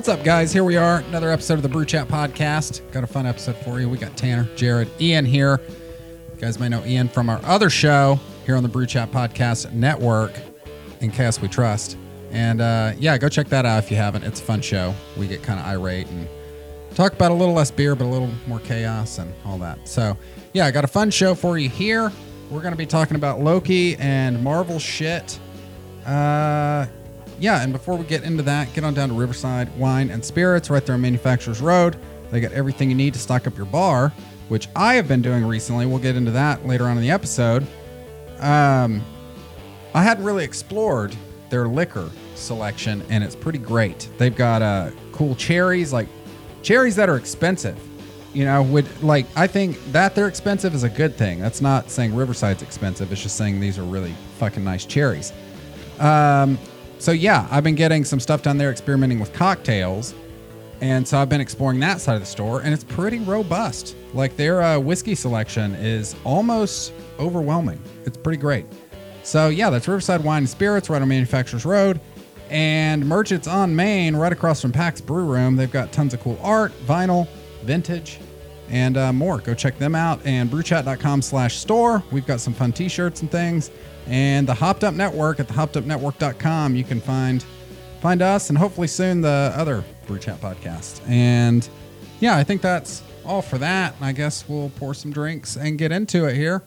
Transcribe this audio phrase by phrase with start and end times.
[0.00, 0.50] What's up, guys?
[0.50, 2.90] Here we are, another episode of the Brew Chat Podcast.
[2.90, 3.88] Got a fun episode for you.
[3.90, 5.60] We got Tanner, Jared, Ian here.
[6.34, 9.70] You guys may know Ian from our other show here on the Brew Chat Podcast
[9.74, 10.32] Network,
[11.00, 11.98] In Chaos We Trust.
[12.30, 14.24] And uh, yeah, go check that out if you haven't.
[14.24, 14.94] It's a fun show.
[15.18, 16.26] We get kind of irate and
[16.94, 19.86] talk about a little less beer, but a little more chaos and all that.
[19.86, 20.16] So
[20.54, 22.10] yeah, I got a fun show for you here.
[22.48, 25.38] We're going to be talking about Loki and Marvel shit.
[26.06, 26.86] Uh,
[27.40, 30.68] yeah, and before we get into that, get on down to Riverside Wine and Spirits
[30.68, 31.96] right there on Manufacturers Road.
[32.30, 34.12] They got everything you need to stock up your bar,
[34.48, 35.86] which I have been doing recently.
[35.86, 37.66] We'll get into that later on in the episode.
[38.40, 39.02] Um,
[39.94, 41.16] I hadn't really explored
[41.48, 44.08] their liquor selection, and it's pretty great.
[44.18, 46.08] They've got uh, cool cherries, like
[46.62, 47.78] cherries that are expensive.
[48.34, 51.40] You know, would like I think that they're expensive is a good thing.
[51.40, 53.10] That's not saying Riverside's expensive.
[53.10, 55.32] It's just saying these are really fucking nice cherries.
[55.98, 56.56] Um,
[57.00, 60.14] so yeah, I've been getting some stuff down there experimenting with cocktails,
[60.80, 63.96] and so I've been exploring that side of the store, and it's pretty robust.
[64.14, 67.80] Like their uh, whiskey selection is almost overwhelming.
[68.04, 68.66] It's pretty great.
[69.22, 72.00] So yeah, that's Riverside Wine and Spirits right on Manufacturers Road,
[72.50, 75.56] and Merchants on Main right across from Pax Brew Room.
[75.56, 77.28] They've got tons of cool art, vinyl,
[77.62, 78.18] vintage,
[78.68, 79.38] and uh, more.
[79.38, 82.02] Go check them out and brewchat.com slash store.
[82.10, 83.70] We've got some fun t-shirts and things.
[84.10, 86.74] And the Hopped Up Network at thehoppedupnetwork.com.
[86.74, 87.44] You can find
[88.00, 91.00] find us and hopefully soon the other Brew Chat podcast.
[91.08, 91.68] And
[92.18, 93.94] yeah, I think that's all for that.
[94.00, 96.64] I guess we'll pour some drinks and get into it here.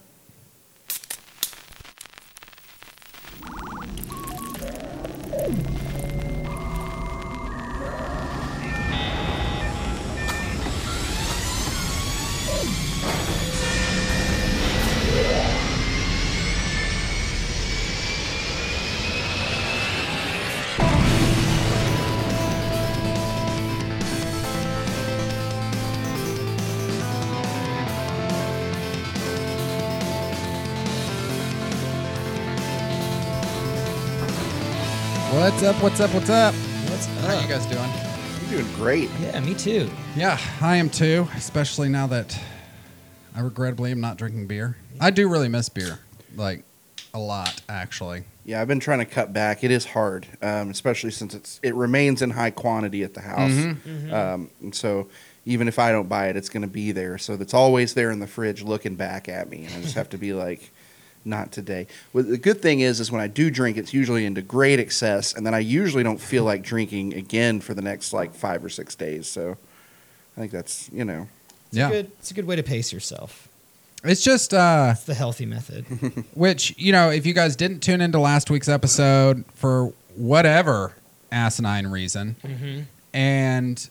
[35.64, 35.82] What's up?
[35.82, 36.14] What's up?
[36.14, 36.54] What's up?
[36.90, 37.90] What's How you guys doing?
[38.52, 39.10] You're doing great.
[39.22, 39.90] Yeah, me too.
[40.14, 42.38] Yeah, I am too, especially now that
[43.34, 44.76] I regrettably am not drinking beer.
[45.00, 46.00] I do really miss beer,
[46.36, 46.66] like
[47.14, 48.26] a lot, actually.
[48.44, 49.64] Yeah, I've been trying to cut back.
[49.64, 53.52] It is hard, um, especially since it's it remains in high quantity at the house.
[53.52, 54.14] Mm-hmm.
[54.14, 55.08] Um, and so
[55.46, 57.18] even if I don't buy it, it's going to be there.
[57.18, 60.10] So it's always there in the fridge, looking back at me, and I just have
[60.10, 60.73] to be like,
[61.26, 61.88] not today.
[62.12, 65.34] Well, the good thing is, is when I do drink, it's usually into great excess,
[65.34, 68.70] and then I usually don't feel like drinking again for the next like five or
[68.70, 69.28] six days.
[69.28, 69.58] So
[70.38, 71.28] I think that's you know
[71.68, 73.48] It's yeah, a good, it's a good way to pace yourself.
[74.04, 75.86] it's just uh, It's the healthy method.
[76.34, 80.94] which you know, if you guys didn't tune into last week's episode for whatever
[81.32, 82.36] asinine reason,
[83.14, 83.90] and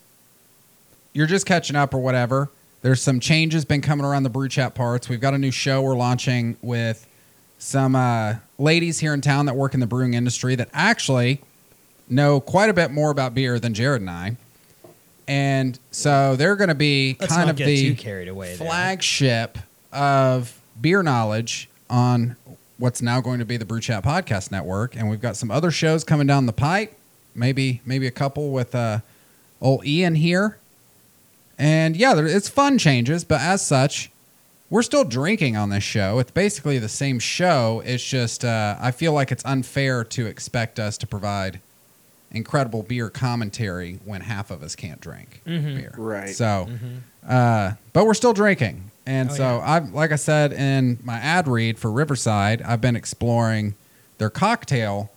[1.13, 2.49] you're just catching up or whatever,
[2.81, 5.07] there's some changes been coming around the brew chat parts.
[5.09, 7.07] We've got a new show we're launching with
[7.63, 11.41] some uh, ladies here in town that work in the brewing industry that actually
[12.09, 14.37] know quite a bit more about beer than Jared and I.
[15.27, 18.55] And so they're going to be Let's kind of the carried there.
[18.57, 19.57] flagship
[19.93, 22.35] of beer knowledge on
[22.77, 24.97] what's now going to be the Brew Chat Podcast Network.
[24.97, 26.93] And we've got some other shows coming down the pipe.
[27.33, 28.99] Maybe maybe a couple with uh,
[29.61, 30.57] old Ian here.
[31.57, 34.11] And yeah, there, it's fun changes, but as such,
[34.73, 36.17] we're still drinking on this show.
[36.17, 37.83] It's basically the same show.
[37.85, 41.59] It's just uh, I feel like it's unfair to expect us to provide
[42.31, 45.75] incredible beer commentary when half of us can't drink Mhm.
[45.75, 45.93] beer.
[45.95, 46.35] Right.
[46.35, 46.67] So,
[47.29, 49.71] uh, but we're still drinking, and Oh, so yeah.
[49.73, 53.75] I've like I said in my ad read for Riverside, I've been exploring
[54.17, 55.11] their cocktail,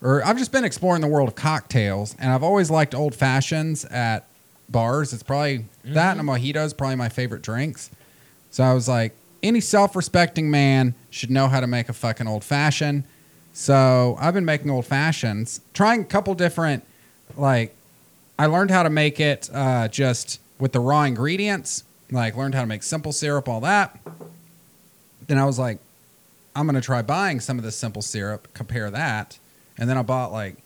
[0.00, 3.84] or I've just been exploring the world of cocktails, and I've always liked old fashions
[3.84, 4.24] at
[4.70, 5.12] bars.
[5.12, 7.90] It's probably that and a mojito is probably my favorite drinks.
[8.50, 12.42] So I was like, any self-respecting man should know how to make a fucking old
[12.44, 13.04] fashioned.
[13.52, 16.84] So I've been making old fashions, trying a couple different,
[17.36, 17.74] like,
[18.38, 22.60] I learned how to make it uh, just with the raw ingredients, like learned how
[22.60, 23.98] to make simple syrup, all that.
[25.26, 25.78] Then I was like,
[26.54, 29.38] I'm gonna try buying some of this simple syrup, compare that,
[29.76, 30.56] and then I bought like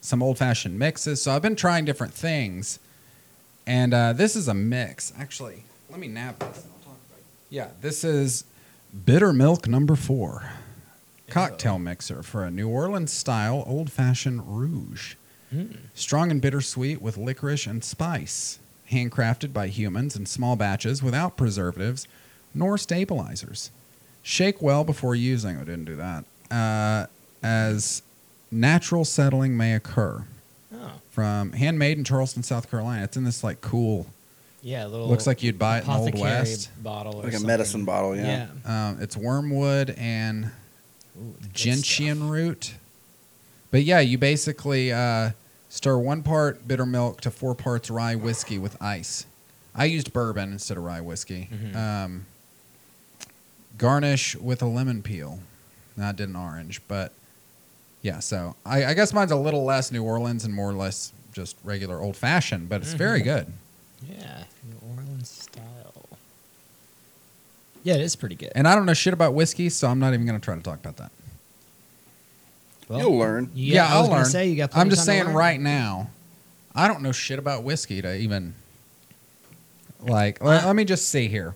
[0.00, 1.22] some old fashioned mixes.
[1.22, 2.78] So I've been trying different things,
[3.66, 5.12] and uh, this is a mix.
[5.18, 6.64] Actually, let me nab this.
[6.64, 7.24] and I'll talk about it.
[7.52, 8.44] Yeah, this is
[9.04, 10.52] Bittermilk number four,
[11.28, 15.16] cocktail mixer for a New Orleans style old fashioned rouge.
[15.92, 18.58] Strong and bittersweet with licorice and spice.
[18.90, 22.08] Handcrafted by humans in small batches without preservatives
[22.54, 23.70] nor stabilizers.
[24.22, 25.58] Shake well before using.
[25.58, 26.24] I didn't do that.
[26.50, 27.06] Uh,
[27.42, 28.00] as
[28.50, 30.24] natural settling may occur.
[30.74, 33.04] Oh, from handmade in Charleston, South Carolina.
[33.04, 34.06] It's in this like cool.
[34.62, 35.08] Yeah, a little.
[35.08, 36.70] Looks like you'd buy it in the Old apothecary West.
[36.82, 37.46] bottle, or Like a something.
[37.48, 38.46] medicine bottle, yeah.
[38.64, 42.30] Um, it's wormwood and Ooh, the good gentian stuff.
[42.30, 42.74] root.
[43.72, 45.30] But yeah, you basically uh,
[45.68, 49.26] stir one part Bittermilk to four parts rye whiskey with ice.
[49.74, 51.48] I used bourbon instead of rye whiskey.
[51.52, 51.74] Mhm.
[51.76, 52.26] Um,
[53.78, 55.40] garnish with a lemon peel.
[55.96, 57.12] No, I did an orange, but
[58.02, 58.18] yeah.
[58.20, 61.56] So I, I guess mine's a little less New Orleans and more or less just
[61.64, 63.24] regular old fashioned, but it's very Mhm.
[63.24, 63.46] good.
[64.08, 66.08] Yeah, New Orleans style.
[67.84, 68.52] Yeah, it is pretty good.
[68.54, 70.62] And I don't know shit about whiskey, so I'm not even going to try to
[70.62, 71.10] talk about that.
[72.88, 73.50] Well, You'll learn.
[73.54, 74.24] you Yeah, got- I I'll was learn.
[74.26, 74.76] Say you got.
[74.76, 76.10] I'm just saying right now,
[76.74, 78.54] I don't know shit about whiskey to even
[80.00, 80.42] like.
[80.42, 81.54] let, let me just see here.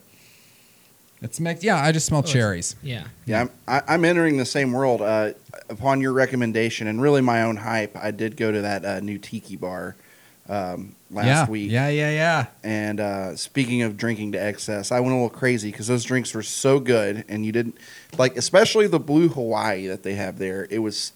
[1.21, 1.63] It's mixed.
[1.63, 2.75] Yeah, I just smell Oh, cherries.
[2.83, 3.05] Yeah.
[3.25, 5.01] Yeah, I'm, I, I'm entering the same world.
[5.01, 5.33] Uh,
[5.69, 9.17] upon your recommendation and really my own hype, I did go to that uh, new
[9.17, 9.95] tiki bar
[10.49, 11.71] um, last yeah, week.
[11.71, 12.45] yeah, yeah, yeah.
[12.63, 16.33] And uh, speaking of drinking to excess, I went a little crazy because those drinks
[16.33, 17.77] were so good, and you didn't
[18.17, 20.67] like, especially the blue Hawaii that they have there.
[20.69, 21.13] It was,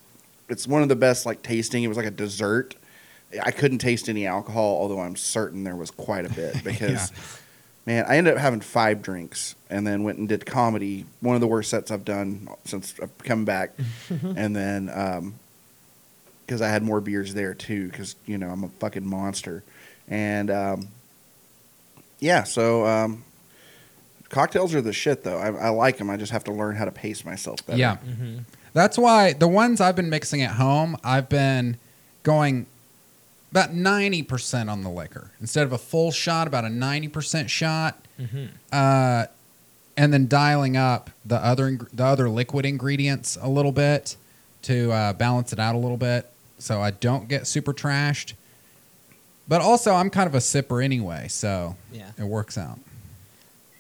[0.50, 1.84] it's one of the best like tasting.
[1.84, 2.76] It was like a dessert.
[3.42, 7.14] I couldn't taste any alcohol, although I'm certain there was quite a bit because,
[7.86, 11.06] man, I ended up having five drinks and then went and did comedy.
[11.22, 13.72] One of the worst sets I've done since I've come back,
[14.10, 15.34] and then
[16.52, 19.64] because I had more beers there too, because you know I'm a fucking monster,
[20.10, 20.90] and um,
[22.20, 23.24] yeah, so um,
[24.28, 25.38] cocktails are the shit though.
[25.38, 26.10] I, I like them.
[26.10, 27.80] I just have to learn how to pace myself better.
[27.80, 27.96] Yeah.
[28.06, 28.40] Mm-hmm.
[28.74, 31.78] That's why the ones I've been mixing at home, I've been
[32.24, 32.66] going
[33.52, 35.32] about 90% on the liquor.
[35.40, 38.06] Instead of a full shot, about a 90% shot.
[38.20, 38.46] Mm-hmm.
[38.74, 39.26] Uh,
[39.96, 44.16] and then dialing up the other the other liquid ingredients a little bit
[44.64, 46.31] to uh, balance it out a little bit,
[46.62, 48.34] so I don't get super trashed.
[49.48, 52.12] But also, I'm kind of a sipper anyway, so Yeah.
[52.18, 52.80] it works out.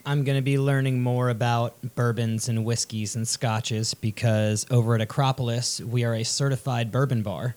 [0.05, 5.01] I'm going to be learning more about bourbons and whiskeys and scotches because over at
[5.01, 7.55] Acropolis, we are a certified bourbon bar.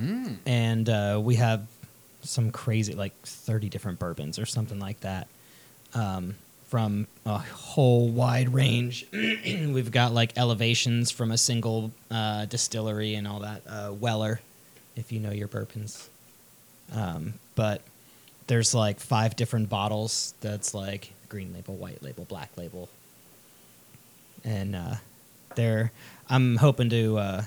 [0.00, 0.36] Mm.
[0.46, 1.66] And uh, we have
[2.22, 5.26] some crazy, like 30 different bourbons or something like that
[5.92, 6.36] um,
[6.68, 9.04] from a whole wide range.
[9.12, 13.62] We've got like elevations from a single uh, distillery and all that.
[13.68, 14.40] Uh, Weller,
[14.96, 16.08] if you know your bourbons.
[16.92, 17.82] Um, but
[18.46, 22.88] there's like five different bottles that's like green label, white label, black label.
[24.44, 24.94] And uh,
[25.54, 25.92] they're,
[26.28, 27.42] I'm hoping to uh,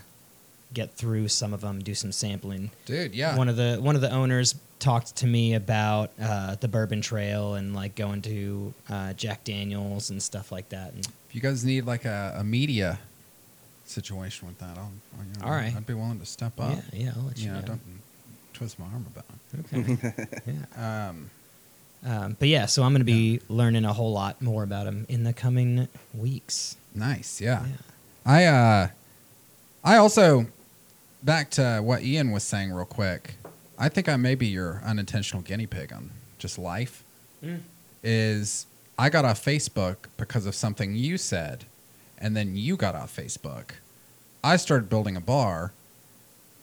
[0.73, 2.71] get through some of them, do some sampling.
[2.85, 3.37] Dude, yeah.
[3.37, 7.55] One of the one of the owners talked to me about uh, the Bourbon Trail
[7.55, 10.93] and like going to uh, Jack Daniels and stuff like that.
[10.93, 12.99] And if you guys need like a, a media
[13.85, 15.75] situation with that, I'll, I'll, you know, All right.
[15.75, 16.77] I'd be willing to step up.
[16.93, 17.65] yeah, yeah, I'll let you, you know, know.
[17.67, 17.81] don't
[18.53, 19.25] twist my arm about
[19.73, 19.97] Okay.
[20.45, 20.53] yeah.
[20.53, 20.79] it.
[21.09, 21.29] Um,
[22.05, 25.05] Um, but yeah, so I'm going to be learning a whole lot more about them
[25.07, 26.75] in the coming weeks.
[26.93, 27.65] nice, yeah.
[27.65, 27.75] Yeah.
[28.25, 28.87] I uh,
[29.85, 30.47] I also
[31.23, 33.35] back to what Ian was saying real quick.
[33.79, 36.09] I think I may be your unintentional guinea pig on
[36.39, 37.03] just life.
[37.43, 37.59] Mm.
[38.03, 38.65] Is
[38.97, 41.63] I got off Facebook because of something you said,
[42.23, 43.71] and then you got off Facebook.
[44.43, 45.73] I started building a bar,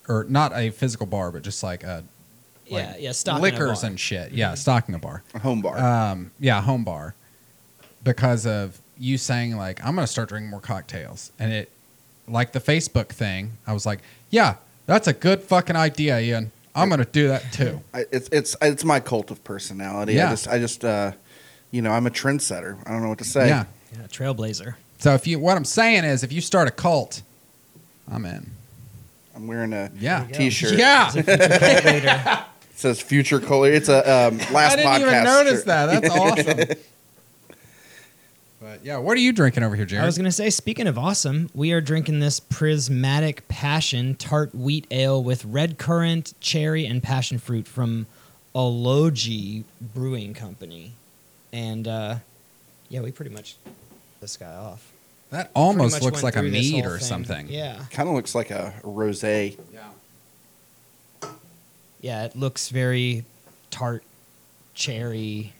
[0.08, 2.02] or not a physical bar, but just like a
[2.70, 3.90] like yeah, yeah, stocking a liquors bar.
[3.90, 4.32] and shit.
[4.32, 4.58] Yeah, Mhm.
[4.58, 5.22] stocking a bar.
[5.34, 5.78] A home bar.
[5.78, 7.14] Um, yeah, home bar.
[8.02, 11.70] Because of you saying like I'm gonna start drinking more cocktails, and it
[12.26, 13.52] like the Facebook thing.
[13.66, 14.00] I was like,
[14.30, 14.54] yeah,
[14.86, 16.52] that's a good fucking idea, Ian.
[16.74, 17.82] I'm gonna do that too.
[17.94, 20.14] I, it's it's it's my cult of personality.
[20.14, 20.28] Yeah.
[20.28, 21.12] I just I just uh,
[21.70, 22.78] you know I'm a trendsetter.
[22.86, 23.48] I don't know what to say.
[23.48, 23.64] Yeah.
[23.92, 24.74] Yeah, Trailblazer.
[25.00, 27.22] So if you, what I'm saying is, if you start a cult,
[28.10, 28.50] I'm in.
[29.34, 30.20] I'm wearing a Yeah.
[30.20, 30.38] There you go.
[30.38, 30.78] T-shirt.
[30.78, 31.10] Yeah.
[31.84, 32.44] Later.
[32.72, 33.70] It says future color.
[33.70, 35.00] It's a um, last I didn't podcast.
[35.00, 35.66] even notice shirt.
[35.66, 36.00] that.
[36.00, 36.78] That's awesome.
[38.58, 40.02] but yeah, what are you drinking over here, Jared?
[40.02, 44.54] I was going to say, speaking of awesome, we are drinking this prismatic passion tart
[44.54, 48.06] wheat ale with red currant, cherry, and passion fruit from
[48.54, 49.64] Ology
[49.94, 50.92] Brewing Company.
[51.52, 52.16] And uh,
[52.88, 53.56] yeah, we pretty much
[54.22, 54.89] this guy off.
[55.30, 57.06] That almost looks like a mead or thing.
[57.06, 57.48] something.
[57.48, 59.56] Yeah, Kind of looks like a rosé.
[59.72, 61.30] Yeah.
[62.00, 63.24] yeah, it looks very
[63.70, 64.02] tart,
[64.74, 65.52] cherry.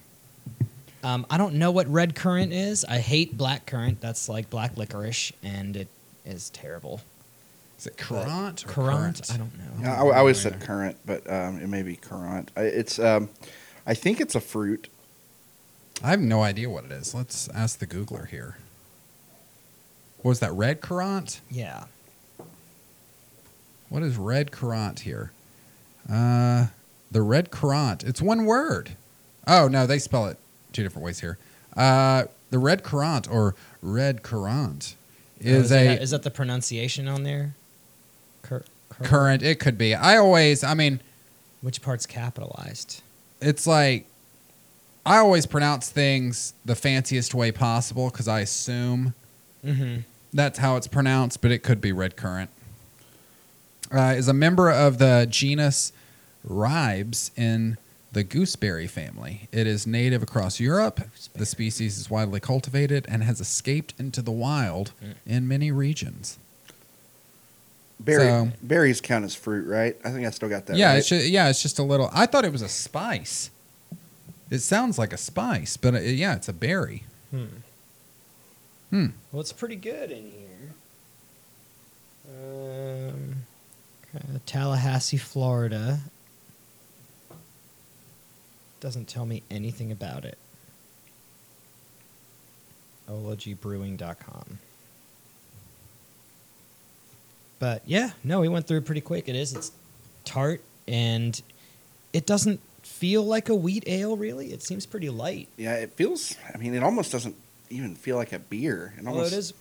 [1.02, 2.84] Um, I don't know what red currant is.
[2.84, 4.00] I hate black currant.
[4.00, 5.88] That's like black licorice, and it
[6.26, 7.00] is terrible.
[7.78, 8.64] Is it currant?
[8.64, 9.22] or Currant?
[9.26, 9.30] currant?
[9.32, 9.90] I don't know.
[9.90, 12.50] I, I always said currant, but um, it may be currant.
[12.56, 13.30] I- It's um,
[13.86, 14.88] I think it's a fruit.
[16.02, 17.14] I have no idea what it is.
[17.14, 18.56] Let's ask the Googler here.
[20.22, 21.40] Was that red currant?
[21.50, 21.84] Yeah.
[23.88, 25.32] What is red currant here?
[26.10, 26.66] Uh,
[27.10, 28.04] the red currant.
[28.04, 28.90] It's one word.
[29.46, 30.38] Oh no, they spell it
[30.72, 31.38] two different ways here.
[31.76, 34.94] Uh, the red currant or red currant
[35.40, 37.54] is Oh, a that, is that the pronunciation on there?
[38.42, 39.42] Cur- cur- current.
[39.42, 39.94] It could be.
[39.94, 40.62] I always.
[40.62, 41.00] I mean,
[41.62, 43.02] Which part's capitalized?
[43.40, 44.06] it's like
[45.06, 49.14] I always pronounce things the fanciest way possible because I assume
[49.64, 50.00] Mm-hmm.
[50.32, 52.50] That's how it's pronounced, but it could be red currant.
[53.92, 55.92] Uh, is a member of the genus
[56.44, 57.76] Ribes in
[58.12, 59.48] the gooseberry family.
[59.52, 61.00] It is native across Europe.
[61.34, 65.14] The species is widely cultivated and has escaped into the wild Mm.
[65.26, 66.38] in many regions.
[67.98, 69.96] Berry, So- berries count as fruit, right?
[70.04, 70.76] I think I still got that.
[70.76, 70.98] yeah, right.
[70.98, 72.08] it's just, yeah, it's just a little.
[72.12, 73.50] I thought it was a spice.
[74.50, 77.04] It sounds like a spice, but uh, yeah, it's a berry.
[77.30, 77.44] Hmm.
[78.90, 79.06] Hmm.
[79.30, 80.74] Well, it's pretty good in here.
[82.28, 83.36] Um,
[84.14, 86.00] uh, Tallahassee, Florida.
[88.80, 90.38] Doesn't tell me anything about it.
[93.08, 94.58] ologybrewing.com.
[97.58, 99.28] But yeah, no, we went through it pretty quick.
[99.28, 99.52] It is.
[99.54, 99.72] It's
[100.24, 101.40] tart and
[102.12, 104.52] it doesn't feel like a wheat ale, really.
[104.52, 105.48] It seems pretty light.
[105.56, 106.36] Yeah, it feels.
[106.52, 107.36] I mean, it almost doesn't
[107.70, 108.94] even feel like a beer.
[108.98, 109.52] It Although almost, it is.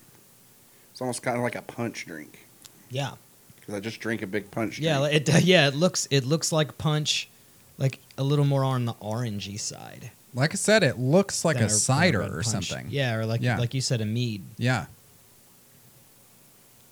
[0.92, 2.46] It's almost kind of like a punch drink
[2.90, 3.12] Yeah.
[3.60, 4.76] because I just drink a big punch.
[4.78, 4.86] Drink.
[4.86, 7.30] Yeah, it yeah, it looks it looks like punch,
[7.78, 10.12] like a little more on the orangey side.
[10.34, 12.46] Like I said, it looks like than a cider or punch.
[12.48, 12.88] something.
[12.90, 13.58] Yeah, or like Yeah.
[13.58, 14.44] like you said, a mead.
[14.58, 14.86] Yeah.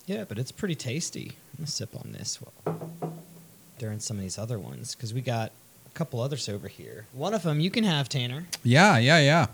[0.05, 1.33] Yeah, but it's pretty tasty.
[1.53, 2.93] I'm gonna sip on this while-
[3.77, 5.51] during some of these other ones because we got
[5.86, 7.05] a couple others over here.
[7.13, 8.47] One of them you can have, Tanner.
[8.63, 9.47] Yeah, yeah, yeah.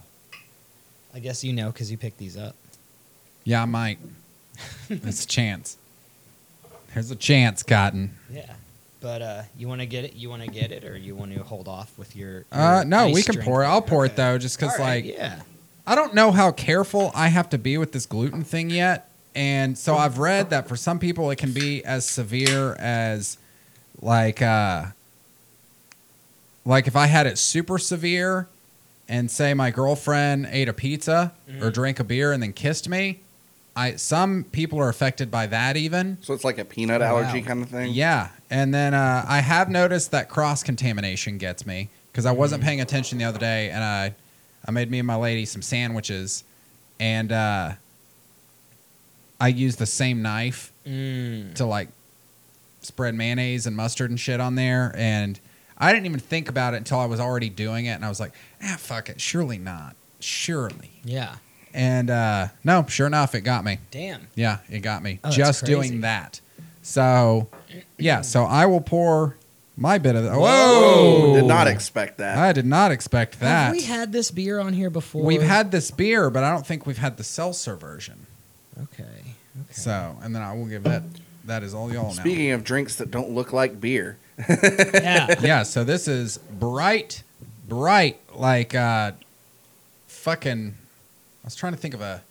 [1.13, 2.55] I guess you know because you picked these up.
[3.43, 3.99] Yeah, I might.
[4.89, 5.77] It's a chance.
[6.93, 8.15] There's a chance, Cotton.
[8.31, 8.53] Yeah,
[9.01, 10.15] but uh, you want to get it?
[10.15, 12.45] You want to get it, or you want to hold off with your?
[12.51, 13.67] Uh, your no, we can pour it.
[13.67, 15.41] I'll pour it though, just because right, like yeah.
[15.85, 19.77] I don't know how careful I have to be with this gluten thing yet, and
[19.77, 23.37] so I've read that for some people it can be as severe as
[24.01, 24.85] like uh
[26.65, 28.47] like if I had it super severe
[29.13, 31.73] and say my girlfriend ate a pizza or Mhm.
[31.73, 33.19] drank a beer and then kissed me,
[33.75, 36.17] I some people are affected by that even.
[36.21, 37.45] So it's like a peanut Oh, allergy wow.
[37.47, 37.91] kind of thing.
[37.93, 42.63] Yeah, and then uh, I have noticed that cross contamination gets me because I wasn't
[42.63, 42.65] Mm.
[42.65, 44.15] paying attention the other day, and I
[44.67, 46.43] I made me and my lady some sandwiches,
[46.99, 47.73] and uh,
[49.39, 51.53] I used the same knife Mm.
[51.55, 51.89] to like
[52.81, 55.39] spread mayonnaise and mustard and shit on there, and
[55.77, 58.19] I didn't even think about it until I was already doing it, and I was
[58.19, 58.31] like,
[58.63, 61.35] ah, fuck it, surely not, surely, Yeah.
[61.73, 63.79] and uh, no, sure enough, it got me.
[63.91, 64.27] Damn.
[64.35, 65.73] Yeah, it got me Oh, that's just crazy.
[65.73, 66.39] doing that.
[66.81, 67.47] So,
[67.97, 69.37] yeah, so I will pour
[69.77, 70.31] my bit of the.
[70.31, 70.39] Whoa.
[70.39, 71.33] Whoa!
[71.35, 72.37] Did not expect that.
[72.37, 73.65] I did not expect that.
[73.67, 75.23] Have we had this beer on here before?
[75.23, 78.27] We've had this beer, but I don't think we've had the seltzer version.
[78.81, 79.03] Okay.
[79.03, 79.71] Okay.
[79.71, 81.03] So, and then I will give that.
[81.45, 82.13] That is all y'all know.
[82.13, 84.17] Speaking of drinks that don't look like beer,
[84.49, 85.35] yeah.
[85.41, 87.23] yeah, so this is bright,
[87.67, 89.11] bright, like uh,
[90.07, 90.73] fucking.
[91.43, 92.23] I was trying to think of a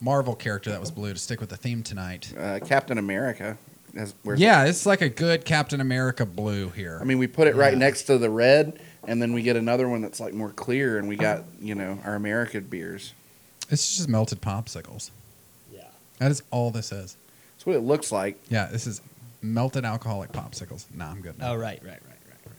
[0.00, 2.32] Marvel character that was blue to stick with the theme tonight.
[2.38, 3.58] uh, Captain America.
[3.96, 6.98] Has, wears- Yeah, it's like a good Captain America blue here.
[7.00, 7.78] I mean, we put it right Yeah.
[7.80, 11.08] next to the red, and then we get another one that's like more clear, and
[11.08, 13.12] we got you know our American beers.
[13.68, 15.10] it's just melted popsicles.
[15.72, 15.82] Yeah.
[16.18, 17.16] That is all this is.
[17.56, 18.40] That's what it looks like.
[18.48, 19.00] Yeah, this is
[19.42, 20.84] melted alcoholic popsicles.
[20.94, 21.38] Nah, I'm good.
[21.38, 21.52] Now.
[21.52, 22.38] Oh right, right, right, right.
[22.46, 22.54] right.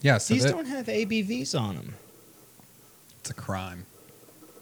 [0.00, 1.94] yeah, so These that- don't have ABVs on them,
[3.20, 3.86] it's a crime.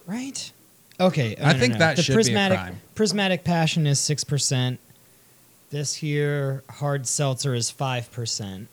[0.07, 0.53] right?
[1.01, 1.37] Okay.
[1.43, 2.81] I think that the should be a prismatic, crime.
[2.95, 4.79] Prismatic Passion is six percent.
[5.71, 8.69] This here hard seltzer is five percent.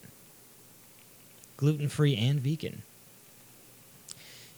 [1.58, 2.84] Gluten free and vegan.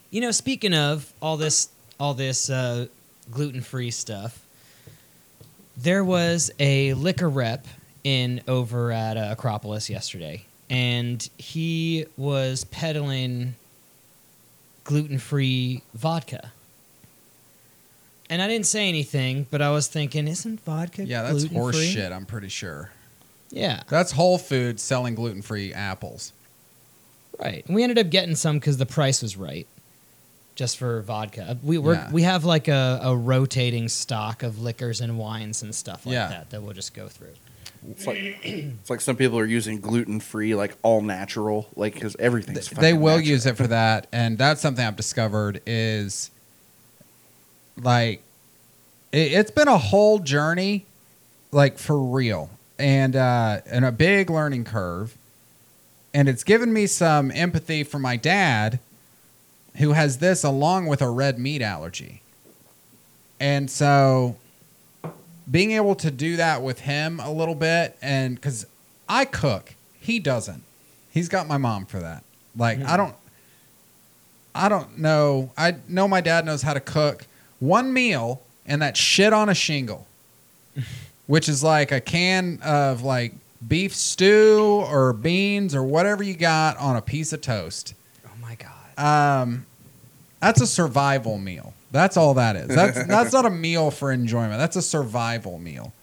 [0.09, 1.69] You know, speaking of all this,
[1.99, 2.87] all this uh,
[3.31, 4.43] gluten free stuff,
[5.77, 7.65] there was a liquor rep
[8.03, 13.55] in over at uh, Acropolis yesterday, and he was peddling
[14.83, 16.51] gluten free vodka.
[18.29, 21.57] And I didn't say anything, but I was thinking, isn't vodka Yeah, that's gluten-free?
[21.57, 22.11] horse shit.
[22.13, 22.91] I'm pretty sure.
[23.49, 26.31] Yeah, That's Whole Foods selling gluten free apples.
[27.37, 27.65] right.
[27.65, 29.67] And we ended up getting some because the price was right,
[30.55, 31.57] just for vodka.
[31.61, 32.09] We we Yeah.
[32.11, 36.29] we have like a, a rotating stock of liquors and wines and stuff like Yeah.
[36.29, 37.33] that that we'll just go through.
[37.89, 42.15] It's like it's like some people are using gluten free, like all natural, like because
[42.19, 42.69] everything's.
[42.69, 43.27] they fucking will natural.
[43.27, 46.29] use it for that, and that's something I've discovered is
[47.81, 48.21] like
[49.11, 50.85] it, it's been a whole journey,
[51.51, 55.17] like for real, and uh, and a big learning curve.
[56.13, 58.79] and it's given me some empathy for my dad,
[59.77, 62.21] who has this along with a red meat allergy.
[63.39, 64.35] And so
[65.51, 68.65] being able to do that with him a little bit and cuz
[69.07, 70.63] I cook, he doesn't.
[71.11, 72.23] He's got my mom for that.
[72.55, 73.15] Like I don't
[74.55, 75.51] I don't know.
[75.57, 77.25] I know my dad knows how to cook
[77.59, 80.07] one meal and that shit on a shingle.
[81.31, 83.33] which is like a can of like
[83.65, 87.93] beef stew or beans or whatever you got on a piece of toast.
[88.25, 89.41] Oh my god.
[89.41, 89.65] Um,
[90.41, 91.73] that's a survival meal.
[91.91, 92.67] That's all that is.
[92.67, 94.57] That's that's not a meal for enjoyment.
[94.57, 95.93] That's a survival meal.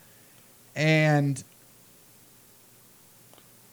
[0.76, 1.42] And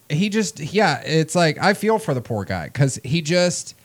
[0.09, 3.75] he just yeah, it's like I feel for the poor guy cuz he just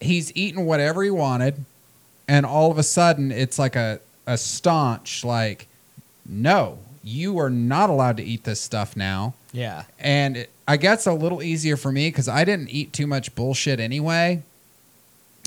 [0.00, 1.64] he's eating whatever he wanted
[2.28, 5.66] and all of a sudden it's like a a staunch like
[6.26, 9.34] no, you are not allowed to eat this stuff now.
[9.52, 9.84] Yeah.
[9.98, 13.34] And it, I guess a little easier for me because I didn't eat too much
[13.34, 14.42] bullshit anyway.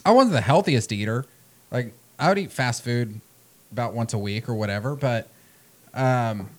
[0.06, 1.26] I wasn't the healthiest eater.
[1.72, 3.20] Like I would eat fast food
[3.72, 5.30] about once a week or whatever, but
[5.94, 6.50] um,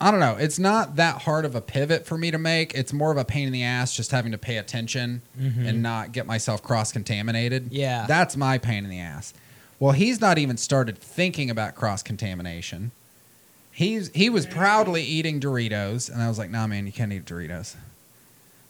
[0.00, 0.36] I don't know.
[0.38, 2.74] It's not that hard of a pivot for me to make.
[2.74, 6.12] It's more of a pain in the ass just having to pay attention and not
[6.12, 7.72] get myself cross contaminated.
[7.72, 8.04] Yeah.
[8.06, 9.32] That's my pain in the ass.
[9.78, 12.92] Well, he's not even started thinking about cross contamination.
[13.70, 17.26] He's he was proudly eating Doritos, and I was like, "Nah, man, you can't eat
[17.26, 17.76] Doritos."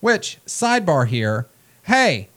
[0.00, 1.47] Which sidebar here?
[1.85, 2.28] Hey,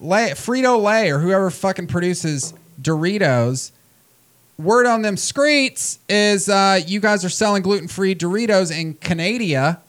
[0.00, 3.70] Lay, Frito Lay or whoever fucking produces Doritos.
[4.58, 9.80] Word on them streets is uh, you guys are selling gluten free Doritos in Canada,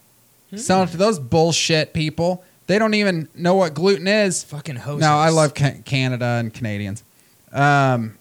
[0.55, 2.43] selling to those bullshit people.
[2.67, 4.43] They don't even know what gluten is.
[4.43, 4.99] Fucking hosers.
[4.99, 7.03] No, I love ca- Canada and Canadians.
[7.51, 8.17] Um,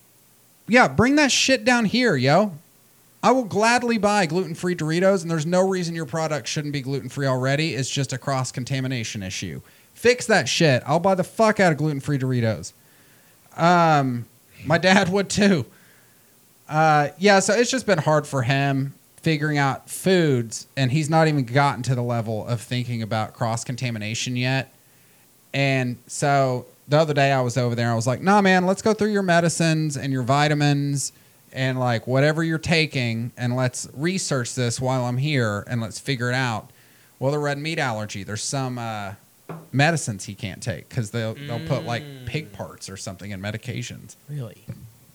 [0.66, 2.52] yeah, bring that shit down here, yo.
[3.22, 6.80] I will gladly buy gluten free Doritos, and there's no reason your product shouldn't be
[6.80, 7.74] gluten free already.
[7.74, 9.60] It's just a cross contamination issue.
[10.00, 10.82] Fix that shit.
[10.86, 12.72] I'll buy the fuck out of gluten free Doritos.
[13.54, 14.24] Um,
[14.64, 15.66] my dad would too.
[16.66, 21.28] Uh, yeah, so it's just been hard for him figuring out foods, and he's not
[21.28, 24.72] even gotten to the level of thinking about cross contamination yet.
[25.52, 28.80] And so the other day I was over there, I was like, nah, man, let's
[28.80, 31.12] go through your medicines and your vitamins
[31.52, 36.30] and like whatever you're taking, and let's research this while I'm here and let's figure
[36.30, 36.70] it out.
[37.18, 39.16] Well, the red meat allergy, there's some uh,
[39.72, 44.16] medicines he can't take because they'll, they'll put like pig parts or something in medications.
[44.28, 44.64] Really?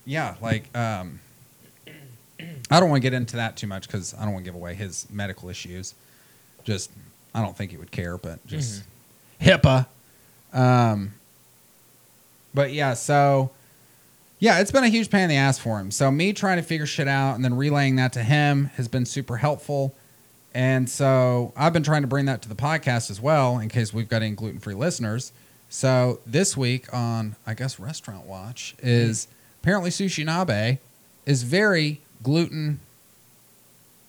[0.06, 1.19] Yeah, like um,
[2.69, 4.56] I don't want to get into that too much because I don't want to give
[4.56, 5.95] away his medical issues.
[6.63, 6.91] Just
[7.34, 8.84] I don't think he would care, but just
[9.41, 9.88] HIPAA.
[10.54, 11.13] Um,
[12.54, 13.52] but yeah, so
[14.39, 15.91] yeah, it's been a huge pain in the ass for him.
[15.91, 19.06] So me trying to figure shit out and then relaying that to him has been
[19.06, 19.95] super helpful.
[20.56, 23.94] And so I've been trying to bring that to the podcast as well in case
[23.94, 25.34] we've got any gluten free listeners.
[25.68, 29.28] So this week on I guess Restaurant Watch is
[29.62, 30.80] apparently Sushi Nabe
[31.26, 32.80] is very gluten.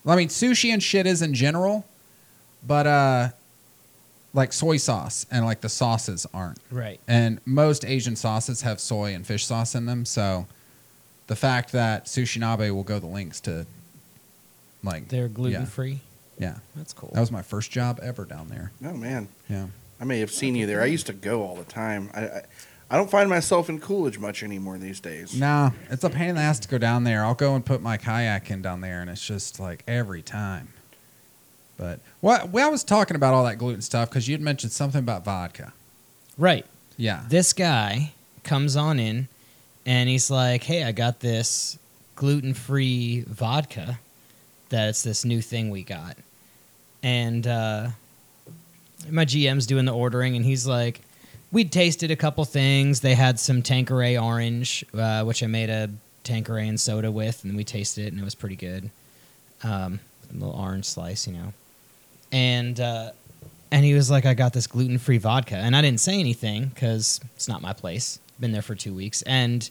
[0.06, 1.84] I mean sushi and shit is in general,
[2.64, 3.28] but uh
[4.32, 6.60] like soy sauce and like the sauces aren't.
[6.70, 7.00] Right.
[7.08, 10.04] And most Asian sauces have soy and fish sauce in them.
[10.04, 10.46] So
[11.26, 13.66] the fact that Sushi Nabe will go the links to
[14.84, 16.02] like They're gluten free.
[16.38, 16.56] Yeah.
[16.74, 17.10] That's cool.
[17.14, 18.72] That was my first job ever down there.
[18.84, 19.66] Oh man, Yeah.
[20.00, 20.82] I may have seen you there.
[20.82, 22.10] I used to go all the time.
[22.12, 22.42] I, I,
[22.90, 25.34] I don't find myself in Coolidge much anymore these days.
[25.34, 27.24] Nah, it's a pain in the ass to go down there.
[27.24, 30.68] I'll go and put my kayak in down there, and it's just like every time.
[31.78, 34.98] But what well, I was talking about all that gluten stuff because you'd mentioned something
[34.98, 35.72] about vodka.
[36.38, 36.66] right.
[36.98, 37.24] Yeah.
[37.28, 39.28] This guy comes on in
[39.84, 41.78] and he's like, Hey, I got this
[42.14, 43.98] gluten free vodka
[44.70, 46.16] that's this new thing we got.
[47.06, 47.90] And uh,
[49.08, 51.02] my GM's doing the ordering and he's like,
[51.52, 53.00] We'd tasted a couple things.
[53.00, 55.88] They had some Tanqueray orange, uh, which I made a
[56.24, 58.90] Tanqueray and soda with, and we tasted it and it was pretty good.
[59.62, 61.52] Um, a little orange slice, you know.
[62.32, 63.12] And uh,
[63.70, 65.54] and he was like, I got this gluten free vodka.
[65.54, 68.18] And I didn't say anything because it's not my place.
[68.40, 69.22] Been there for two weeks.
[69.22, 69.70] And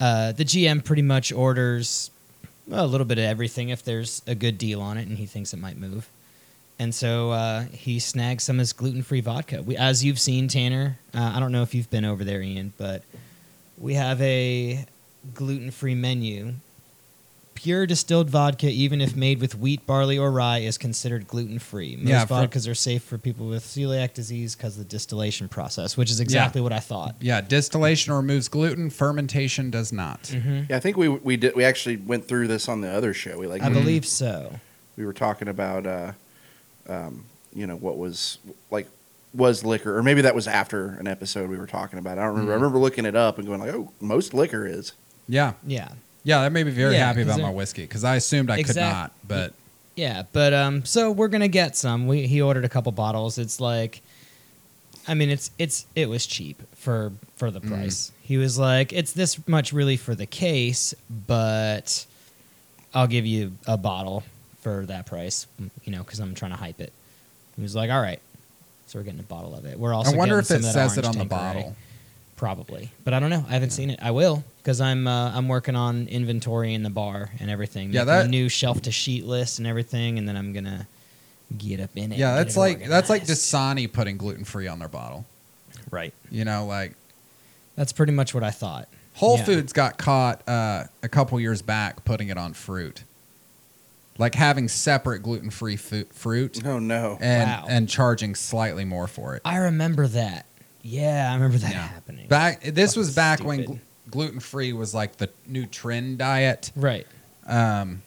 [0.00, 2.10] uh, the GM pretty much orders
[2.66, 5.26] well, a little bit of everything if there's a good deal on it and he
[5.26, 6.08] thinks it might move.
[6.82, 9.62] And so uh, he snagged some of his gluten free vodka.
[9.62, 12.72] We, as you've seen, Tanner, uh, I don't know if you've been over there, Ian,
[12.76, 13.04] but
[13.78, 14.84] we have a
[15.32, 16.54] gluten free menu.
[17.54, 21.94] Pure distilled vodka, even if made with wheat, barley, or rye, is considered gluten free.
[21.94, 25.46] Most Yeah, for- vodkas are safe for people with celiac disease because of the distillation
[25.48, 27.14] process, which is exactly what I thought.
[27.20, 27.42] Yeah.
[27.42, 28.90] Distillation removes gluten.
[28.90, 30.24] Fermentation does not.
[30.24, 30.62] Mm-hmm.
[30.70, 31.54] Yeah, I think we we did.
[31.54, 33.38] We actually went through this on the other show.
[33.38, 34.58] We like I believe so.
[34.96, 36.12] we were talking about uh,
[36.88, 38.38] um, you know what was
[38.70, 38.88] like
[39.34, 42.18] was liquor, or maybe that was after an episode we were talking about.
[42.18, 42.52] I don't remember.
[42.52, 44.92] I remember looking it up and going like, oh, most liquor is.
[45.28, 45.54] Yeah.
[45.66, 45.88] Yeah.
[46.24, 48.62] Yeah, that made me very Yeah, happy 'cause about my whiskey because I assumed I
[48.62, 49.54] could not, but
[49.96, 52.06] Yeah, but um, so we're gonna get some.
[52.06, 53.38] We he ordered a couple bottles.
[53.38, 54.02] It's like,
[55.08, 58.12] I mean, it's it's it was cheap for for the price.
[58.22, 60.94] He was like, it's this much really for the case,
[61.26, 62.06] but
[62.94, 64.22] I'll give you a bottle
[64.62, 65.46] for that price.
[65.84, 66.92] You know, because I'm trying to hype it.
[67.56, 68.20] He was like, all right.
[68.86, 69.78] So we're getting a bottle of it.
[69.78, 70.12] We're also.
[70.12, 71.76] I wonder if it says it on the bottle.
[72.36, 73.44] Probably, but I don't know.
[73.48, 74.00] I haven't seen it.
[74.02, 77.92] I will because I'm uh, I'm working on inventory in the bar and everything.
[77.92, 80.88] Yeah, that- new shelf to sheet list and everything, and then I'm gonna
[81.56, 82.18] get up in it.
[82.18, 83.42] Yeah, that's it like that's like organized.
[83.54, 85.24] Dasani putting gluten free on their bottle.
[85.92, 86.12] right.
[86.30, 86.94] You know, like
[87.76, 88.88] That's pretty much what I thought.
[89.14, 89.44] Whole Yeah.
[89.44, 93.04] Foods got caught uh, a couple years back putting it on fruit,
[94.18, 97.18] like having separate gluten free fu- fruit Oh no.
[97.20, 97.66] and Wow.
[97.68, 99.42] and charging slightly more for it.
[99.44, 100.46] I remember that.
[100.82, 101.88] Yeah, I remember that Yeah.
[101.88, 102.28] happening.
[102.28, 103.76] Back this was Fucking back when stupid.
[103.80, 106.70] gl- gluten free was like the new trend diet.
[106.76, 107.06] right.
[107.46, 108.02] Um,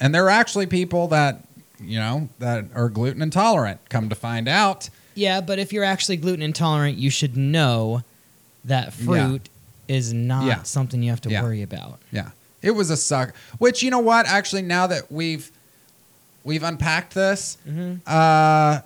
[0.00, 1.42] and there are actually people that
[1.80, 3.80] you know that are gluten intolerant.
[3.88, 8.02] Come to find out, Yeah, but if you're actually gluten intolerant, you should know
[8.64, 9.48] that fruit
[9.88, 10.62] is not Yeah.
[10.62, 11.42] something you have to Yeah.
[11.42, 11.98] worry about.
[12.12, 12.30] yeah,
[12.62, 13.34] it was a suck.
[13.58, 14.26] Which you know what?
[14.26, 15.50] Actually, now that we've
[16.44, 17.94] we've unpacked this, Mm-hmm.
[18.06, 18.80] uh,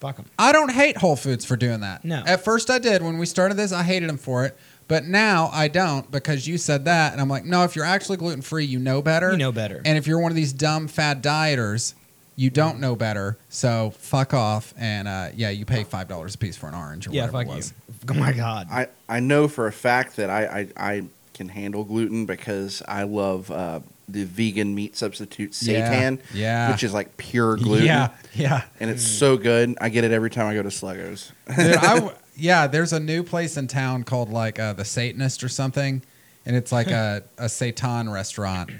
[0.00, 0.26] Fuck them.
[0.38, 2.04] I don't hate Whole Foods for doing that.
[2.04, 2.22] No.
[2.26, 3.00] At first I did.
[3.02, 4.54] When we started this, I hated them for it.
[4.86, 7.12] But now I don't because you said that.
[7.12, 9.30] And I'm like, no, if you're actually gluten free, you know better.
[9.32, 9.80] You know better.
[9.82, 11.94] And if you're one of these dumb fad dieters,
[12.36, 13.38] you don't know better.
[13.48, 14.74] So fuck off.
[14.76, 17.58] And uh, yeah, you pay $5 a piece for an orange or yeah, whatever fuck
[17.58, 18.10] it you.
[18.10, 18.68] Oh my god.
[18.70, 21.04] I, I know for a fact that I, I, I
[21.34, 26.70] can handle gluten because I love uh, the vegan meat substitute Yeah, seitan, yeah.
[26.70, 27.86] which is like pure gluten.
[27.86, 28.62] Yeah, yeah.
[28.80, 29.76] And it's so good.
[29.80, 31.32] I get it every time I go to Sluggos.
[31.56, 35.42] Dude, I w- yeah, there's a new place in town called like uh, the Satanist
[35.44, 36.02] or something,
[36.46, 38.70] and it's like a, a Satan restaurant,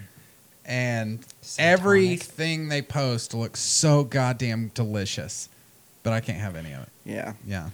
[0.64, 1.80] and Satanic.
[1.80, 5.48] everything they post looks so goddamn delicious,
[6.02, 6.88] but I can't have any of it.
[7.04, 7.32] yeah.
[7.46, 7.70] Yeah,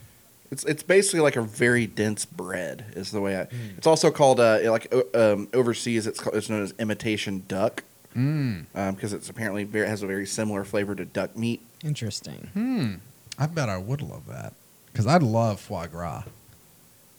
[0.50, 3.44] It's it's basically like a very dense bread is the way I.
[3.44, 3.76] Hmm.
[3.76, 6.06] It's also called uh, like um, overseas.
[6.06, 7.84] It's called, it's known as imitation duck
[8.16, 8.64] mm.
[8.94, 11.60] because it's apparently very has a very similar flavor to duck meat.
[11.84, 12.50] Interesting.
[12.52, 12.94] hmm.
[13.38, 14.52] I bet I would love that
[14.92, 16.24] because I'd love foie gras.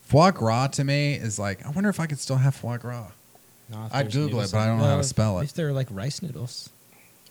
[0.03, 3.07] Foie gras to me is like I wonder if I could still have foie gras.
[3.69, 5.45] No, I'd Google it, but I don't know how to spell it.
[5.45, 6.69] If they're like rice noodles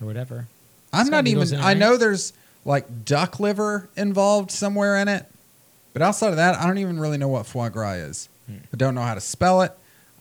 [0.01, 0.49] or whatever.
[0.93, 1.35] I'm It's not even.
[1.35, 2.33] noodles in I know there's
[2.65, 5.27] like duck liver involved somewhere in it,
[5.93, 8.29] but outside of that, I don't even really know what foie gras is.
[8.47, 8.57] Hmm.
[8.73, 9.73] I don't know how to spell it.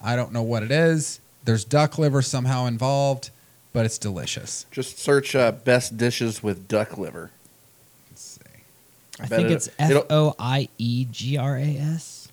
[0.02, 1.20] I don't know what it is.
[1.46, 3.30] There's duck liver somehow involved,
[3.74, 4.66] but it's delicious.
[4.72, 7.32] Just search uh, best dishes with duck liver.
[8.10, 8.62] Let's see.
[9.20, 12.28] I bet think it- it's F it'll- O I E G R A S.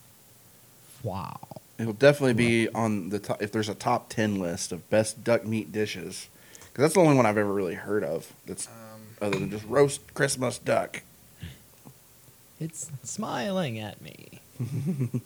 [1.02, 1.38] Wow.
[1.78, 5.44] It'll definitely be on the top if there's a top ten list of best duck
[5.44, 6.28] meat dishes.
[6.72, 8.32] Because that's the only one I've ever really heard of.
[8.46, 8.68] That's
[9.20, 11.02] other than just roast Christmas duck.
[12.60, 14.40] It's smiling at me.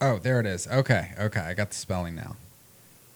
[0.00, 0.66] Oh, there it is.
[0.66, 2.36] Okay, okay, I got the spelling now.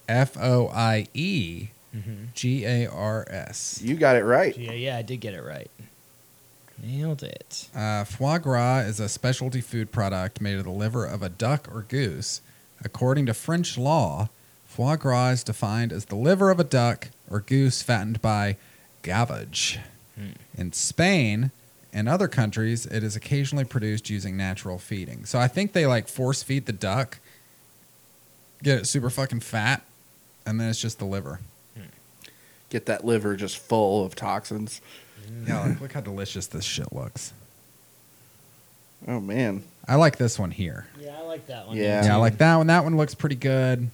[0.09, 2.26] F O I E Mm-hmm.
[2.35, 3.80] G A R S.
[3.83, 4.56] You got it right.
[4.56, 5.68] Yeah, yeah, I did get it right.
[6.80, 7.68] Nailed it.
[7.74, 11.68] Uh, foie gras is a specialty food product made of the liver of a duck
[11.74, 12.40] or goose.
[12.83, 14.28] According to French law,
[14.66, 18.56] foie gras is defined as the liver of a duck or goose fattened by
[19.02, 19.78] gavage.
[20.16, 20.30] Hmm.
[20.56, 21.50] In Spain
[21.92, 25.24] and other countries, it is occasionally produced using natural feeding.
[25.24, 27.18] So I think they like force feed the duck,
[28.62, 29.83] get it super fucking fat,
[30.46, 31.40] and then it's just the liver.
[32.68, 34.81] Get that liver just full of toxins.
[35.46, 37.33] Yeah, like, look how delicious this shit looks.
[39.09, 39.64] Oh man.
[39.88, 40.87] I like this one here.
[41.00, 41.76] Yeah, I like that one.
[41.76, 42.05] Yeah.
[42.05, 42.68] Yeah, I like that one.
[42.68, 43.90] That one looks pretty good.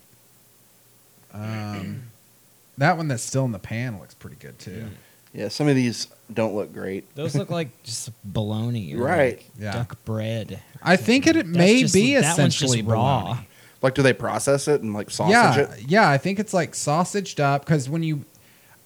[1.32, 2.02] Um,
[2.78, 4.88] that one that's still in the pan looks pretty good too.
[5.32, 7.14] Yeah, some of these don't look great.
[7.14, 9.36] Those look like just bologna, or Right.
[9.38, 9.72] like Yeah.
[9.72, 10.60] Duck bread.
[10.82, 13.22] I think it, it That's may just- be that one's just essentially raw.
[13.22, 13.48] bologna.
[13.82, 15.82] Like, do they process it and like sausage yeah, it?
[15.86, 16.10] yeah.
[16.10, 18.24] I think it's like sausaged up because when you,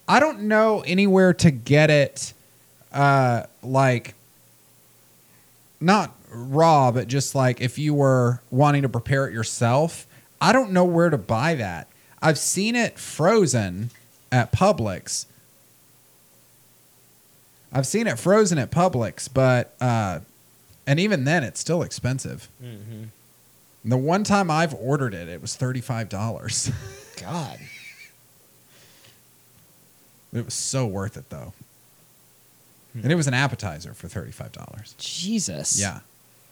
[0.07, 2.33] I don't know anywhere to get it,
[2.93, 4.13] uh, like
[5.79, 10.05] not raw, but just like if you were wanting to prepare it yourself.
[10.39, 11.87] I don't know where to buy that.
[12.21, 13.91] I've seen it frozen
[14.31, 15.25] at Publix.
[17.73, 20.19] I've seen it frozen at Publix, but uh,
[20.85, 22.49] and even then, it's still expensive.
[22.63, 23.03] Mm-hmm.
[23.85, 26.71] The one time I've ordered it, it was thirty five dollars.
[27.21, 27.59] God.
[30.33, 31.53] it was so worth it though.
[32.93, 34.95] and it was an appetizer for thirty five dollars.
[34.97, 35.79] Jesus.
[35.79, 35.99] Yeah,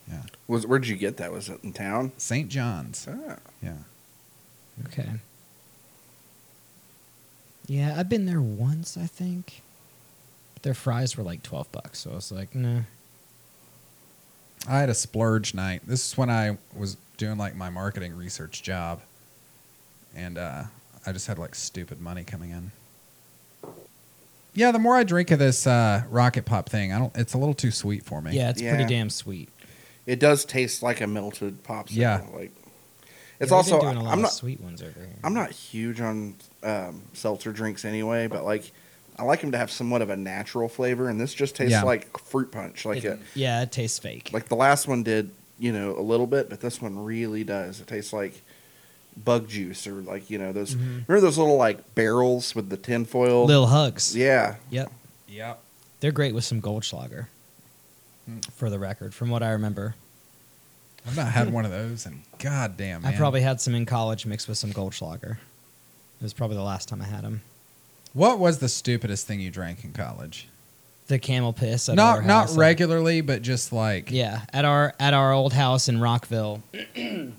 [0.09, 0.21] yeah.
[0.47, 1.31] Was where'd you get that?
[1.31, 2.11] Was it in town?
[2.17, 2.49] St.
[2.49, 3.07] John's.
[3.09, 3.35] Ah.
[3.61, 3.73] Yeah.
[4.87, 5.09] Okay.
[7.67, 9.61] Yeah, I've been there once, I think.
[10.59, 12.81] But their fries were like twelve bucks, so I was like, nah.
[14.67, 15.83] I had a splurge night.
[15.87, 18.99] This is when I was doing like my marketing research job,
[20.13, 20.63] and uh,
[21.05, 22.71] I just had like stupid money coming in.
[24.53, 27.15] Yeah, the more I drink of this uh, rocket pop thing, I don't.
[27.15, 28.35] It's a little too sweet for me.
[28.35, 28.75] Yeah, it's Yeah.
[28.75, 29.47] pretty damn sweet.
[30.05, 31.91] It does taste like a melted popsicle.
[31.95, 32.25] Yeah.
[32.33, 35.15] Like Yeah, we've been also doing a lot I'm of not sweet ones over here.
[35.23, 38.71] I'm not huge on um, seltzer drinks anyway, but like
[39.19, 41.83] I like them to have somewhat of a natural flavor, and this just tastes Yeah.
[41.83, 42.85] like fruit punch.
[42.85, 44.29] Like It- a, yeah, it tastes fake.
[44.31, 47.79] like the last one did, you know, a little bit, but this one really does.
[47.81, 48.41] It tastes like
[49.17, 50.75] bug juice or like you know those.
[50.75, 51.03] Mhm.
[51.07, 53.45] Remember those little like barrels with the tinfoil?
[53.45, 54.15] Little Hugs.
[54.15, 54.91] Yeah, Yep.
[55.27, 55.59] Yep.
[55.99, 57.25] They're great with some Goldschlager.
[58.25, 58.39] Hmm.
[58.55, 59.95] For the record, from what I remember,
[61.05, 63.13] I've not had one of those, and goddamn, man.
[63.13, 65.31] I probably had some in college mixed with some Goldschlager.
[65.33, 67.41] It was probably the last time I had them.
[68.13, 70.47] What was the stupidest thing you drank in college?
[71.07, 71.89] The camel piss.
[71.89, 72.57] At Not our not house.
[72.57, 76.61] regularly, but just like Yeah, at our at our old house in Rockville.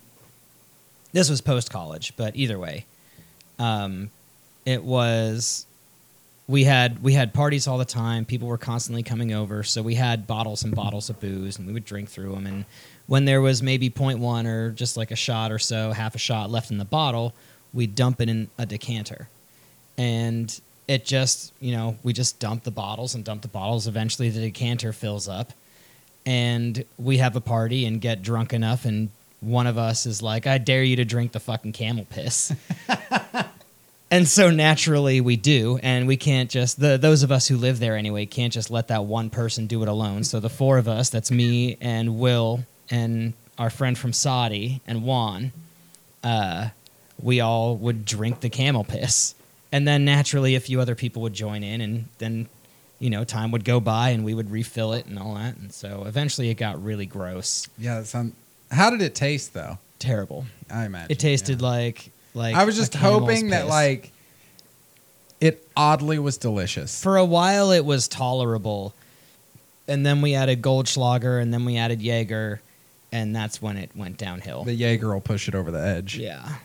[1.12, 2.84] this was post college, but either way,
[3.58, 4.10] um,
[4.64, 5.66] it was.
[6.48, 8.24] We had we had parties all the time.
[8.24, 11.72] People were constantly coming over, so we had bottles and bottles of booze, and we
[11.72, 12.44] would drink through them.
[12.44, 12.64] And
[13.06, 16.50] when there was maybe 0.1 or just like a shot or so, half a shot
[16.50, 17.34] left in the bottle,
[17.72, 19.28] we'd dump it in a decanter,
[20.00, 23.86] and it just you know we just dump the bottles and dump the bottles.
[23.86, 25.52] Eventually, the decanter fills up,
[26.24, 29.10] and we have a party and get drunk enough and
[29.40, 32.52] one of us is like i dare you to drink the fucking camel piss.
[34.12, 37.78] And so naturally we do and we can't just the those of us who live
[37.78, 40.24] there anyway can't just let that one person do it alone.
[40.24, 45.04] So the four of us that's me and will and our friend from saudi and
[45.04, 45.52] juan
[46.24, 46.70] uh,
[47.22, 49.36] we all would drink the camel piss
[49.72, 52.48] and then naturally a few other people would join in and then
[52.98, 55.72] you know time would go by and we would refill it and all that and
[55.72, 58.00] so eventually it got really gross yeah.
[58.00, 58.34] That sound,
[58.70, 59.78] how did it taste though?
[59.98, 61.68] terrible I imagine it tasted yeah.
[61.68, 63.70] like like I was just hoping that piss.
[63.70, 64.12] like
[65.40, 67.02] it oddly was delicious.
[67.02, 68.94] for a while it was tolerable
[69.86, 72.62] and then we added goldschlager and then we added jaeger
[73.12, 76.16] and that's when it went downhill the Jaeger will push it over the edge.
[76.16, 76.56] yeah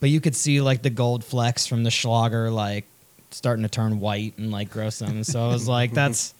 [0.00, 2.84] but you could see like the gold flecks from the schlager like
[3.30, 6.34] starting to turn white and like gross them so i was like that's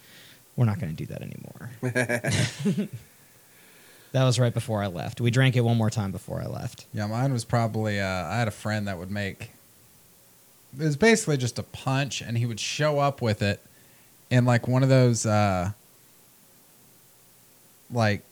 [0.56, 1.70] we're not going to do that anymore
[4.12, 6.86] that was right before i left we drank it one more time before i left
[6.94, 8.00] Yeah, mine was probably.
[8.00, 9.50] Uh, I had a friend that would make.
[10.78, 13.60] It was basically just a punch, and he would show up with it
[14.30, 15.72] in like one of those, uh,
[17.90, 18.22] like,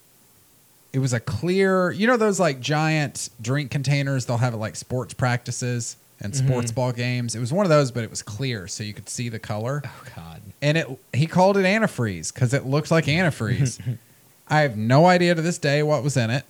[0.97, 1.91] it was a clear.
[1.91, 4.25] You know those like giant drink containers?
[4.25, 6.75] They'll have at like sports practices and sports Mhm.
[6.75, 7.35] ball games.
[7.35, 9.83] It was one of those, but it was clear, so you could see the color.
[9.85, 13.99] oh god And it he called it antifreeze because it looked like antifreeze.
[14.49, 16.45] I have no idea to this day what was in it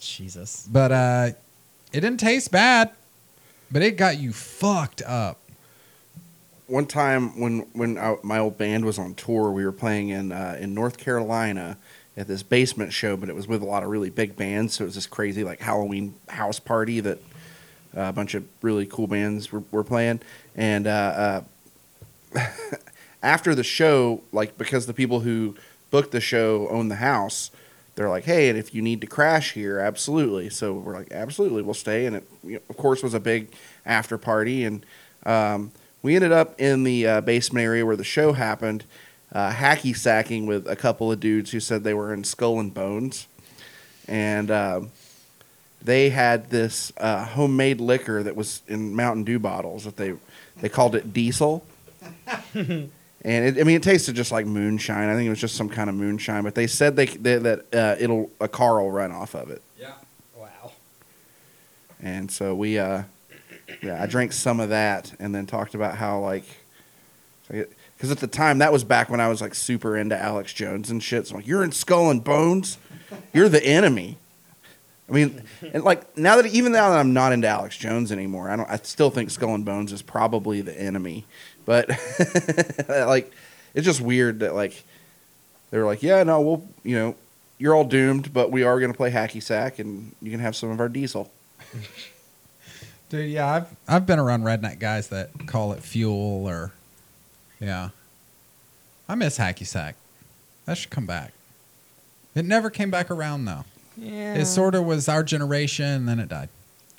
[0.00, 1.28] jesus but uh
[1.92, 2.90] it didn't taste bad
[3.70, 5.38] but it got you fucked up
[6.66, 10.32] one time when when I, my old band was on tour, we were playing in
[10.32, 11.76] uh, in North Carolina
[12.16, 14.74] at this basement show, but it was with a lot of really big bands.
[14.74, 17.18] So it was this crazy like Halloween house party that
[17.96, 20.20] uh, a bunch of really cool bands were, were playing.
[20.54, 21.44] And uh,
[22.34, 22.46] uh,
[23.22, 25.56] after the show, like because the people who
[25.90, 27.50] booked the show own the house,
[27.94, 31.62] they're like, "Hey, and if you need to crash here, absolutely." So we're like, "Absolutely,
[31.62, 33.52] we'll stay." And it, you know, of course, was a big
[33.84, 34.84] after party, and
[35.26, 35.72] um,
[36.02, 38.84] we ended up in the uh, basement area where the show happened,
[39.32, 42.72] uh, hacky sacking with a couple of dudes who said they were in Skull and
[42.72, 43.26] Bones,
[44.06, 44.90] and um,
[45.82, 50.14] they had this uh, homemade liquor that was in Mountain Dew bottles that they
[50.60, 51.64] they called it Diesel.
[53.24, 55.08] And it, I mean, it tasted just like moonshine.
[55.08, 57.72] I think it was just some kind of moonshine, but they said they, they that
[57.72, 59.62] uh, it'll a car will run off of it.
[59.78, 59.92] yeah
[60.36, 60.72] wow
[62.02, 63.04] And so we, uh,
[63.80, 66.44] yeah, I drank some of that and then talked about how like,
[68.02, 70.90] because at the time that was back when I was like super into Alex Jones
[70.90, 71.28] and shit.
[71.28, 72.76] So I'm like, you're in Skull and Bones,
[73.32, 74.18] you're the enemy.
[75.08, 78.50] I mean, and like now that even now that I'm not into Alex Jones anymore,
[78.50, 78.68] I don't.
[78.68, 81.26] I still think Skull and Bones is probably the enemy,
[81.64, 81.90] but
[82.88, 83.30] like,
[83.72, 84.82] it's just weird that like
[85.70, 87.14] they were like, yeah, no, we'll, you know,
[87.58, 90.56] you're all doomed, but we are going to play hacky sack and you can have
[90.56, 91.30] some of our diesel.
[93.10, 96.72] dude yeah i've i've been around redneck guys that call it fuel or
[97.62, 97.90] yeah
[99.08, 99.96] I miss hacky sack.
[100.64, 101.32] That should come back.
[102.34, 103.64] It never came back around though.
[103.96, 104.34] Yeah.
[104.34, 106.48] It sort of was our generation, and then it died.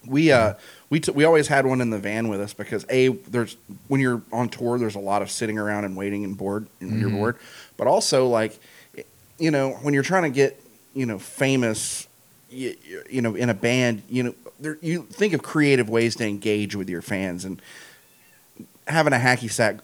[0.06, 0.56] We uh
[0.89, 3.56] we t- we always had one in the van with us because a there's
[3.88, 6.99] when you're on tour there's a lot of sitting around and waiting and bored and
[6.99, 7.17] you're Mhm.
[7.17, 7.36] bored,
[7.78, 8.60] but also like
[9.39, 10.62] you know when you're trying to get
[10.93, 12.08] you know famous
[12.52, 12.76] you,
[13.10, 16.76] you know in a band you know there, you think of creative ways to engage
[16.76, 17.60] with your fans and
[18.88, 19.84] having a hacky sack gr-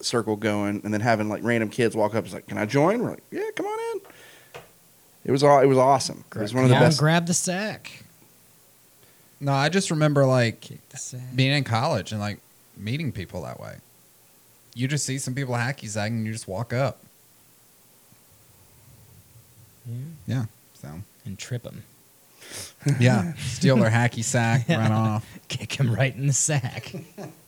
[0.00, 3.02] circle going and then having like random kids walk up and like can I join?
[3.02, 4.02] We're like yeah come on in.
[5.24, 6.24] It was all it was awesome.
[6.34, 6.98] It was one of the best.
[6.98, 8.04] Grab the sack.
[9.40, 11.20] No, I just remember like Kick the sack.
[11.34, 12.40] being in college and like
[12.76, 13.76] meeting people that way.
[14.74, 16.98] You just see some people hacky sack and you just walk up.
[19.86, 19.94] Yeah.
[20.26, 20.44] Yeah.
[20.74, 20.88] So
[21.24, 21.82] And trip them.
[22.98, 25.26] yeah, steal their hacky sack, run off.
[25.48, 26.92] Kick him right in the sack.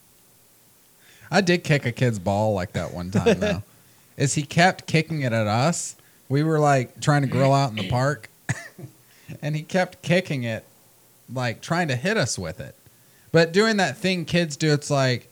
[1.33, 3.63] I did kick a kid's ball like that one time though.
[4.17, 5.95] Is he kept kicking it at us?
[6.29, 8.29] We were like trying to grill out in the park,
[9.41, 10.63] and he kept kicking it,
[11.33, 12.75] like trying to hit us with it.
[13.31, 15.31] But doing that thing kids do, it's like,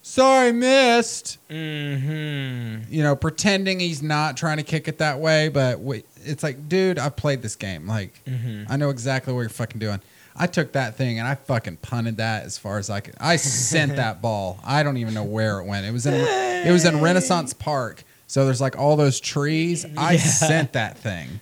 [0.00, 1.36] sorry, missed.
[1.50, 2.90] mm-hmm.
[2.92, 6.68] You know, pretending he's not trying to kick it that way, but we, it's like,
[6.68, 7.86] dude, I've played this game.
[7.86, 8.72] Like, Mm-hmm.
[8.72, 10.00] I know exactly what you're fucking doing.
[10.34, 13.14] I took that thing and I fucking punted that as far as I could.
[13.20, 14.58] I sent that ball.
[14.64, 15.84] I don't even know where it went.
[15.86, 18.04] It was in it was in Renaissance Park.
[18.26, 19.84] So there's like all those trees.
[19.96, 20.18] I Yeah.
[20.20, 21.40] sent that thing.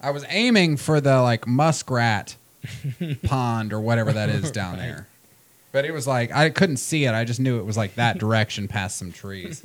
[0.00, 2.36] I was aiming for the like muskrat
[3.24, 5.06] pond or whatever that is down there.
[5.72, 7.12] But it was like I couldn't see it.
[7.14, 9.62] I just knew it was like that direction past some trees.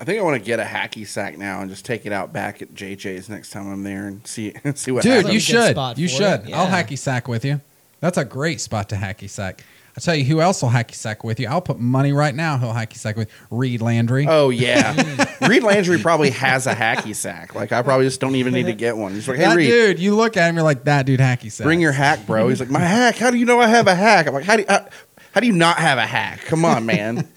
[0.00, 2.32] I think I want to get a hacky sack now and just take it out
[2.32, 5.34] back at JJ's next time I'm there and see see what Dude, happens.
[5.34, 5.98] You should.
[5.98, 6.48] You should.
[6.48, 7.60] it, I'll hacky sack with you.
[8.00, 9.64] That's a great spot to hacky sack.
[9.96, 11.46] I'll tell you who else will hacky sack with you.
[11.48, 14.26] I'll put money right now he'll hacky sack with Reed Landry.
[14.28, 14.94] Oh yeah,
[15.46, 17.54] Reed Landry probably has a hacky sack.
[17.54, 19.12] Like I probably just don't even need to get one.
[19.12, 21.52] He's like, hey that Reed, dude, you look at him, you're like, that dude hacky
[21.52, 21.64] sack.
[21.64, 22.48] bring your hack, bro.
[22.48, 23.16] He's like, my hack.
[23.16, 24.26] How do you know I have a hack?
[24.26, 24.88] I'm like, how do you, how,
[25.32, 26.40] how do you not have a hack?
[26.46, 27.28] Come on, man.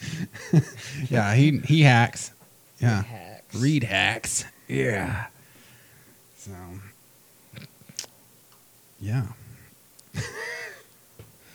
[1.10, 2.32] Yeah, he he hacks.
[2.86, 3.04] Yeah.
[3.04, 3.56] Hacks.
[3.56, 4.46] Reed hacks.
[4.68, 5.28] Yeah.
[6.38, 6.52] So
[9.00, 9.28] Yeah.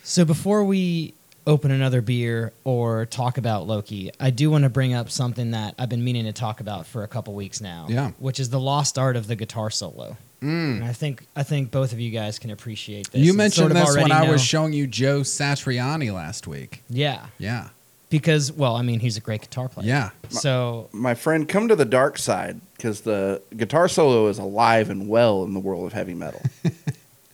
[0.03, 1.15] So before we
[1.47, 5.77] open another beer or talk about Loki, I do want to bring up something that
[5.79, 7.87] I've been meaning to talk about for a couple weeks now.
[7.89, 8.11] Yeah.
[8.19, 10.17] Which is the lost art of the guitar solo.
[10.43, 10.77] Mm.
[10.77, 13.21] And I think I think both of you guys can appreciate this.
[13.21, 16.83] You mentioned sort of this when already I was showing you Joe Satriani last week.
[16.89, 17.27] Yeah.
[17.39, 17.69] Yeah.
[18.11, 19.87] Because well, I mean he's a great guitar player.
[19.89, 20.11] Yeah.
[20.29, 25.09] So my friend, come to the dark side because the guitar solo is alive and
[25.09, 26.43] well in the world of heavy metal.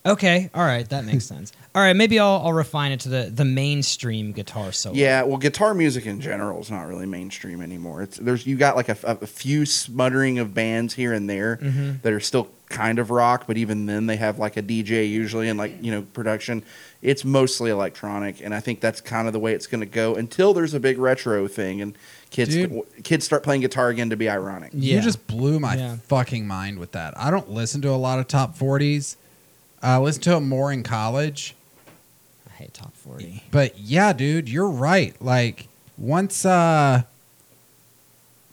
[0.05, 1.53] Okay, all right, that makes sense.
[1.75, 4.95] All right, maybe I'll, I'll refine it to the, the mainstream guitar solo.
[4.95, 8.03] Yeah, well, guitar music in general is not really mainstream anymore.
[8.03, 12.03] It's there's you got like a, a few smuttering of bands here and there Mhm.
[12.03, 15.49] that are still kind of rock, but even then they have like a DJ usually
[15.49, 16.63] and like you know production.
[17.03, 20.15] It's mostly electronic, and I think that's kind of the way it's going to go
[20.17, 21.97] until there's a big retro thing and
[22.31, 22.83] kids Dude.
[23.05, 24.71] kids start playing guitar again to be ironic.
[24.73, 24.97] Yeah.
[24.97, 25.97] You just blew my Yeah.
[26.09, 27.17] fucking mind with that.
[27.17, 29.17] I don't listen to a lot of top 40s.
[29.83, 31.55] I listen to them more in college.
[32.49, 33.45] I hate top 40.
[33.53, 35.15] But yeah, dude, you're right.
[35.23, 37.03] Like once uh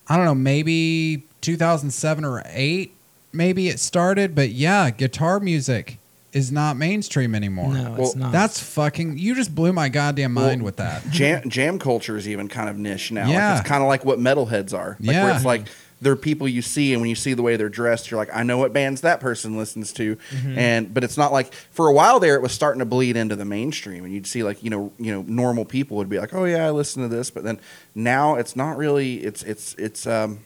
[0.08, 2.94] I don't know, maybe 2007 or 8
[3.34, 5.98] maybe it started, but yeah, guitar music
[6.32, 7.74] is not mainstream anymore.
[7.74, 8.32] No, Well, it's not.
[8.32, 11.08] That's fucking you just blew my goddamn mind Well, with that.
[11.12, 13.26] Jam jam culture is even kind of niche now.
[13.26, 13.60] Like, Yeah.
[13.60, 14.98] it's kind of like what metalheads are.
[15.00, 15.26] Like Yeah.
[15.26, 15.68] where it's like
[16.02, 18.44] they're people you see, and when you see the way they're dressed, you're like, I
[18.44, 20.16] know what bands that person listens to.
[20.16, 20.58] Mm-hmm.
[20.58, 23.36] And but it's not like for a while there, it was starting to bleed into
[23.36, 26.34] the mainstream, and you'd see like you know you know normal people would be like,
[26.34, 27.60] oh yeah, I listen to this, but then
[27.94, 29.18] now it's not really.
[29.24, 30.08] It's it's it's.
[30.08, 30.40] um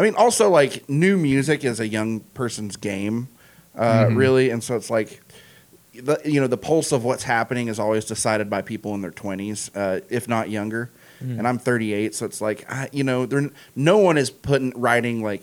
[0.00, 3.28] I mean, also like new music is a young person's game,
[3.76, 4.16] uh, Mhm.
[4.16, 5.20] really, and so it's like
[5.94, 9.10] the you know the pulse of what's happening is always decided by people in their
[9.10, 10.88] 20s uh, if not younger
[11.22, 11.38] Mm.
[11.38, 15.22] and i'm 38 so it's like I, you know there no one is putting writing
[15.22, 15.42] like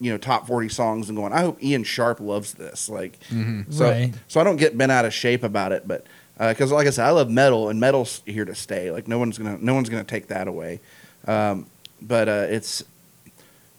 [0.00, 3.72] you know top 40 songs and going i hope ian sharp loves this like Mhm.
[3.72, 4.12] so Right.
[4.26, 6.04] so i don't get bent out of shape about it but
[6.38, 9.38] because like i said i love metal and metal's here to stay like no one's
[9.38, 10.80] gonna no one's gonna take that away
[11.28, 11.66] um,
[12.00, 12.82] but uh, it's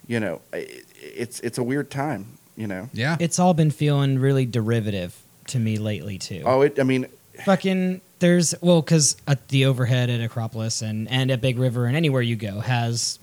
[0.07, 3.17] you know it, it's it's a weird time you know Yeah.
[3.19, 5.15] it's all been feeling really derivative
[5.47, 6.43] to me lately, too.
[6.45, 7.07] oh it i mean
[7.45, 11.97] Fucking, there's, well, because at the overhead at Acropolis and, and at Big River and
[11.97, 13.17] anywhere you go has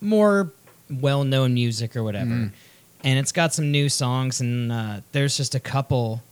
[0.00, 0.50] more
[0.88, 2.30] well known music or whatever.
[2.30, 2.52] Mhm.
[3.04, 6.22] And it's got some new songs, and uh, there's just a couple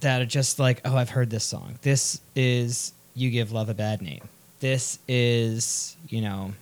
[0.00, 1.80] that are just like, oh, I've heard this song.
[1.82, 4.28] This is You Give Love a Bad Name.
[4.60, 6.52] This is, you know,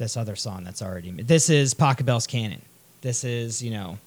[0.00, 1.12] this other song that's already.
[1.12, 2.62] This is Pachelbel's Canon.
[3.02, 3.98] This is you know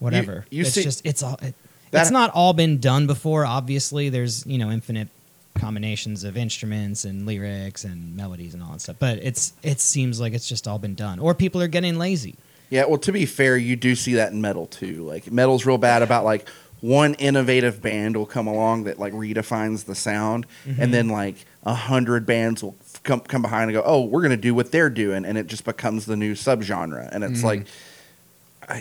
[0.00, 0.44] whatever.
[0.50, 1.54] you it's see- just it's all it,
[1.92, 3.46] That- it's not all been done before.
[3.46, 5.08] Obviously, there's you know infinite
[5.56, 8.96] combinations of instruments and lyrics and melodies and all that stuff.
[8.98, 12.34] But it's it seems like it's just all been done, or people are getting lazy.
[12.70, 15.04] Yeah, well, to be fair, you do see that in metal too.
[15.04, 16.48] Like metal's real bad about like
[16.80, 20.90] one innovative band will come along that like redefines the sound, and mm-hmm.
[20.90, 24.54] then like a hundred bands will come come behind and go, "Oh, we're gonna do
[24.54, 27.08] what they're doing," and it just becomes the new subgenre.
[27.12, 27.66] And it's like,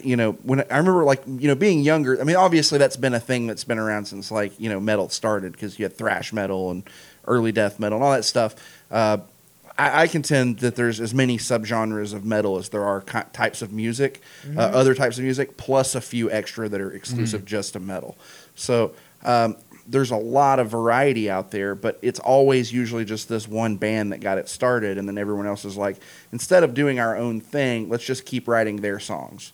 [0.03, 2.19] you know, when I remember like you know being younger.
[2.19, 5.09] I mean, obviously that's been a thing that's been around since like you know metal
[5.09, 6.83] started because you had thrash metal and
[7.27, 8.55] early death metal and all that stuff.
[8.89, 9.17] Uh,
[9.77, 13.61] I, I contend that there's as many subgenres of metal as there are ki- types
[13.61, 14.21] of music,
[14.55, 18.15] uh, other types of music, plus a few extra that are exclusive just to metal.
[18.55, 18.91] So
[19.23, 19.55] um,
[19.87, 24.11] there's a lot of variety out there, but it's always usually just this one band
[24.11, 25.97] that got it started, and then everyone else is like,
[26.31, 29.51] instead of doing our own thing, let's just keep writing their songs.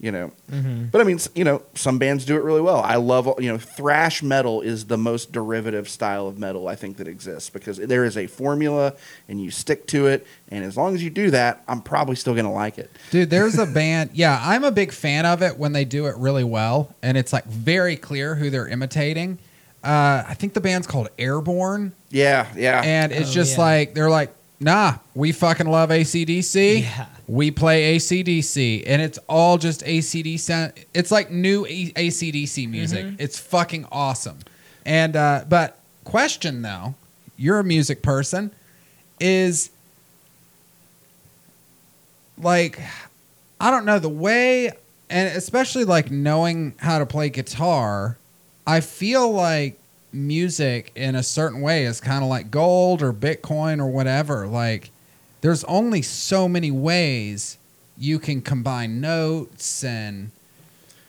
[0.00, 0.86] You know, mm-hmm.
[0.86, 2.80] but I mean, you know, some bands do it really well.
[2.80, 6.96] I love, you know, thrash metal is the most derivative style of metal I think
[6.98, 8.94] that exists because there is a formula
[9.28, 12.34] and you stick to it, and as long as you do that, I'm probably still
[12.34, 12.90] gonna like it.
[13.12, 14.10] Dude, there's a band.
[14.12, 17.32] Yeah, I'm a big fan of it when they do it really well, and it's
[17.32, 19.38] like very clear who they're imitating.
[19.84, 22.80] Uh, I think the band's called Airbourne, Yeah, yeah.
[22.82, 23.64] and it's Oh, just yeah.
[23.64, 26.80] like they're like, nah, we fucking love ACDC.
[26.82, 27.06] Yeah.
[27.28, 30.38] We play ACDC, and it's all just ACDC.
[30.40, 33.06] sound- It's like new A- ACDC music.
[33.18, 34.38] It's fucking awesome.
[34.86, 36.94] And uh, but question though,
[37.36, 38.50] you're a music person,
[39.20, 39.70] is
[42.38, 42.80] like
[43.60, 44.70] I don't know the way,
[45.10, 48.16] and especially like knowing how to play guitar.
[48.66, 49.78] I feel like
[50.12, 54.46] music in a certain way is kind of like gold or Bitcoin or whatever.
[54.46, 54.90] Like,
[55.40, 57.58] there's only so many ways
[57.98, 60.30] you can combine notes and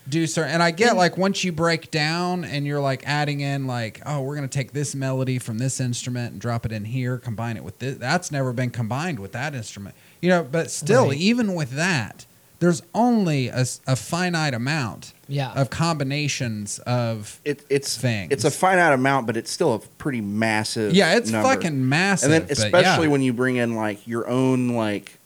[0.08, 0.52] do certain.
[0.52, 4.22] And I get like once you break down and you're like adding in like, oh,
[4.22, 7.64] we're gonna take this melody from this instrument and drop it in here, combine it
[7.64, 7.98] with this.
[7.98, 10.44] That's never been combined with that instrument, you know.
[10.44, 11.18] But still, Right.
[11.18, 12.26] even with that,
[12.60, 15.52] there's only a finite amount Yeah.
[15.54, 18.32] of combinations of it, it's things.
[18.32, 20.94] it's a finite amount, but it's still a pretty massive.
[20.94, 21.50] yeah, it's number.
[21.50, 22.32] fucking massive.
[22.32, 23.12] and then especially yeah.
[23.12, 25.18] when you bring in like your own like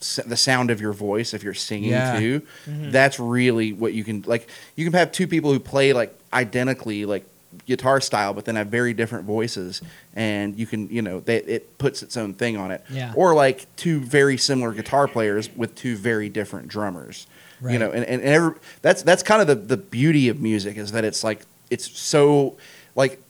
[0.00, 2.18] s- the sound of your voice if you're singing Yeah.
[2.18, 2.90] too Mm-hmm.
[2.90, 7.04] that's really what you can like you can have two people who play like identically
[7.06, 7.24] like
[7.66, 9.80] guitar style but then have very different voices
[10.14, 13.12] and you can you know they, it puts its own thing on it Yeah.
[13.16, 17.26] or like two very similar guitar players with two very different drummers
[17.60, 17.72] Right.
[17.72, 20.92] you know and, and every, that's that's kind of the, the beauty of music is
[20.92, 22.56] that it's like it's so
[22.94, 23.20] like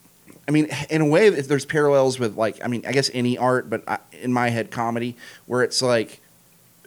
[0.46, 3.70] I mean, in a way, there's parallels with like I mean, I guess any art,
[3.70, 5.16] but I, in my head, comedy,
[5.46, 6.20] where it's like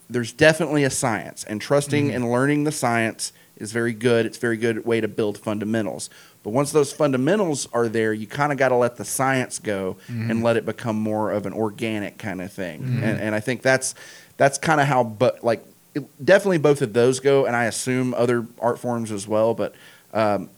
[0.10, 2.16] there's definitely a science, and trusting mm-hmm.
[2.16, 4.26] and learning the science is very good.
[4.26, 6.10] It's a very good way to build fundamentals.
[6.48, 9.98] But once those fundamentals are there, you kind of got to let the science go
[10.32, 12.84] and let it become more of an organic kind of thing.
[13.04, 13.96] And, and I think that's
[14.38, 15.62] that's kind of how, but like
[15.94, 19.56] it, definitely both of those go, and I assume other art forms as well.
[19.56, 19.76] But
[20.14, 20.50] um,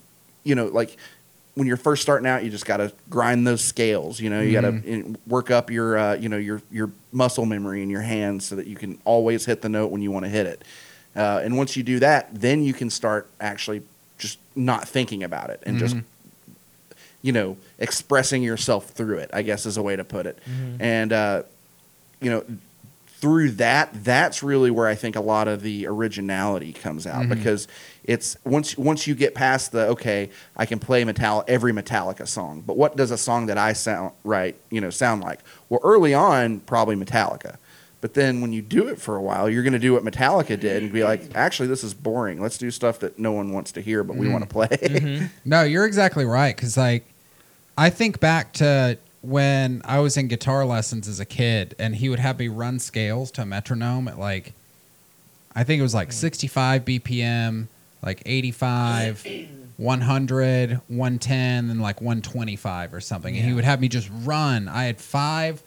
[0.43, 0.95] you know, like
[1.55, 4.19] when you're first starting out, you just got to grind those scales.
[4.19, 7.81] You know, you got to work up your, uh, you know, your your muscle memory
[7.81, 10.29] in your hands so that you can always hit the note when you want to
[10.29, 10.63] hit it.
[11.15, 13.81] Uh, and once you do that, then you can start actually
[14.60, 16.93] not thinking about it and just, mm-hmm.
[17.22, 19.30] you know, expressing yourself through it.
[19.34, 20.38] I guess is a way to put it.
[20.45, 20.82] Mm-hmm.
[20.82, 21.43] And uh,
[22.22, 22.43] you know,
[23.07, 27.34] through that, that's really where I think a lot of the originality comes out mm-hmm.
[27.34, 27.68] because
[28.03, 32.64] it's once once you get past the okay, I can play Metallica every Metallica song,
[32.66, 35.39] but what does a song that I sound right, you know, sound like?
[35.68, 37.57] Well, early on, probably Metallica.
[38.01, 40.57] But then when you do it for a while, you're going to do what Metallica
[40.57, 42.41] did and be like, actually, this is boring.
[42.41, 44.75] Let's do stuff that no one wants to hear, but we want to mm-hmm.
[44.75, 44.99] play.
[44.99, 45.25] Mm-hmm.
[45.43, 46.55] No, you're exactly right.
[46.55, 47.05] Because like,
[47.77, 52.07] I think back to when I was in guitar lessons as a kid, and he
[52.07, 54.53] would have me run scales to a metronome at like,
[55.53, 57.67] I think it was like 65 BPM,
[58.01, 59.27] like 85,
[59.75, 63.35] 100, 110, and like 125 or something.
[63.35, 64.69] And he would have me just run.
[64.69, 65.61] I had five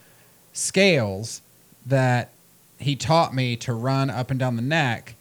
[0.55, 1.43] scales
[1.87, 2.31] that
[2.79, 5.15] he taught me to run up and down the neck.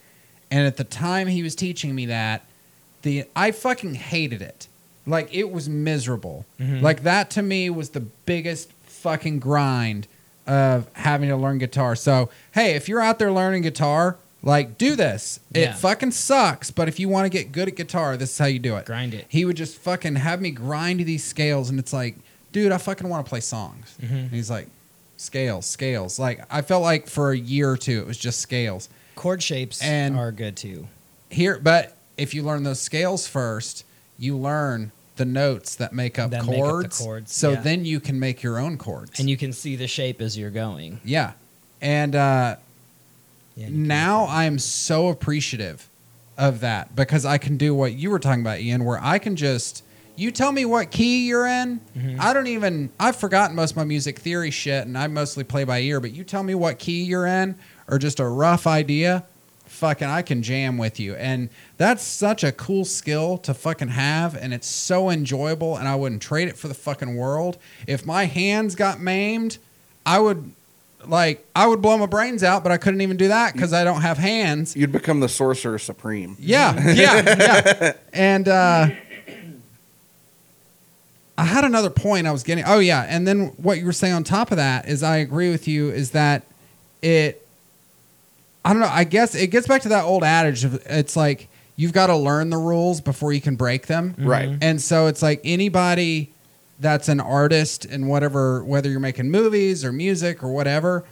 [0.49, 2.45] And at the time he was teaching me that,
[3.01, 4.67] the I fucking hated it.
[5.05, 6.45] Like it was miserable.
[6.59, 6.83] Mm-hmm.
[6.83, 10.07] Like that to me was the biggest fucking grind
[10.45, 11.95] of having to learn guitar.
[11.95, 15.39] So, hey, if you're out there learning guitar, like do this.
[15.53, 18.45] It fucking sucks, but if you want to get good at guitar, this is how
[18.45, 18.85] you do it.
[18.85, 19.25] Grind it.
[19.29, 22.15] He would just fucking have me grind these scales and it's like,
[22.51, 23.95] dude, I fucking want to play songs.
[24.01, 24.15] Mm-hmm.
[24.15, 24.67] And he's like,
[25.21, 26.19] scales, scales.
[26.19, 28.89] Like I felt like for a year or two it was just scales.
[29.15, 30.87] Chord shapes And- are good too.
[31.29, 33.85] Here, but if you learn those scales first,
[34.19, 36.97] you learn the notes that make up, That make up the chords.
[36.99, 37.61] chords, So yeah.
[37.61, 39.19] then you can make your own chords.
[39.19, 40.99] And you can see the shape as you're going.
[41.05, 41.33] yeah.
[41.81, 42.55] And uh,
[43.55, 45.87] Yeah, now I am so appreciative
[46.37, 49.35] of that because I can do what you were talking about, Ian, where I can
[49.35, 49.83] just
[50.21, 51.79] you tell me what key you're in.
[51.97, 52.19] Mhm.
[52.19, 55.63] I don't even I've forgotten most of my music theory shit and I mostly play
[55.63, 57.55] by ear, but you tell me what key you're in
[57.87, 59.23] or just a rough idea,
[59.65, 61.15] fucking I can jam with you.
[61.15, 65.95] And that's such a cool skill to fucking have and it's so enjoyable and I
[65.95, 67.57] wouldn't trade it for the fucking world.
[67.87, 69.57] If my hands got maimed,
[70.05, 70.51] I would
[71.07, 73.83] like I would blow my brains out, but I couldn't even do that because I
[73.83, 74.75] don't have hands.
[74.75, 76.35] You'd become the sorcerer supreme.
[76.39, 77.93] Yeah, yeah, yeah.
[78.13, 78.89] And uh,
[81.41, 82.63] I had another point I was getting.
[82.67, 85.49] Oh yeah, and then what you were saying on top of that is I agree
[85.49, 85.89] with you.
[85.89, 86.43] Is that
[87.01, 87.43] it?
[88.63, 88.87] I don't know.
[88.87, 92.15] I guess it gets back to that old adage of it's like you've got to
[92.15, 94.11] learn the rules before you can break them.
[94.11, 94.27] Mm-hmm.
[94.27, 94.57] Right.
[94.61, 96.29] And so it's like anybody
[96.79, 101.03] that's an artist and whatever, whether you're making movies or music or whatever,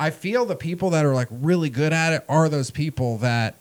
[0.00, 3.54] I feel the people that are like really good at it are those people that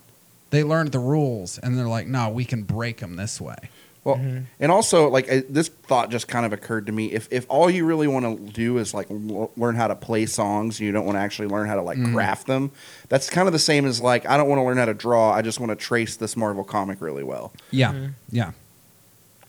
[0.49, 3.69] they learned the rules and they're like, no, we can break them this way.
[4.09, 4.43] Well, Mhm.
[4.59, 7.07] and also like uh, this thought just kind of occurred to me.
[7.07, 10.25] If if all you really want to do is like l- learn how to play
[10.25, 12.13] songs, you don't want to actually learn how to like Mhm.
[12.13, 12.71] craft them.
[13.09, 15.31] That's kind of the same as like I don't want to learn how to draw.
[15.31, 17.51] I just want to trace this Marvel comic really well.
[17.71, 17.91] Yeah.
[17.93, 18.13] Mhm.
[18.31, 18.51] Yeah.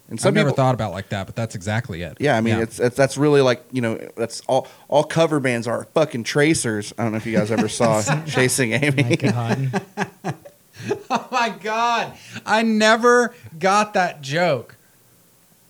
[0.08, 2.16] And I've some never people, thought about it like that, but that's exactly it.
[2.18, 5.68] yeah, I mean it's, it's that's really like you know that's all all cover bands
[5.68, 6.92] are fucking tracers.
[6.98, 9.16] I don't know if you guys ever saw Chasing Amy.
[10.88, 11.02] My God.
[11.10, 12.12] Oh my god,
[12.46, 14.76] I never got that joke.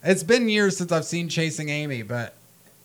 [0.03, 2.35] It's been years since I've seen Chasing Amy, but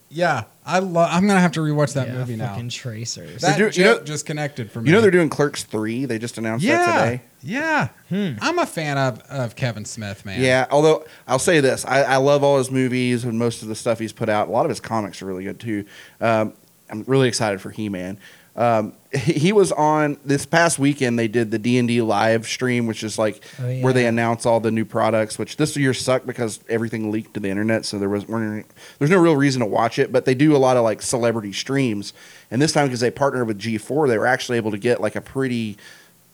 [0.10, 1.10] yeah, I love.
[1.12, 2.50] I'm gonna have to rewatch that Yeah, movie now.
[2.50, 3.42] fucking tracers.
[3.42, 4.90] That do- joke you know- just connected for me.
[4.90, 6.06] You know they're doing Clerks three.
[6.06, 7.22] They just announced yeah, that today.
[7.42, 7.88] yeah.
[8.10, 8.32] Hmm.
[8.42, 10.42] I'm a fan of of Kevin Smith, man.
[10.42, 13.76] Yeah, although I'll say this, I, I love all his movies and most of the
[13.76, 14.48] stuff he's put out.
[14.48, 15.86] A lot of his comics are really good too.
[16.22, 16.54] Um,
[16.90, 18.18] I'm really excited for He Man.
[18.56, 21.20] Um, he, was on this past weekend.
[21.20, 24.46] They did the D and D live stream, which is like Oh, where they announce
[24.46, 25.38] all the new products.
[25.38, 29.20] Which this year sucked because everything leaked to the internet, so there was there's no
[29.20, 30.12] real reason to watch it.
[30.12, 32.14] But they do a lot of like celebrity streams,
[32.50, 35.16] and this time because they partnered with G4, they were actually able to get like
[35.16, 35.78] a pretty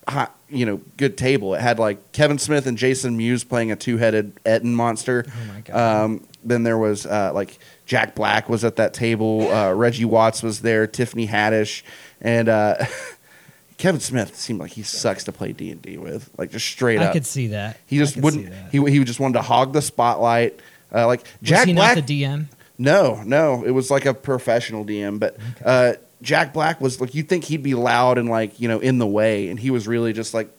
[0.08, 1.54] hot, you know, good table.
[1.56, 5.26] It had like Kevin Smith and Jason Mewes playing a two-headed Ettin monster.
[5.28, 6.04] Oh my God.
[6.04, 9.52] Um, then there was uh, like Jack Black was at that table.
[9.52, 10.88] Uh, Reggie Watts was there.
[10.88, 11.84] Tiffany Haddish
[12.22, 12.86] and uh,
[13.78, 16.30] Kevin Smith seemed like he sucks to play D and D with.
[16.38, 17.78] Like just straight I up, I could see that.
[17.88, 18.54] he just wouldn't.
[18.72, 20.60] He he just wanted to hog the spotlight.
[20.94, 21.96] Uh, like Jack Was he Black.
[21.98, 22.46] not the DM?
[22.78, 27.30] No, no, it was like a professional DM, but uh, Jack Black was like you'd
[27.30, 30.14] think he'd be loud and like you know in the way, and he was really
[30.14, 30.50] just like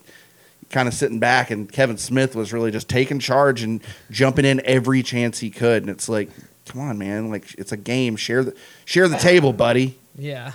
[0.69, 4.61] kind of sitting back, and Kevin Smith was really just taking charge and jumping in
[4.65, 6.29] every chance he could, and it's like,
[6.65, 8.55] come on, man, like it's a game, share the
[8.85, 9.97] share the table, buddy.
[10.17, 10.53] Yeah.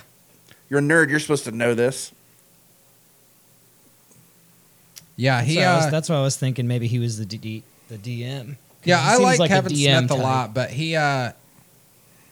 [0.69, 2.11] You're a nerd, you're supposed to know this.
[5.15, 5.41] yeah.
[5.41, 5.55] He.
[5.55, 6.67] So I was- uh, that's what I was thinking.
[6.67, 8.47] Maybe he was the D, the DM.
[8.47, 8.55] 'Cause
[8.85, 11.31] Yeah, I seems like, Kevin DM Smith a lot, but he uh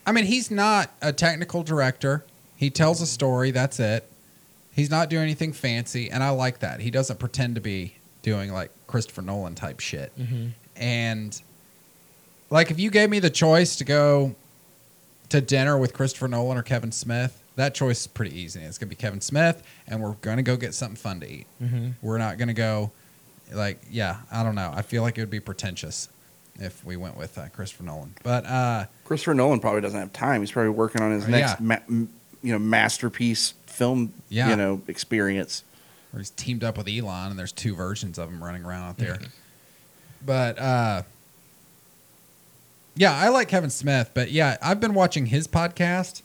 [0.05, 2.23] I mean, he's not a technical director.
[2.55, 4.09] He tells a story, that's it.
[4.73, 6.79] He's not doing anything fancy, and I like that.
[6.79, 10.17] He doesn't pretend to be doing like Christopher Nolan type shit.
[10.17, 10.51] Mhm.
[10.77, 11.41] And
[12.49, 14.35] like if you gave me the choice to go
[15.27, 18.61] to dinner with Christopher Nolan or Kevin Smith, that choice is pretty easy.
[18.61, 21.29] It's going to be Kevin Smith and we're going to go get something fun to
[21.29, 21.45] eat.
[21.61, 21.93] Mhm.
[22.01, 22.91] We're not going to go
[23.53, 24.71] like yeah, I don't know.
[24.73, 26.09] I feel like it would be pretentious
[26.59, 28.15] if we went with uh, Christopher Nolan.
[28.23, 30.41] But uh Christopher Nolan probably doesn't have time.
[30.41, 31.55] He's probably working on his Oh, next yeah.
[31.59, 32.09] ma- m-
[32.41, 34.49] you know masterpiece film Yeah.
[34.49, 35.63] you know experience.
[36.11, 38.97] where he's teamed up with Elon and there's two versions of him running around out
[38.97, 39.19] there.
[40.25, 41.03] But uh
[42.95, 46.21] yeah, I like Kevin Smith, but yeah, I've been watching his podcast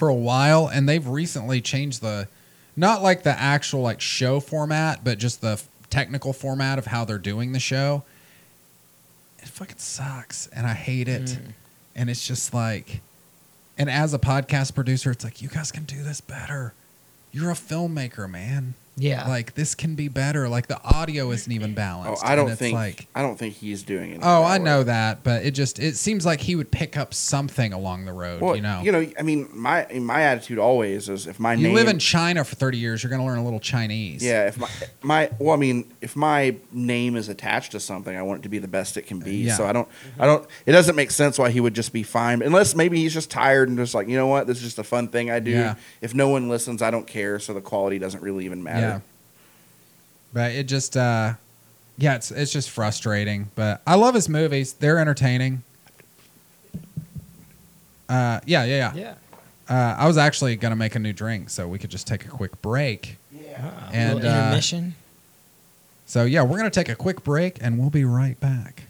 [0.00, 2.26] for a while and they've recently changed the
[2.74, 7.04] not like the actual like show format, but just the f- technical format of how
[7.04, 8.02] they're doing the show.
[9.40, 11.24] It fucking sucks and I hate it.
[11.24, 11.52] Mm.
[11.94, 13.02] And it's just like
[13.76, 16.72] and as a podcast producer, it's like you guys can do this better.
[17.30, 18.72] You're a filmmaker, man.
[19.00, 19.28] Yeah.
[19.28, 20.48] like this can be better.
[20.48, 22.22] Like the audio isn't even balanced.
[22.22, 22.26] Oh, balanced.
[22.26, 23.08] I don't it's think like.
[23.14, 24.20] I don't think he's doing it.
[24.22, 27.72] Oh, I know that, but it just it seems like he would pick up something
[27.72, 28.40] along the road.
[28.40, 31.68] Well, you know, you know, I mean, my my attitude always is if my you
[31.68, 34.22] name live in China for thirty years, you're going to learn a little Chinese.
[34.22, 34.68] Yeah, if my
[35.02, 38.48] my well, I mean, if my name is attached to something, I want it to
[38.48, 39.36] be the best it can be.
[39.36, 39.56] Yeah.
[39.56, 39.88] So I don't,
[40.18, 40.46] I don't.
[40.66, 43.68] It doesn't make sense why he would just be fine, unless maybe he's just tired
[43.68, 45.52] and just like, you know what, this is just a fun thing I do.
[45.52, 45.76] Yeah.
[46.00, 47.38] If no one listens, I don't care.
[47.38, 48.80] So the quality doesn't really even matter.
[48.80, 48.89] Yeah.
[50.32, 51.34] But it just uh
[51.98, 53.50] yeah, it's it's just frustrating.
[53.54, 54.72] But I love his movies.
[54.74, 55.62] They're entertaining.
[58.08, 58.94] Uh yeah, yeah, yeah.
[58.94, 59.14] Yeah.
[59.68, 62.28] Uh, I was actually gonna make a new drink, so we could just take a
[62.28, 63.16] quick break.
[63.56, 64.94] Ah, And, little uh, intermission.
[66.06, 68.84] So yeah, we're gonna take a quick break and we'll be right back.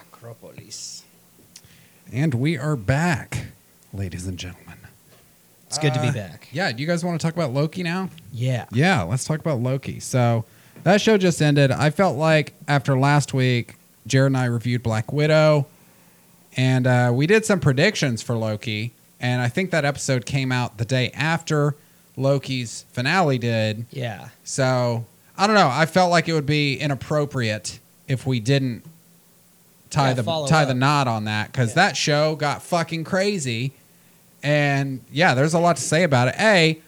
[0.00, 1.02] Acropolis.
[2.10, 3.46] And we are back,
[3.92, 4.78] ladies and gentlemen.
[5.74, 6.48] It's good to Uh, be back.
[6.52, 8.08] Yeah, do you guys want to talk about Loki now?
[8.32, 8.66] Yeah.
[8.72, 9.98] Yeah, let's talk about Loki.
[9.98, 10.44] So
[10.84, 11.72] that show just ended.
[11.72, 13.74] I felt like after last week,
[14.06, 15.66] Jared and I reviewed Black Widow,
[16.56, 18.92] and uh, we did some predictions for Loki.
[19.18, 21.74] And I think that episode came out the day after
[22.16, 23.86] Loki's finale did.
[23.90, 24.28] Yeah.
[24.44, 25.06] So
[25.36, 25.70] I don't know.
[25.72, 28.84] I felt like it would be inappropriate if we didn't
[29.90, 30.68] tie Yeah, the follow tie up.
[30.68, 31.74] the knot on that because Yeah.
[31.86, 33.72] that show got fucking crazy.
[34.44, 36.34] And yeah, there's a lot to say about it.
[36.38, 36.78] A,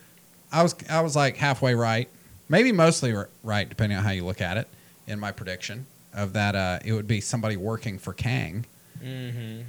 [0.52, 2.06] I was I was like halfway right,
[2.50, 4.68] maybe mostly right, depending on how you look at it.
[5.06, 8.66] In my prediction of that, uh, it would be somebody working for Kang.
[9.02, 9.62] Mm-hmm.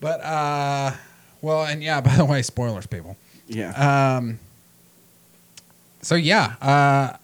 [0.00, 0.92] But uh,
[1.42, 3.18] well, and yeah, by the way, spoilers, people.
[3.46, 4.16] Yeah.
[4.16, 4.38] Um.
[6.00, 7.14] So yeah, uh,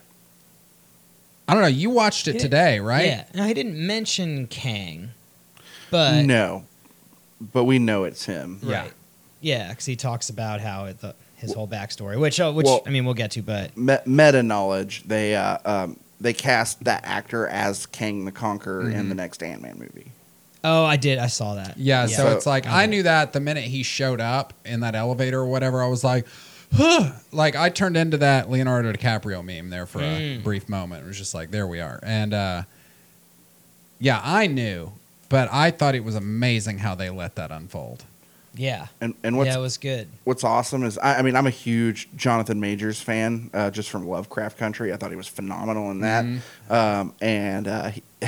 [1.48, 1.68] I don't know.
[1.68, 3.06] You watched it today, right?
[3.06, 3.24] Yeah.
[3.34, 5.12] No, he didn't mention Kang,
[5.90, 6.66] but no,
[7.40, 8.60] but we know it's him.
[8.62, 8.82] Yeah.
[8.82, 8.92] Right.
[9.44, 12.82] Yeah, because he talks about how it, the, his whole backstory, which uh, which Well-
[12.86, 15.02] I mean we'll get to, but Me- meta knowledge.
[15.06, 19.08] They uh, um, they cast that actor as Kang the Conqueror in Mhm.
[19.10, 20.10] the next Ant Man movie.
[20.64, 21.76] oh, I did, I saw that.
[21.76, 22.90] Yeah, so So- it's like I Okay.
[22.90, 26.24] knew that the minute he showed up in that elevator or whatever, I was like,
[26.74, 27.12] huh.
[27.32, 30.42] Like I turned into that Leonardo DiCaprio meme there for a Mm.
[30.42, 31.04] brief moment.
[31.04, 32.00] It was just like, there we are.
[32.02, 32.62] And uh,
[34.00, 34.92] yeah, I knew,
[35.28, 38.04] but I thought it was amazing how they let that unfold.
[38.56, 40.08] Yeah, And and what's yeah, it was good.
[40.24, 44.06] what's awesome is I, I mean I'm a huge Jonathan Majors fan uh, just from
[44.08, 44.92] Lovecraft Country.
[44.92, 46.24] I thought he was phenomenal in that.
[46.70, 48.02] Um, and uh, he,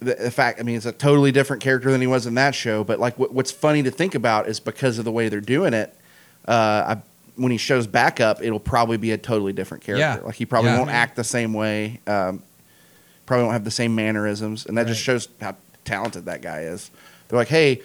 [0.00, 2.54] the, the fact I mean it's a totally different character than he was in that
[2.54, 2.84] show.
[2.84, 5.74] But like what, what's funny to think about is because of the way they're doing
[5.74, 5.94] it.
[6.46, 7.02] Uh, I,
[7.36, 10.00] when he shows back up, it'll probably be a totally different character.
[10.00, 10.26] Yeah.
[10.26, 10.78] Like he probably Yeah.
[10.78, 12.00] won't act the same way.
[12.06, 12.42] Um,
[13.26, 15.54] probably won't have the same mannerisms, and that just shows how
[15.84, 16.90] talented that guy is.
[17.28, 17.82] They're like, hey,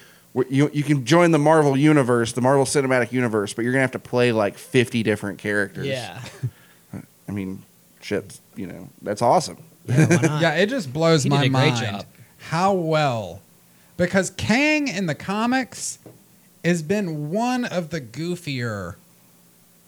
[0.50, 3.92] you you can join the Marvel universe, the Marvel Cinematic Universe, but you're gonna have
[3.92, 5.86] to play like 50 different characters.
[5.88, 6.22] Yeah,
[7.28, 7.62] I mean,
[8.02, 9.58] shit, you know, that's awesome.
[9.86, 10.42] yeah, why not?
[10.42, 12.06] yeah, it just blows He my did a great mind job.
[12.38, 13.42] how well
[13.98, 16.00] because Kang in the comics
[16.66, 18.96] has been one of the goofier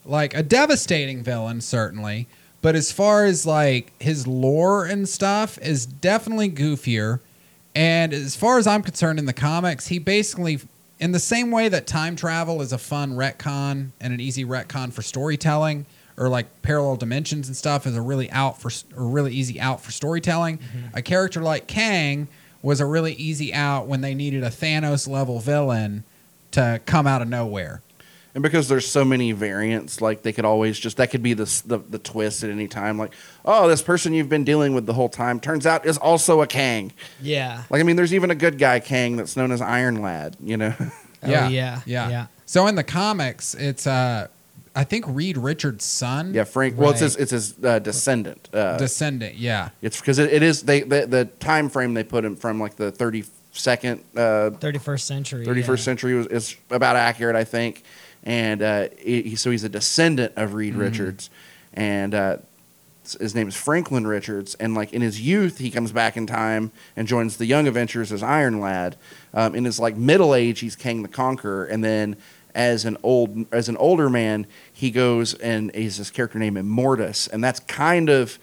[0.06, 2.28] like a devastating villain certainly,
[2.62, 7.20] but as far as like his lore and stuff is definitely goofier.
[7.76, 10.60] And as far as I'm concerned in the comics, he basically
[10.98, 14.94] in the same way that time travel is a fun retcon and an easy retcon
[14.94, 15.86] for storytelling
[16.18, 19.82] or like parallel dimensions and stuff is a really out for or really easy out
[19.82, 20.58] for storytelling.
[20.58, 20.98] Mm-hmm.
[20.98, 22.30] A character like Kang
[22.62, 26.04] was a really easy out when they needed a Thanos level villain
[26.52, 27.82] to come out of nowhere.
[28.36, 31.46] And because there's so many variants, like they could always just that could be the,
[31.66, 32.98] the the twist at any time.
[32.98, 33.14] Like,
[33.46, 36.48] oh, this person you've been dealing with the whole time turns out is also a
[36.48, 36.92] Kang.
[37.22, 40.36] yeah, Like, I mean, there's even a good guy Kang that's known as Iron Lad.
[40.42, 40.76] You know,
[41.24, 42.28] Oh, yeah, yeah, yeah, yeah.
[42.46, 44.28] So in the comics, it's uh,
[44.76, 46.78] I think Reed Richards' son, yeah, Frank.
[46.78, 48.50] Well, it's his it's his uh, descendant.
[48.54, 49.36] Uh, descendant.
[49.36, 52.60] Yeah, it's because it, it is they the, the time frame they put him from
[52.60, 55.46] like the 32nd uh, Thirty first century.
[55.46, 55.76] 31st yeah.
[55.76, 57.84] century was is about accurate, I think.
[58.26, 61.30] And uh, he, he- so he's a descendant of Reed Richards,
[61.74, 62.38] and uh,
[63.20, 64.56] his name is Franklin Richards.
[64.56, 68.12] And like in his youth, he comes back in time and joins the Young Avengers
[68.12, 68.96] as Iron Lad.
[69.34, 72.16] Um, in his like middle age, he's Kang the Conqueror, and then
[72.56, 77.30] as an old as an older man, he goes and he's this character named Immortus,
[77.32, 78.40] and that's kind of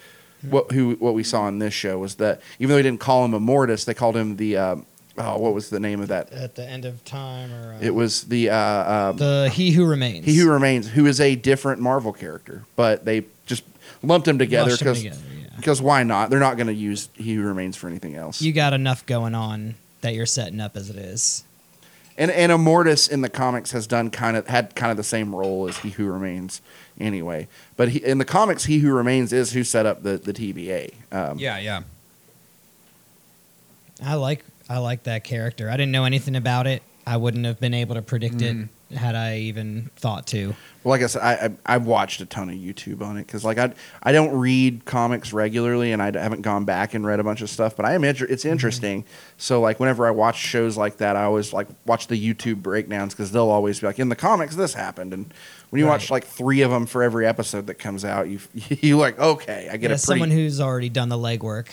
[0.49, 3.25] what who what we saw in this show was that even though they didn't call
[3.25, 4.87] him Immortus, they called him the um,
[5.19, 7.95] oh what was the name of that at the end of time, or uh, it
[7.95, 10.25] was the uh, um, the He Who Remains.
[10.25, 13.65] He Who Remains, who is a different Marvel character, but they just
[14.03, 15.49] lumped him together Mushed because together, yeah.
[15.57, 16.31] because why not?
[16.31, 18.41] They're not going to use He Who Remains for anything else.
[18.41, 21.45] you got enough going on that you're setting up as it is.
[22.19, 25.35] And and Immortus in the comics has done kind of had kind of the same
[25.35, 26.61] role as He Who Remains
[27.01, 27.49] anyway.
[27.77, 30.93] But he, in the comics, He Who Remains is who set up the the TVA.
[31.11, 31.83] Um, Yeah, yeah.
[34.05, 35.69] I like I like that character.
[35.69, 36.83] I didn't know anything about it.
[37.07, 38.69] I wouldn't have been able to predict Mm.
[38.91, 40.55] it had I even thought to.
[40.85, 41.33] Well, like I said, I,
[41.67, 43.73] I I've watched a ton of YouTube on it because like I
[44.05, 47.51] I don't read comics regularly and I haven't gone back and read a bunch of
[47.51, 49.05] stuff, but I am inter- it's interesting.
[49.37, 53.15] So like whenever I watch shows like that, I always like watch the YouTube breakdowns
[53.15, 55.35] because they'll always be like in the comics this happened, and
[55.71, 58.97] when you watch like three of them for every episode that comes out, you you
[58.97, 60.21] like okay, I get As a pretty.
[60.21, 61.69] someone who's already done the legwork.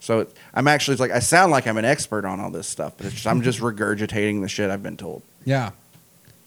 [0.00, 2.94] So it, I'm actually like I sound like I'm an expert on all this stuff,
[2.96, 3.82] but it's just, I'm just mm-hmm.
[3.82, 5.22] regurgitating the shit I've been told.
[5.44, 5.70] Yeah.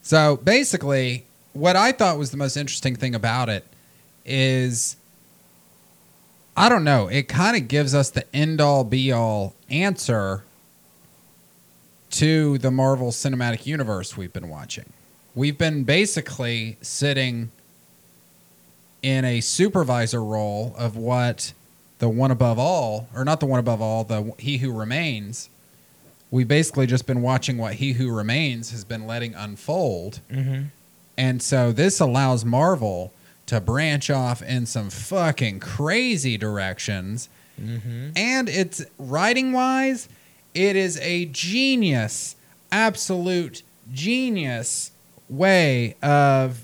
[0.02, 3.66] So basically, what I thought was the most interesting thing about it
[4.26, 4.96] is
[6.60, 10.44] I don't know, it kind of gives us the end all be all answer
[12.12, 14.92] to the Marvel Cinematic Universe we've been watching.
[15.36, 17.52] We've been basically sitting
[19.02, 21.54] in a supervisor role of what
[22.00, 25.50] the one above all, or not the one above all, the he who remains
[26.32, 30.20] we've basically just been watching what He Who Remains has been letting unfold.
[30.32, 30.66] Mm-hmm.
[31.18, 33.12] And so this allows Marvel
[33.48, 37.30] to branch off in some fucking crazy directions.
[37.60, 38.12] Mm-hmm.
[38.16, 40.08] And it's writing wise,
[40.54, 42.36] it is a genius,
[42.72, 44.92] absolute genius
[45.28, 46.64] way of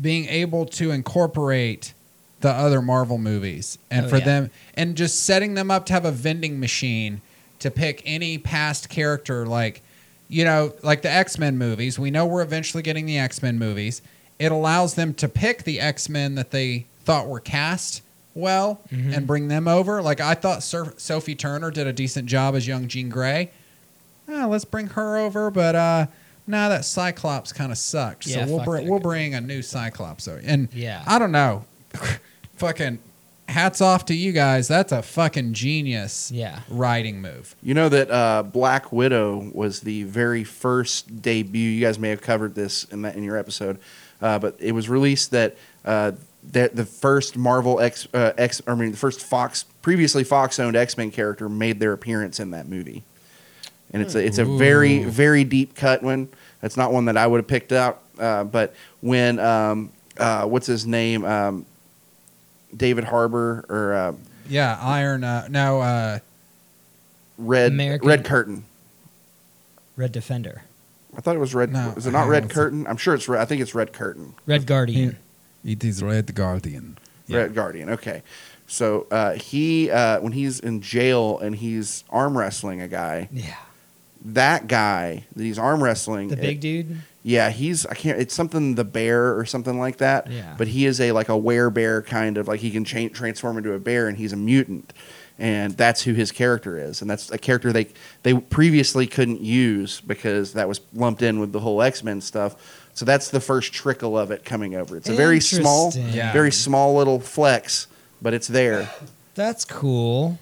[0.00, 1.92] being able to incorporate
[2.40, 4.24] the other Marvel movies and Oh, for yeah.
[4.24, 7.20] them and just setting them up to have a vending machine
[7.58, 9.82] to pick any past character like
[10.28, 14.02] you know like the X-Men movies we know we're eventually getting the X-Men movies
[14.38, 18.02] it allows them to pick the X-Men that they thought were cast
[18.34, 19.16] well Mhm.
[19.16, 22.68] and bring them over like I thought Sir- Sophie Turner did a decent job as
[22.68, 23.50] young Jean Grey
[24.28, 26.06] oh, let's bring her over but uh
[26.46, 30.28] nah that Cyclops kind of sucked Yeah, so we'll bring we'll bring a new Cyclops
[30.28, 30.40] over.
[30.44, 31.02] and Yeah.
[31.06, 31.64] I don't know
[32.58, 32.98] fucking
[33.48, 34.68] hats off to you guys.
[34.68, 36.60] That's a fucking genius Yeah.
[36.68, 37.56] writing move.
[37.62, 41.70] You know that uh, Black Widow was the very first debut.
[41.70, 43.78] You guys may have covered this in that in your episode,
[44.20, 46.12] uh, but it was released that uh,
[46.52, 50.76] that the first Marvel X uh, X I mean the first Fox previously Fox owned
[50.76, 53.02] X Men character made their appearance in that movie,
[53.92, 55.10] and it's a it's a very Ooh.
[55.10, 56.28] very deep cut one.
[56.60, 60.66] That's not one that I would have picked out, uh, but when um, uh, what's
[60.66, 61.64] his name um,
[62.76, 64.12] David Harbour or uh,
[64.48, 65.24] Yeah, Iron.
[65.24, 66.18] Uh, no, uh,
[67.38, 68.64] Red American- Red Curtain.
[69.96, 70.62] Red Defender.
[71.16, 71.72] I thought it was red.
[71.72, 72.86] No, is it not I red don't curtain?
[72.86, 73.40] I'm sure it's red.
[73.40, 74.34] I think it's red curtain.
[74.46, 75.16] Red Guardian.
[75.64, 76.98] it is Red Guardian.
[77.28, 77.90] Red Guardian.
[77.90, 78.22] Okay.
[78.68, 83.56] So uh, he uh, when he's in jail and he's arm wrestling a guy, Yeah.
[84.24, 86.96] that guy that he's arm wrestling, The big it- dude.
[87.28, 88.18] Yeah, he's I can't.
[88.18, 90.30] It's something the bear or something like that.
[90.30, 90.54] Yeah.
[90.56, 93.58] But he is a like a were bear kind of like he can cha- transform
[93.58, 94.94] into a bear and he's a mutant,
[95.38, 97.88] and that's who his character is, and that's a character they
[98.22, 102.56] they previously couldn't use because that was lumped in with the whole X Men stuff.
[102.94, 104.96] So that's the first trickle of it coming over.
[104.96, 106.32] It's a very small, Yeah.
[106.32, 107.86] very small little flex,
[108.22, 108.88] but it's there.
[109.34, 110.38] That's cool.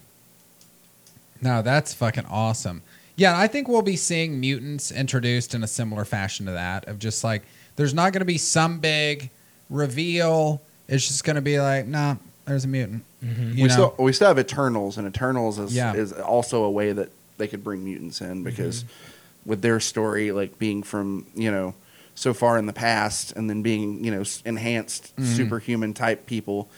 [1.42, 2.82] No, that's fucking awesome.
[3.16, 6.86] Yeah, I think we'll be seeing mutants introduced in a similar fashion to that.
[6.86, 7.42] Of just like,
[7.76, 9.30] there's not going to be some big
[9.70, 10.60] reveal.
[10.88, 13.04] It's just going to be like, nah, there's a mutant.
[13.24, 13.54] Mhm.
[13.56, 13.68] We know?
[13.68, 15.94] still we still have Eternals, and Eternals is Yeah.
[15.94, 19.50] is also a way that they could bring mutants in because Mm-hmm.
[19.50, 21.74] with their story like being from you know
[22.14, 25.36] so far in the past and then being you know s- enhanced Mhm.
[25.36, 26.68] superhuman type people.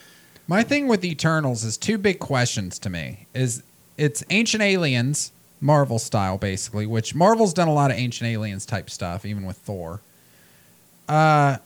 [0.47, 3.27] My thing with Eternals is two big questions to me.
[3.35, 3.61] Is
[3.97, 5.31] it's ancient aliens,
[5.61, 9.57] Marvel style basically, which Marvel's done a lot of ancient aliens type stuff, even with
[9.57, 10.01] Thor.
[11.07, 11.57] Uh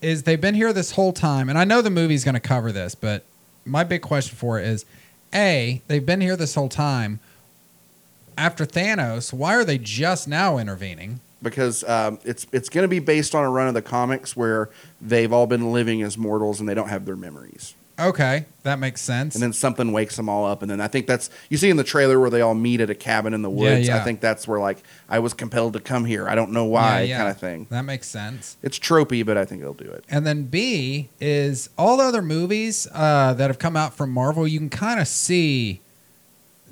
[0.00, 2.94] is they've been here this whole time, and I know the movie's gonna cover this,
[2.94, 3.24] but
[3.66, 4.86] my big question for it is
[5.34, 7.20] A, they've been here this whole time.
[8.38, 11.20] After Thanos, why are they just now intervening?
[11.42, 14.68] because um, it's it's going to be based on a run of the comics where
[15.00, 17.74] they've all been living as mortals and they don't have their memories.
[18.00, 19.34] Okay, that makes sense.
[19.34, 21.76] And then something wakes them all up, and then I think that's you see in
[21.76, 23.88] the trailer where they all meet at a cabin in the Yeah, woods.
[23.88, 23.96] yeah.
[23.96, 26.28] I think that's where like I was compelled to come here.
[26.28, 27.18] I don't know why, Yeah, yeah.
[27.18, 27.66] kind of thing.
[27.70, 28.56] That makes sense.
[28.62, 30.04] It's tropey, but I think it'll do it.
[30.08, 34.48] And then B is all the other movies uh, that have come out from Marvel.
[34.48, 35.80] You can kind of see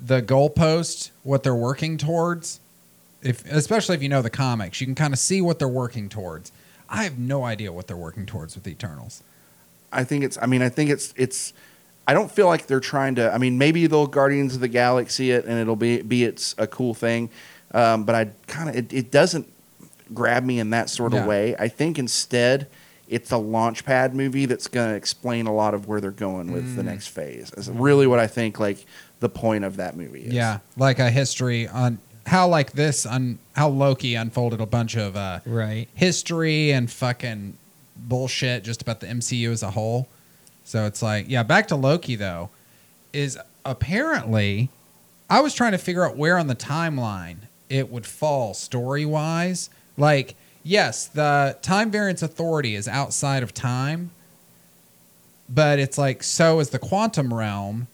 [0.01, 2.59] the goalpost, what they're working towards.
[3.21, 6.07] If especially if you know the comics, you can kind of see what they're working
[6.09, 6.51] towards.
[6.89, 9.21] I have no idea what they're working towards with Eternals.
[9.91, 10.37] I think it's.
[10.41, 11.13] I mean, I think it's.
[11.17, 11.53] It's.
[12.07, 13.31] I don't feel like they're trying to.
[13.33, 16.67] I mean, maybe they'll Guardians of the Galaxy it, and it'll be be it's a
[16.67, 17.29] cool thing.
[17.71, 19.47] Um, but I kind of it, it doesn't
[20.13, 21.27] grab me in that sort of Yeah.
[21.27, 21.55] way.
[21.59, 22.67] I think instead
[23.07, 26.51] it's a launch pad movie that's going to explain a lot of where they're going
[26.51, 26.75] with Mm.
[26.77, 27.51] the next phase.
[27.57, 28.85] Is really what I think like
[29.19, 30.33] the point of that movie is.
[30.33, 35.15] Yeah, like a history on how like this on how Loki unfolded a bunch of
[35.15, 35.87] uh, Right.
[35.95, 37.53] history and fucking
[38.07, 40.07] bullshit just about the MCU as a whole.
[40.63, 42.49] So it's like, yeah, back to Loki though,
[43.13, 44.69] is apparently
[45.29, 47.37] I was trying to figure out where on the timeline
[47.69, 49.69] it would fall story wise.
[49.97, 54.11] Like, yes, the time variance authority is outside of time,
[55.47, 57.87] but it's like so is the quantum realm.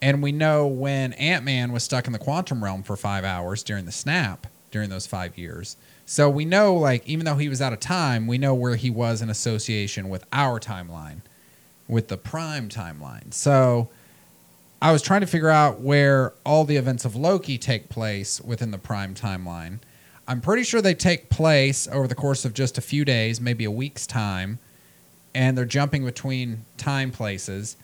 [0.00, 3.62] And we know when Ant Man was stuck in the quantum realm for five hours
[3.62, 5.76] during the snap during those five years.
[6.04, 8.90] So we know, like, even though he was out of time, we know where he
[8.90, 11.20] was in association with our timeline,
[11.88, 13.32] with the prime timeline.
[13.32, 13.88] So
[14.80, 18.72] I was trying to figure out where all the events of Loki take place within
[18.72, 19.78] the prime timeline.
[20.26, 23.64] I'm pretty sure they take place over the course of just a few days, maybe
[23.64, 24.58] a week's time,
[25.34, 27.76] and they're jumping between time places.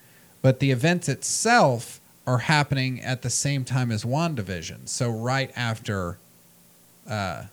[0.42, 4.88] But the events itself are happening at the same time as WandaVision.
[4.88, 6.18] So right after
[7.08, 7.44] uh,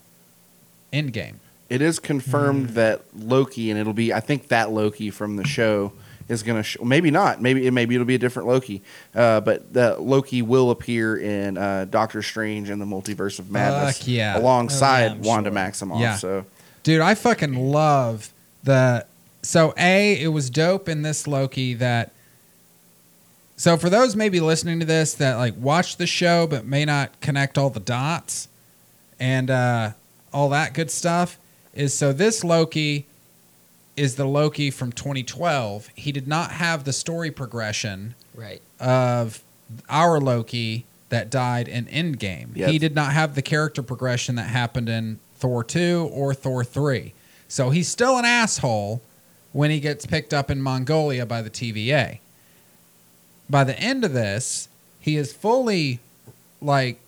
[0.93, 1.35] Endgame.
[1.69, 2.75] It is confirmed Hmm.
[2.75, 5.91] that Loki, and it'll be I think that Loki from the show
[6.29, 8.81] is going to sh- maybe not maybe maybe it'll be a different Loki,
[9.15, 13.97] uh, but the Loki will appear in uh, Doctor Strange and the Multiverse of Madness
[13.99, 14.37] Fuck yeah.
[14.37, 15.57] alongside Oh, yeah, I'm Wanda sure.
[15.89, 15.99] Maximoff.
[15.99, 16.15] Yeah.
[16.17, 16.45] So
[16.83, 18.31] Dude, I fucking love
[18.63, 19.05] the.
[19.41, 22.11] So, A, it was dope in this Loki that.
[23.57, 27.19] So, for those maybe listening to this that like watch the show but may not
[27.21, 28.47] connect all the dots
[29.19, 29.91] and uh,
[30.35, 31.37] all that good stuff,
[31.73, 33.05] is so this Loki
[33.95, 35.87] is the Loki from 2012.
[35.95, 38.61] He did not have the story progression Right.
[38.79, 39.41] of
[39.89, 42.49] our Loki that died in Endgame.
[42.55, 42.69] Yep.
[42.69, 47.13] He did not have the character progression that happened in Thor 2 or Thor 3.
[47.47, 49.01] So he's still an asshole
[49.53, 52.19] when he gets picked up in Mongolia by the TVA.
[53.49, 54.67] By the end of this,
[54.99, 55.99] he is fully
[56.61, 56.99] like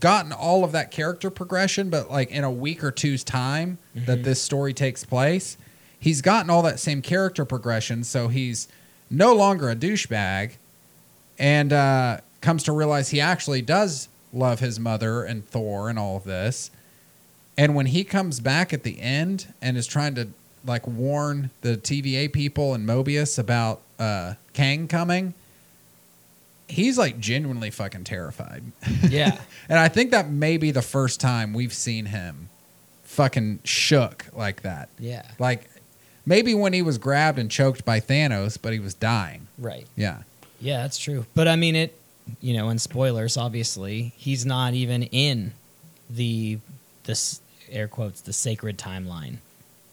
[0.00, 4.24] gotten all of that character progression, but like in a week or two's time that
[4.24, 5.56] this story takes place,
[5.98, 8.04] he's gotten all that same character progression.
[8.04, 8.68] So he's
[9.10, 10.52] no longer a douchebag
[11.38, 16.16] and uh, comes to realize he actually does love his mother and Thor and all
[16.16, 16.70] of this.
[17.56, 20.28] And when he comes back at the end and is trying to
[20.66, 25.34] like warn the TVA people and Mobius about uh, Kang coming,
[26.68, 28.62] he's like genuinely fucking terrified.
[29.08, 29.38] Yeah.
[29.66, 32.50] And I think that may be the first time we've seen him
[33.04, 34.90] fucking shook like that.
[34.98, 35.22] yeah.
[35.38, 35.70] Like
[36.26, 39.46] maybe when he was grabbed and choked by Thanos, but he was dying.
[39.56, 39.86] Right.
[39.96, 40.18] Yeah.
[40.60, 41.24] Yeah, that's true.
[41.34, 41.98] But I mean, it.
[42.40, 45.52] You know, in spoilers, obviously, he's not even in
[46.08, 46.58] the
[47.04, 47.40] this
[47.70, 49.36] air quotes the sacred timeline.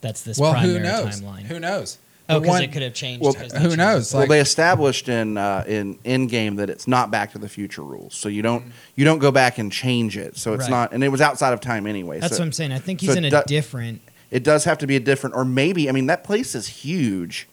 [0.02, 1.22] That's this well, primary who knows?
[1.22, 1.42] timeline.
[1.44, 1.98] Who knows?
[2.36, 3.24] Oh, because it could have changed.
[3.24, 4.14] Well, 'cause they who changed knows?
[4.14, 4.18] it.
[4.18, 8.14] well, they established in uh, in Endgame that it's not Back to the Future rules,
[8.16, 8.64] so you Mm-hmm.
[8.66, 10.38] don't you don't go back and change it.
[10.38, 10.72] So it's Right.
[10.72, 12.20] not, and it was outside of time anyway.
[12.20, 12.72] That's so what I'm saying.
[12.72, 14.02] I think so he's in a do- different.
[14.32, 17.50] it does have to be a different or maybe i mean that place is huge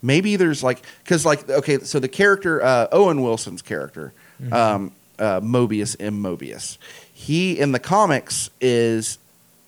[0.00, 4.12] maybe there's like because like okay so the character uh, owen wilson's character
[4.52, 6.78] um, uh, mobius m mobius
[7.12, 9.18] he in the comics is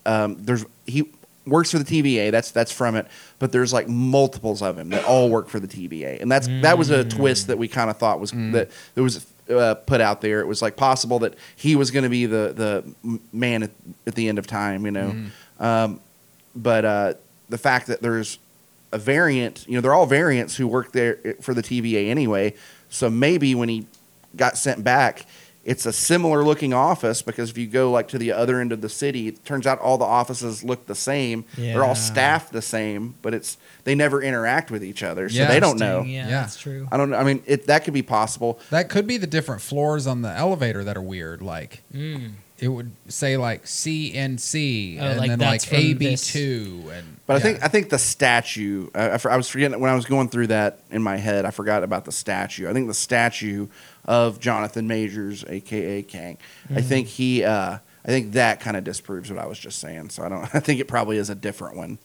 [0.05, 1.09] um, there's he
[1.45, 3.07] works for the tva that's that's from it
[3.39, 6.77] but there's like multiples of him that all work for the tva and that's that
[6.77, 10.21] was a twist that we kind of thought was that there was uh, put out
[10.21, 10.41] there.
[10.41, 12.53] It was like possible that he was going to be the
[13.05, 13.71] the man at,
[14.05, 15.15] at the end of time you know?
[15.59, 15.99] Um,
[16.55, 17.13] but uh,
[17.49, 18.39] the fact that there's
[18.91, 22.53] a variant, you know, they're all variants who work there eh, for the TVA anyway.
[22.89, 23.85] So maybe when he
[24.35, 25.25] got sent back,
[25.67, 28.79] it's a similar looking office because if you go like to the other end of
[28.81, 31.43] the city, it turns out all the offices look the same.
[31.57, 35.47] They're all staffed the same, but it's they never interact with each other, so Yeah.
[35.49, 36.01] they don't know.
[36.03, 36.29] Yeah, Yeah.
[36.41, 36.87] that's true.
[36.91, 37.09] I don't.
[37.09, 37.17] know.
[37.17, 38.59] I mean, it that could be possible.
[38.71, 41.41] That could be the different floors on the elevator that are weird.
[41.41, 42.31] Like Mm.
[42.59, 47.17] It would say like CNC Oh, and like then like AB2 and.
[47.25, 48.89] But I think I think the statue.
[48.95, 51.45] I, I, I was forgetting when I was going through that in my head.
[51.45, 52.69] I forgot about the statue.
[52.69, 53.67] I think the statue
[54.05, 56.37] of Jonathan Majors, aka Kang.
[56.69, 56.87] I Mm-hmm.
[56.87, 57.43] think he.
[57.43, 60.09] Uh, I think that kind of disproves what I was just saying.
[60.11, 60.43] So I don't.
[60.55, 61.97] I think it probably is a different one.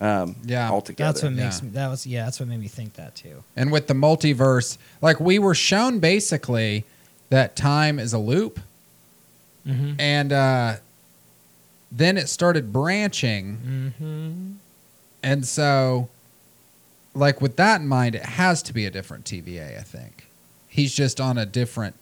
[0.00, 0.70] Um, Yeah.
[0.70, 1.12] altogether.
[1.12, 1.64] That's what makes Yeah.
[1.66, 1.70] me.
[1.74, 2.24] That was yeah.
[2.24, 3.44] That's what made me think that too.
[3.54, 6.84] and with the multiverse, like we were shown basically
[7.28, 8.58] that time is a loop,
[9.66, 9.92] Mm-hmm.
[10.00, 10.76] and uh,
[11.92, 14.52] then it started branching, Mm-hmm.
[15.22, 16.08] and so
[17.14, 19.78] like with that in mind, it has to be a different TVA.
[19.78, 20.28] I think
[20.68, 21.94] he's just on a different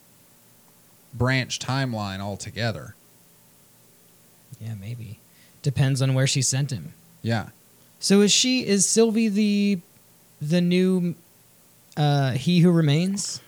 [1.14, 2.94] branch timeline altogether.
[4.60, 5.18] Yeah, maybe.
[5.62, 6.92] Depends on where she sent him.
[7.22, 7.48] Yeah.
[8.00, 9.80] So is she is Sylvie the
[10.40, 11.14] the new
[11.96, 13.40] uh he who remains?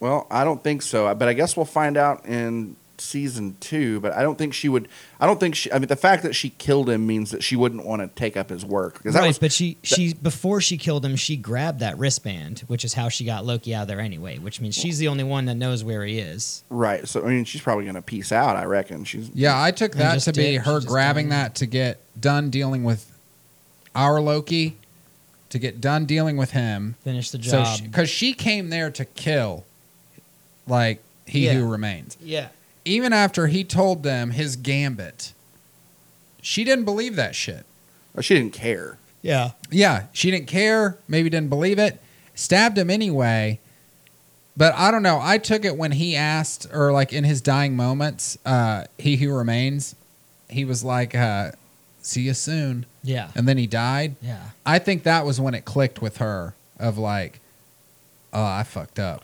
[0.00, 4.00] Well, I don't think so, but I guess we'll find out in season two.
[4.00, 4.88] But I don't think she would.
[5.20, 5.72] I don't think she.
[5.72, 8.36] I mean, the fact that she killed him means that she wouldn't want to take
[8.36, 9.02] up his work.
[9.02, 12.84] that Right, was- but she she before she killed him, she grabbed that wristband, which
[12.84, 14.38] is how she got Loki out of there anyway.
[14.38, 16.62] Which means she's the only one that knows where he is.
[16.70, 17.06] right.
[17.08, 18.56] So I mean, she's probably going to peace out.
[18.56, 19.30] I reckon she's.
[19.34, 22.84] Yeah, I took that just to be did- her grabbing that to get done dealing
[22.84, 23.10] with
[23.94, 24.76] our Loki,
[25.50, 26.94] to get done dealing with him.
[27.02, 27.80] Finish the job.
[27.82, 29.64] because she, came there to kill,
[30.66, 31.54] like he Yeah.
[31.54, 32.16] who remains.
[32.22, 32.48] yeah.
[32.84, 35.32] Even after he told them his gambit,
[36.40, 37.64] she didn't believe that shit.
[38.16, 38.98] Oh, she didn't care.
[39.22, 39.50] Yeah.
[39.70, 40.96] Yeah, she didn't care.
[41.08, 42.00] Maybe didn't believe it.
[42.34, 43.58] Stabbed him anyway.
[44.56, 45.18] But I don't know.
[45.22, 49.32] I took it when he asked, or like in his dying moments, uh, he who
[49.32, 49.94] remains,
[50.48, 51.52] he was like, uh,
[52.02, 53.30] "See you soon," Yeah.
[53.36, 54.16] and then he died.
[54.20, 54.50] Yeah.
[54.66, 57.38] I think that was when it clicked with her of like,
[58.32, 59.22] "Oh, I fucked up."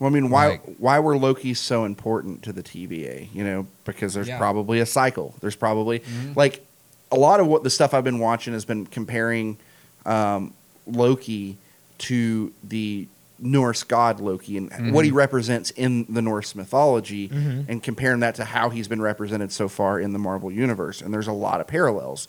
[0.00, 3.28] Well, I mean, why Like- why were Loki so important to the TVA?
[3.32, 4.38] You know, because there's Yeah.
[4.38, 5.34] probably a cycle.
[5.40, 6.34] There's probably Mhm.
[6.34, 6.66] like
[7.12, 9.58] a lot of what the stuff I've been watching has been comparing
[10.06, 10.54] um,
[10.86, 11.58] Loki
[11.98, 13.06] to the
[13.40, 14.92] Norse god Loki and Mm-hmm.
[14.92, 17.64] what he represents in the Norse mythology, Mhm.
[17.68, 21.00] and comparing that to how he's been represented so far in the Marvel universe.
[21.00, 22.28] And there's a lot of parallels.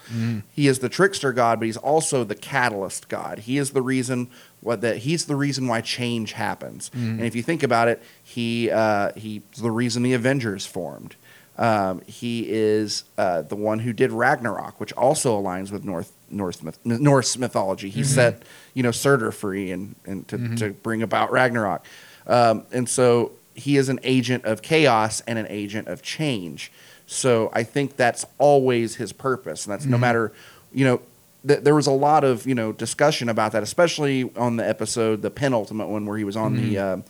[0.51, 3.39] He is the trickster god, but he's also the catalyst god.
[3.39, 4.27] He is the reason
[4.61, 6.89] what that he's the reason why change happens.
[6.93, 11.15] And if you think about it, he uh, he's the reason the Avengers formed.
[11.57, 16.63] Um, he is uh, the one who did Ragnarok, which also aligns with North Norse
[16.63, 17.89] myth, Norse mythology.
[17.89, 18.43] He set
[18.73, 21.85] you know Surtur free and and to, to bring about Ragnarok,
[22.27, 26.71] um, and so he is an agent of chaos and an agent of change.
[27.05, 30.31] So I think that's always his purpose, and that's no matter
[30.73, 31.01] you know.
[31.47, 35.23] Th- there was a lot of you know discussion about that, especially on the episode,
[35.23, 37.03] the penultimate one, where he was on the um,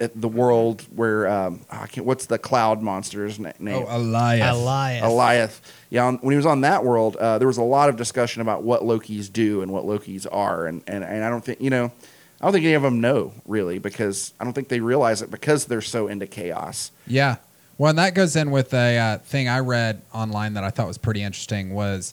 [0.00, 2.06] at the world where um, I can't.
[2.06, 3.84] What's the cloud monster's na- name?
[3.86, 4.56] Oh, Elias.
[4.56, 5.04] Elias.
[5.04, 5.60] Alioth.
[5.90, 8.40] Yeah, on, when he was on that world, uh, there was a lot of discussion
[8.40, 11.70] about what Lokis do and what Lokis are, and, and and I don't think you
[11.70, 11.92] know,
[12.40, 15.30] I don't think any of them know really because I don't think they realize it
[15.30, 16.90] because they're so into chaos.
[17.06, 17.36] Yeah.
[17.76, 20.86] Well, and that goes in with a uh, thing I read online that I thought
[20.86, 22.12] was pretty interesting was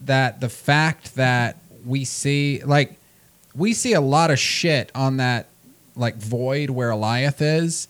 [0.00, 2.96] that the fact that we see like
[3.54, 5.48] we see a lot of shit on that
[5.96, 7.88] like void where Alioth is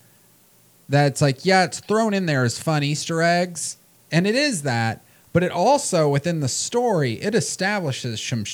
[0.88, 3.76] that's like yeah it's thrown in there as fun easter eggs
[4.12, 5.02] and it is that
[5.32, 8.44] but it also within the story it establishes some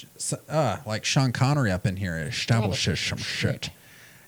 [0.48, 3.70] uh like Sean Connery up in here it establishes some shit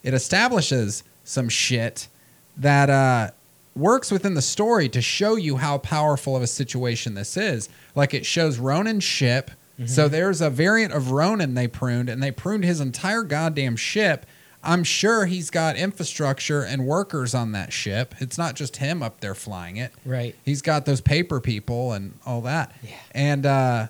[0.03, 2.09] it establishes some shit
[2.57, 3.31] that uh,
[3.75, 7.68] works within the story to show you how powerful of a situation this is.
[7.95, 9.51] Like it shows Ronan's ship.
[9.87, 14.27] So there's a variant of Ronan they pruned, and they pruned his entire goddamn ship.
[14.65, 18.15] I'm sure he's got infrastructure and workers on that ship.
[18.21, 19.93] It's not just him up there flying it.
[20.05, 20.37] Right.
[20.45, 22.73] He's got those paper people and all that.
[22.83, 22.91] Yeah.
[23.13, 23.87] And uh,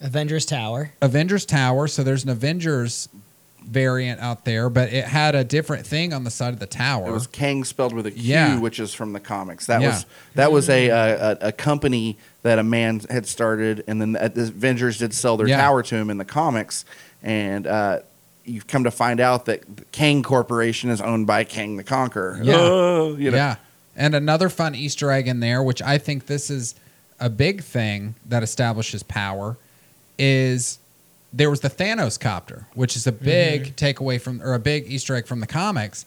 [0.00, 0.92] Avengers Tower.
[1.00, 1.88] Avengers Tower.
[1.88, 3.08] So there's an Avengers
[3.64, 7.08] variant out there, but it had a different thing on the side of the tower.
[7.08, 8.58] It was Kang spelled with a Q, Yeah.
[8.58, 9.66] which is from the comics.
[9.66, 9.88] That Yeah.
[9.88, 14.28] was that was a, a a company that a man had started, and then the
[14.28, 15.58] the Avengers did sell their Yeah.
[15.58, 16.84] tower to him in the comics,
[17.22, 17.66] and.
[17.66, 18.00] Uh,
[18.44, 22.40] You've come to find out that Kang Corporation is owned by Kang the Conqueror.
[22.42, 22.54] Yeah.
[22.56, 23.36] Oh, you know.
[23.36, 23.56] Yeah.
[23.96, 26.74] And another fun Easter egg in there, which I think this is
[27.20, 29.56] a big thing that establishes power,
[30.18, 30.78] is
[31.32, 33.24] there was the Thanos copter, which is a mm-hmm.
[33.24, 36.04] big takeaway from or a big Easter egg from the comics.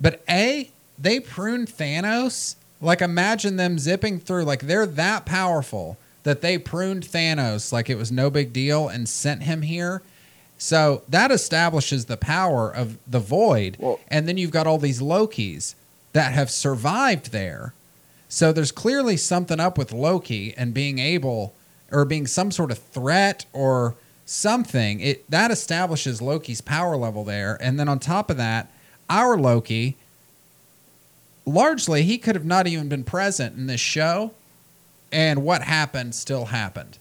[0.00, 2.56] But A, they pruned Thanos.
[2.80, 7.96] Like imagine them zipping through, like they're that powerful that they pruned Thanos like it
[7.96, 10.02] was no big deal and sent him here.
[10.58, 13.76] So that establishes the power of the void.
[13.78, 15.74] Well- and then you've got all these Lokis
[16.12, 17.74] that have survived there.
[18.28, 21.54] So there's clearly something up with Loki and being able
[21.92, 23.94] or being some sort of threat or
[24.26, 25.00] something.
[25.00, 27.58] It that establishes Loki's power level there.
[27.60, 28.70] And then on top of that,
[29.10, 29.96] our Loki
[31.46, 34.32] largely he could have not even been present in this show
[35.12, 36.98] and what happened still happened.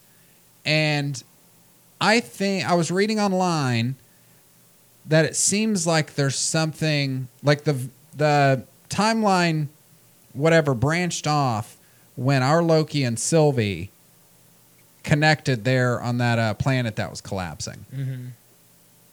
[0.66, 1.24] And
[2.04, 3.96] I think I was reading online
[5.06, 9.68] that it seems like there's something like the the timeline
[10.34, 11.78] whatever branched off
[12.18, 13.90] when our Loki and Sylvie
[15.04, 17.86] connected there on that uh, planet that was collapsing.
[17.96, 18.26] Mm-hmm.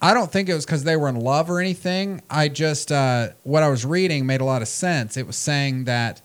[0.01, 2.21] I don't think it was because they were in love or anything.
[2.29, 5.15] I just uh, what I was reading made a lot of sense.
[5.15, 6.21] It was saying that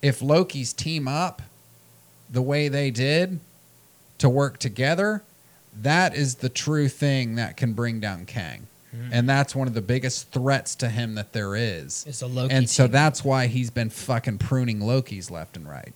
[0.00, 1.42] if Loki's team up
[2.30, 3.40] the way they did
[4.16, 5.22] to work together,
[5.82, 8.66] that is the true thing that can bring down Kang.
[8.94, 9.10] Mm-hmm.
[9.12, 12.04] And that's one of the biggest threats to him that there is.
[12.08, 12.54] It's a Loki.
[12.54, 12.92] and so team.
[12.92, 15.92] that's why he's been fucking pruning Loki's left and right.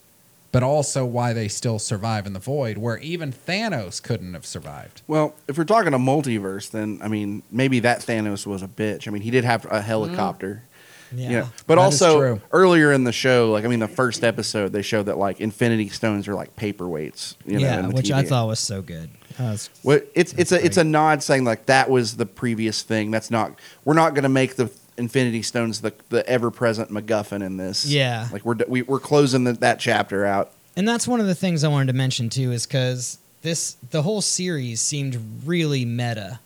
[0.50, 5.00] But also why they still survive in the void, where even Thanos couldn't have survived.
[5.06, 9.08] Well, if we're talking a multiverse, then I mean, maybe that Thanos was a bitch.
[9.08, 10.64] I mean, he did have a helicopter.
[11.08, 11.18] Mm-hmm.
[11.18, 11.30] yeah.
[11.30, 14.22] You know, but That is also earlier in the show, like I mean, the first
[14.22, 17.36] episode, they showed that like Infinity Stones are like paperweights.
[17.46, 19.08] You know, yeah, in the which I thought was so good.
[19.38, 22.82] Uh, well, it's it's That's a it's a nod saying like that was the previous
[22.82, 23.10] thing.
[23.10, 27.44] That's not we're not going to make the Infinity Stones the the ever present MacGuffin
[27.44, 27.86] in this.
[27.86, 28.28] Yeah.
[28.32, 30.52] like we're we, we're closing the, that chapter out.
[30.76, 34.02] and that's one of the things I wanted to mention too, is because this the
[34.02, 36.40] whole series seemed really meta,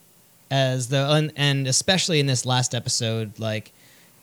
[0.51, 3.73] as the and, and especially in this last episode, like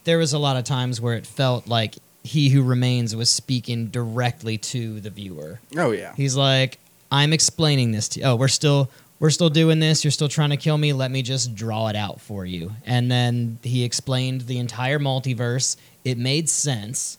[0.05, 3.88] there was a lot of times where it felt like he who remains was speaking
[3.88, 5.59] directly to the viewer.
[5.78, 6.80] Oh yeah, He's like,
[7.14, 8.26] I'm explaining this to you.
[8.26, 8.89] Oh, we're still
[9.20, 10.03] we're still doing this.
[10.03, 10.91] You're still trying to kill me.
[10.91, 12.72] Let me just draw it out for you.
[12.86, 15.78] And then he explained the entire multiverse.
[16.03, 17.18] It made sense.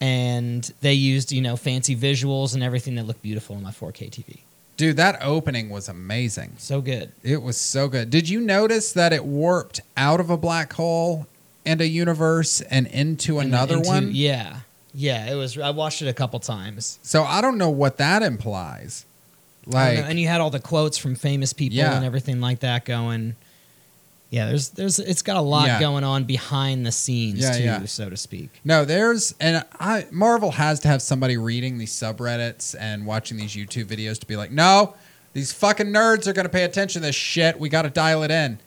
[0.00, 4.10] And they used, you know, fancy visuals and everything that looked beautiful on my 4K
[4.10, 4.38] TV.
[4.76, 6.52] Dude, that opening was amazing.
[6.58, 7.10] So good.
[7.22, 8.10] It was so good.
[8.10, 11.26] Did you notice that it warped out of a black hole
[11.64, 14.10] and a universe and into And another into- one?
[14.12, 14.60] Yeah.
[14.94, 16.98] Yeah, it was I watched it a couple times.
[17.02, 19.05] So I don't know what that implies.
[19.68, 21.96] I don't know, Like, and you had all the quotes from famous people Yeah.
[21.96, 23.34] and everything like that going.
[24.30, 25.80] Yeah, there's there's it's got a lot Yeah.
[25.80, 27.84] going on behind the scenes Yeah, too, yeah.
[27.86, 28.60] so to speak.
[28.64, 33.52] no, there's and I Marvel has to have somebody reading these subreddits and watching these
[33.54, 34.94] YouTube videos to be like, no,
[35.32, 37.58] these fucking nerds are gonna pay attention to this shit.
[37.60, 38.58] We got to dial it in.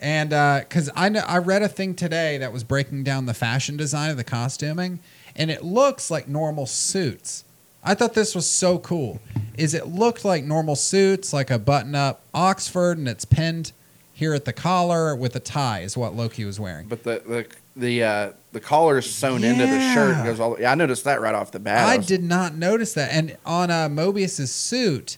[0.00, 3.34] And uh, because I know I read a thing today that was breaking down the
[3.34, 4.98] fashion design of the costuming,
[5.36, 7.44] and it looks like normal suits.
[7.84, 9.20] I thought this was so cool.
[9.56, 13.72] Is it looked like normal suits, like a button-up Oxford, and it's pinned
[14.12, 16.86] here at the collar with a tie, is what Loki was wearing.
[16.88, 20.16] but the the the uh, the collar is sewn into the shirt.
[20.16, 20.24] Yeah.
[20.24, 20.56] Goes all.
[20.60, 21.88] Yeah, I noticed that right off the bat.
[21.88, 23.10] I was- did not notice that.
[23.12, 25.16] And on uh, Mobius's suit,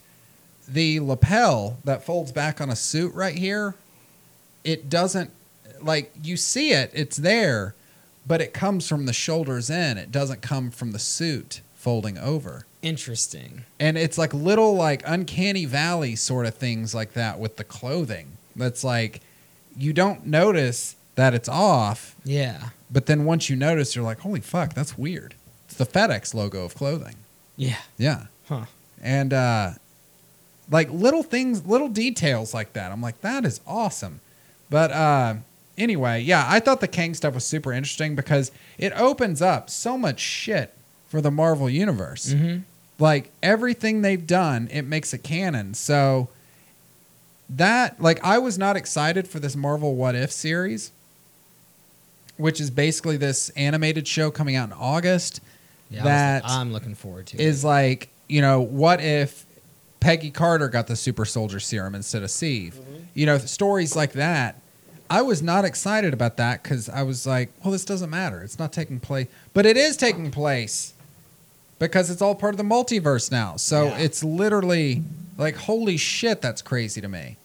[0.69, 3.75] the lapel that folds back on a suit right here,
[4.63, 5.31] it doesn't
[5.83, 7.75] like you see it, it's there,
[8.27, 9.99] but it comes from the shoulders in.
[9.99, 12.65] It doesn't come from the suit folding over.
[12.83, 13.65] Interesting.
[13.79, 18.39] And it's like little like uncanny valley sort of things like that with the clothing.
[18.57, 19.21] That's like
[19.77, 22.71] you don't notice that it's off, Yeah.
[22.91, 25.35] but then once you notice you're like, "Holy fuck, that's weird."
[25.67, 27.17] It's the FedEx logo of clothing.
[27.57, 27.81] Yeah.
[27.99, 28.27] Yeah.
[28.49, 28.65] Huh.
[29.03, 29.73] And uh
[30.71, 32.91] like little things, little details like that.
[32.93, 34.21] I'm like, that is awesome.
[34.71, 35.35] But uh
[35.77, 39.99] anyway, yeah, I thought the Kang stuff was super interesting because it opens up so
[39.99, 40.73] much shit
[41.15, 42.35] for the Marvel universe.
[42.35, 42.63] Mm-hmm.
[42.99, 45.75] Like everything they've done, it makes a canon.
[45.75, 46.29] So
[47.49, 50.91] that like I was not excited for this Marvel What If series,
[52.37, 55.41] which is basically this animated show coming out in August
[55.89, 59.47] Yeah, that was, I'm looking forward to is like, you know, what if
[60.01, 62.77] Peggy Carter got the super soldier serum instead of Steve?
[63.15, 64.61] You know, stories like that.
[65.09, 68.43] I was not excited about that because I was like, well, this doesn't matter.
[68.43, 69.29] It's not taking place.
[69.53, 70.94] But it is taking place
[71.79, 73.57] because it's all part of the multiverse now.
[73.57, 73.99] So Yeah.
[73.99, 75.03] it's literally
[75.37, 77.37] like, holy shit, that's crazy to me.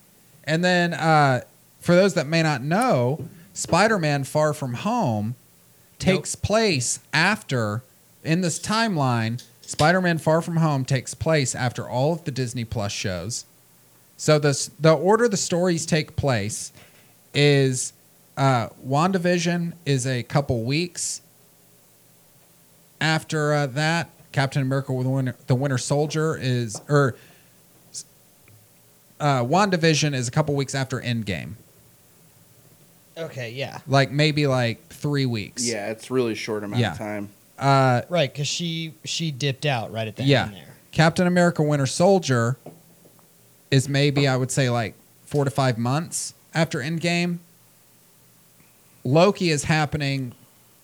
[0.43, 1.41] And then uh,
[1.79, 5.35] for those that may not know, Spider Man Far From Home
[5.97, 7.81] takes place after,
[8.23, 12.63] in this timeline, Spider Man Far From Home takes place after all of the Disney
[12.65, 13.45] Plus shows.
[14.17, 16.71] So the, the order the stories take place
[17.33, 17.93] is
[18.37, 21.21] uh, WandaVision is a couple weeks.
[23.01, 27.15] After uh, that, Captain America with the Winter, the Winter Soldier is, or
[29.19, 31.53] uh, WandaVision is a couple weeks after Endgame.
[33.17, 33.79] Okay, yeah.
[33.87, 35.65] Like maybe like three weeks.
[35.67, 36.91] Yeah, it's really short amount Yeah.
[36.93, 37.29] of time.
[37.57, 40.43] Uh, Right, because she she dipped out right at the Yeah.
[40.45, 40.75] end there.
[40.91, 42.57] Captain America Winter Soldier
[43.71, 44.95] is maybe I would say like
[45.25, 47.39] four to five months after Endgame.
[49.03, 50.33] Loki is happening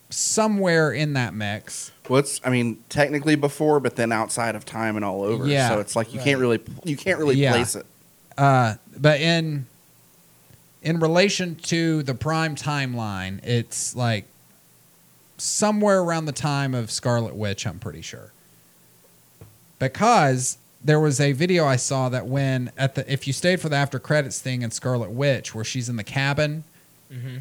[0.09, 1.91] somewhere in that mix.
[2.07, 5.47] Well, it's I mean technically before, but then outside of time and all over.
[5.47, 5.69] Yeah.
[5.69, 6.25] So it's like you Right.
[6.25, 7.51] can't really you can't really Yeah.
[7.51, 7.85] place it.
[8.37, 9.65] Uh, but in
[10.83, 14.25] in relation to the prime timeline, it's like
[15.37, 18.31] somewhere around the time of Scarlet Witch, I'm pretty sure.
[19.79, 23.69] Because there was a video I saw that when at the if you stayed for
[23.69, 26.63] the after credits thing in Scarlet Witch where she's in the cabin,
[27.13, 27.37] Mm-hmm.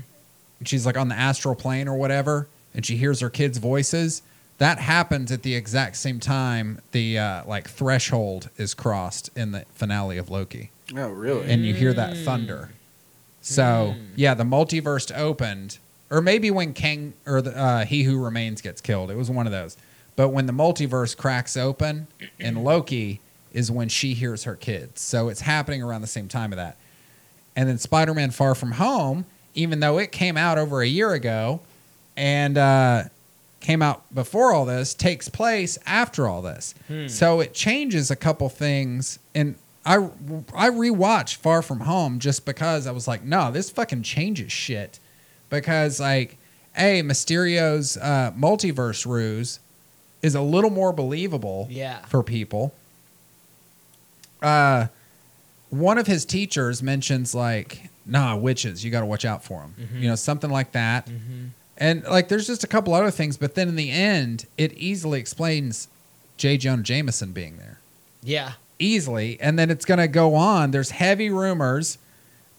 [0.58, 4.22] and she's like on the astral plane or whatever, and she hears her kids' voices.
[4.58, 9.64] That happens at the exact same time the uh, like threshold is crossed in the
[9.74, 11.50] finale of Loki, Oh, really?
[11.50, 12.70] and you hear that thunder.
[13.40, 15.78] So yeah, the multiverse opened,
[16.10, 19.10] or maybe when King or the, uh, He Who Remains gets killed.
[19.10, 19.76] It was one of those.
[20.16, 22.06] But when the multiverse cracks open
[22.38, 23.20] and Loki
[23.52, 25.00] is when she hears her kids.
[25.00, 26.76] So it's happening around the same time of that.
[27.56, 31.12] And then Spider Man Far From Home, even though it came out over a year
[31.12, 31.60] ago
[32.16, 33.04] and uh,
[33.60, 36.74] came out before all this, takes place after all this.
[37.08, 39.18] So it changes a couple things.
[39.34, 39.96] And I,
[40.54, 44.98] I rewatched Far From Home just because I was like, no, this fucking changes shit.
[45.50, 46.36] Because, like,
[46.76, 49.60] A, Mysterio's uh, multiverse ruse
[50.22, 51.98] is a little more believable Yeah.
[52.06, 52.72] for people.
[54.42, 54.86] Uh,
[55.70, 58.84] one of his teachers mentions like, "Nah, witches.
[58.84, 61.08] You got to watch out for them." You know, something like that.
[61.76, 65.18] And like, there's just a couple other things, but then in the end, it easily
[65.18, 65.88] explains
[66.36, 66.56] J.
[66.56, 67.78] Jonah Jameson being there
[68.22, 68.52] Yeah.
[68.78, 70.70] easily, and then it's going to go on.
[70.70, 71.98] There's heavy rumors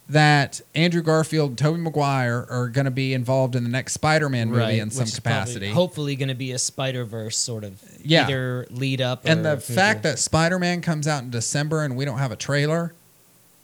[0.08, 4.52] that Andrew Garfield and Tobey Maguire are going to be involved in the next Spider-Man
[4.52, 5.72] movie in some capacity.
[5.72, 8.26] hopefully going to be a Spider Verse sort of Yeah.
[8.28, 9.22] either lead up.
[9.26, 12.36] And the fact that Spider Man comes out in December and we don't have a
[12.36, 12.94] trailer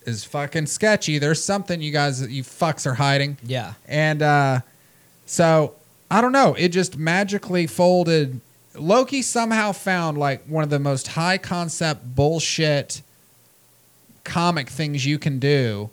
[0.07, 1.19] is fucking sketchy.
[1.19, 3.37] There's something you guys, you fucks, are hiding.
[3.43, 4.61] yeah, And uh,
[5.31, 5.73] so
[6.11, 6.55] I don't know.
[6.55, 8.41] It just magically folded.
[8.75, 13.01] Loki somehow found like one of the most high concept bullshit
[14.25, 15.89] comic things you can do,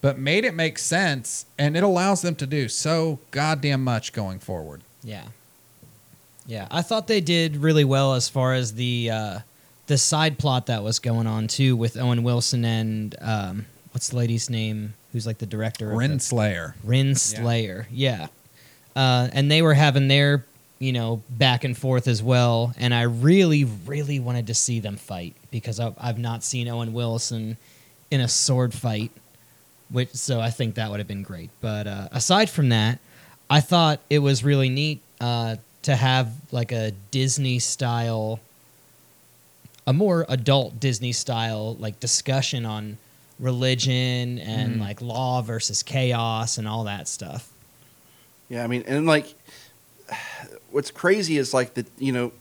[0.00, 1.44] but made it make sense.
[1.58, 4.82] And it allows them to do so goddamn much going forward.
[5.02, 5.26] yeah,
[6.46, 6.68] yeah.
[6.70, 9.38] I thought they did really well as far as the uh,
[9.88, 14.16] the side plot that was going on too with Owen Wilson and um, what's the
[14.16, 16.74] lady's name who's like the director Renslayer.
[16.84, 17.88] Rin Slayer.
[17.90, 18.28] Yeah.
[18.98, 20.44] Uh, and they were having their,
[20.80, 22.74] you know, back and forth as well.
[22.76, 26.92] And I really, really wanted to see them fight because I've, I've not seen Owen
[26.92, 27.56] Wilson
[28.10, 29.12] in a sword fight,
[29.90, 31.50] which so I think that would have been great.
[31.60, 32.98] But uh, aside from that,
[33.48, 38.40] I thought it was really neat uh, to have like a Disney style,
[39.86, 42.98] a more adult Disney style like discussion on
[43.38, 44.80] religion and Mhm.
[44.80, 47.48] like law versus chaos and all that stuff.
[48.48, 49.34] Yeah, I mean, and like,
[50.70, 52.32] what's crazy is like the you know,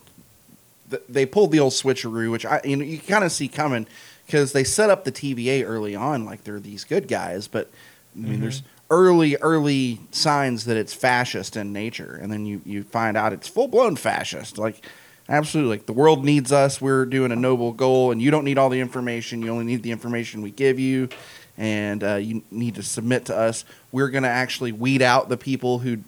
[0.90, 3.88] th they pulled the old switcheroo, which I you know you kind of see coming
[4.26, 7.70] because they set up the TVA early on like they're these good guys, but
[8.16, 8.70] I mean, there's mm-hmm.
[8.90, 13.48] early early signs that it's fascist in nature, and then you you find out it's
[13.48, 14.86] full blown fascist, like.
[15.30, 16.80] Absolutely, like the world needs us.
[16.80, 19.42] We're doing a noble goal, and you don't need all the information.
[19.42, 21.10] You only need the information we give you,
[21.58, 23.66] and uh, you need to submit to us.
[23.92, 26.00] We're going to actually weed out the people who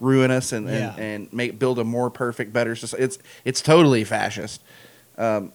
[0.00, 0.90] ruin us and, Yeah.
[0.94, 3.04] and, and make build a more perfect, better society.
[3.04, 4.60] It's it's totally fascist,
[5.16, 5.52] um,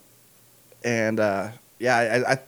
[0.84, 2.40] and uh, yeah, I, I,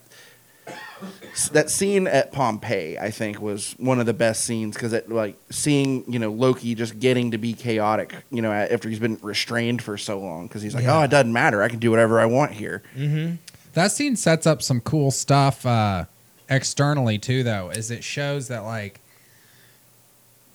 [1.52, 5.36] that scene at Pompeii, I think, was one of the best scenes because it like
[5.50, 9.82] seeing you know Loki just getting to be chaotic, you know, after he's been restrained
[9.82, 11.00] for so long because he's like, Yeah.
[11.00, 12.84] oh, it doesn't matter, I can do whatever I want here.
[12.96, 13.36] Mm-hmm.
[13.74, 16.06] That scene sets up some cool stuff uh,
[16.52, 19.00] externally too, though, is it shows that like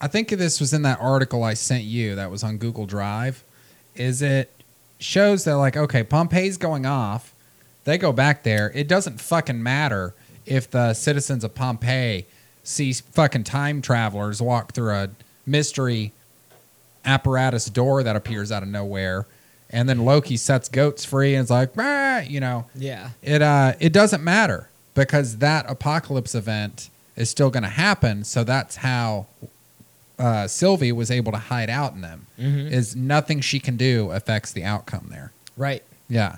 [0.01, 3.43] I think this was in that article I sent you that was on Google Drive.
[3.97, 4.51] Is it
[4.99, 7.35] shows that like okay, Pompeii's going off,
[7.85, 8.71] they go back there.
[8.75, 10.15] It doesn't fucking matter
[10.45, 12.27] if the citizens of Pompeii
[12.63, 15.09] see fucking time travelers walk through a
[15.47, 16.13] mystery
[17.05, 19.27] apparatus door that appears out of nowhere.
[19.71, 23.11] And then Loki sets goats free and is like, "Ah," you know, Yeah.
[23.23, 28.25] it uh it doesn't matter because that apocalypse event is still going to happen.
[28.25, 29.27] So that's how
[30.19, 32.27] uh, Sylvie was able to hide out in them.
[32.39, 32.71] Mhm.
[32.73, 35.31] Is nothing she can do affects the outcome there.
[35.57, 35.83] Right.
[36.09, 36.37] Yeah,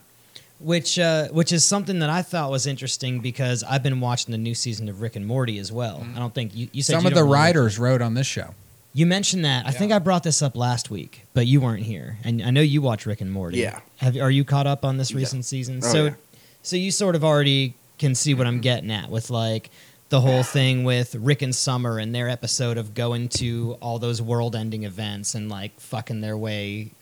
[0.61, 4.39] Which uh, which is something that I thought was interesting because I've been watching the
[4.39, 6.05] new season of Rick and Morty as well.
[6.17, 8.27] I don't think you, you said some you of the don't writers wrote on this
[8.27, 8.55] show.
[8.95, 9.67] You mentioned that.
[9.67, 12.63] I think I brought this up last week, but you weren't here, and I know
[12.63, 13.59] you watch Rick and Morty.
[13.59, 13.81] Yeah.
[13.99, 15.19] Have are you caught up on this Yeah.
[15.19, 15.81] recent season?
[15.85, 16.15] Oh, so, yeah.
[16.63, 19.71] so you sort of already can see what I'm getting at with like
[20.09, 24.23] the whole thing with Rick and Summer and their episode of going to all those
[24.23, 26.93] world-ending events and like fucking their way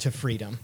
[0.00, 0.58] to freedom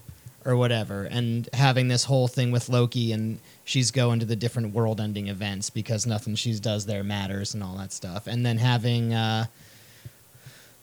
[0.44, 4.72] or whatever, and having this whole thing with Loki and she's going to the different
[4.72, 9.12] world-ending events because nothing she does there matters and all that stuff, and then having.
[9.14, 9.46] Uh,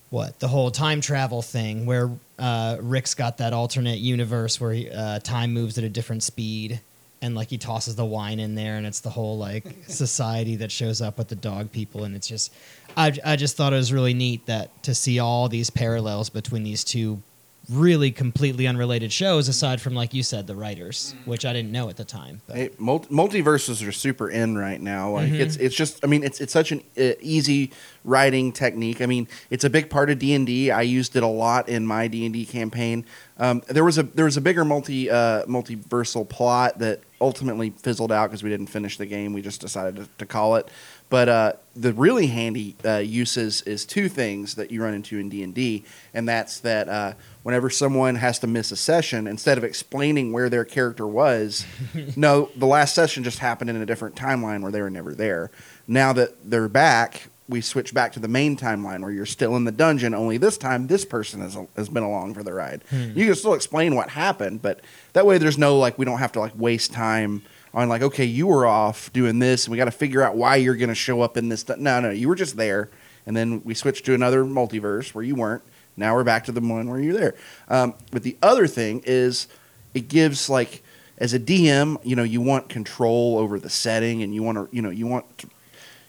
[0.09, 2.07] what the whole time travel thing where
[2.37, 6.79] uh, Rick's got that alternate universe where he, uh, time moves at a different speed,
[7.23, 10.71] and like he tosses the wine in there, and it's the whole like society that
[10.71, 12.53] shows up with the dog people, and it's just,
[12.95, 16.63] I I just thought it was really neat that to see all these parallels between
[16.63, 17.23] these two
[17.69, 21.87] really completely unrelated shows aside from like you said the writers which i didn't know
[21.87, 25.11] at the time but Hey, multi- multiverses are super in right now.
[25.11, 25.39] Like Mhm.
[25.39, 27.71] it's it's just I mean it's it's such an uh, easy
[28.03, 29.01] writing technique.
[29.01, 30.71] I mean it's a big part of D and D.
[30.71, 33.05] I used it a lot in my D and D campaign.
[33.37, 38.11] Um, there was a there was a bigger multi uh, multiversal plot that ultimately fizzled
[38.11, 39.31] out because we didn't finish the game.
[39.33, 40.69] We just decided to, to call it.
[41.13, 45.29] But uh, the really handy uh, uses is two things that you run into in
[45.29, 47.13] D and D, and that's that uh,
[47.43, 51.67] whenever someone has to miss a session, instead of explaining where their character was,
[52.15, 55.51] no, the last session just happened in a different timeline where they were never there.
[55.87, 59.65] Now that they're back, we switch back to the main timeline where you're still in
[59.65, 60.15] the dungeon.
[60.15, 62.83] Only this time, this person has has been along for the ride.
[62.91, 64.81] You can still explain what happened, but
[65.13, 67.43] that way, there's no like we don't have to like waste time
[67.73, 70.57] on like okay, you were off doing this, and we got to figure out why
[70.57, 71.67] you're going to show up in this.
[71.67, 72.89] No, no, you were just there,
[73.25, 75.63] and then we switched to another multiverse where you weren't.
[75.95, 77.35] Now we're back to the one where you're there.
[77.67, 79.47] Um, but the other thing is,
[79.93, 80.83] it gives like
[81.17, 84.75] as a DM, you know, you want control over the setting, and you want to,
[84.75, 85.47] you know, you want to,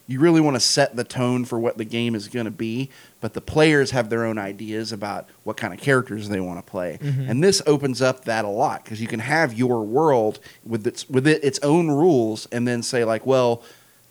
[0.06, 2.90] you really want to set the tone for what the game is going to be.
[3.20, 6.70] But the players have their own ideas about what kind of characters they want to
[6.70, 7.28] play, mm-hmm.
[7.28, 11.09] and this opens up that a lot because you can have your world with its
[11.09, 13.62] with it, its own rules, and then say like, well.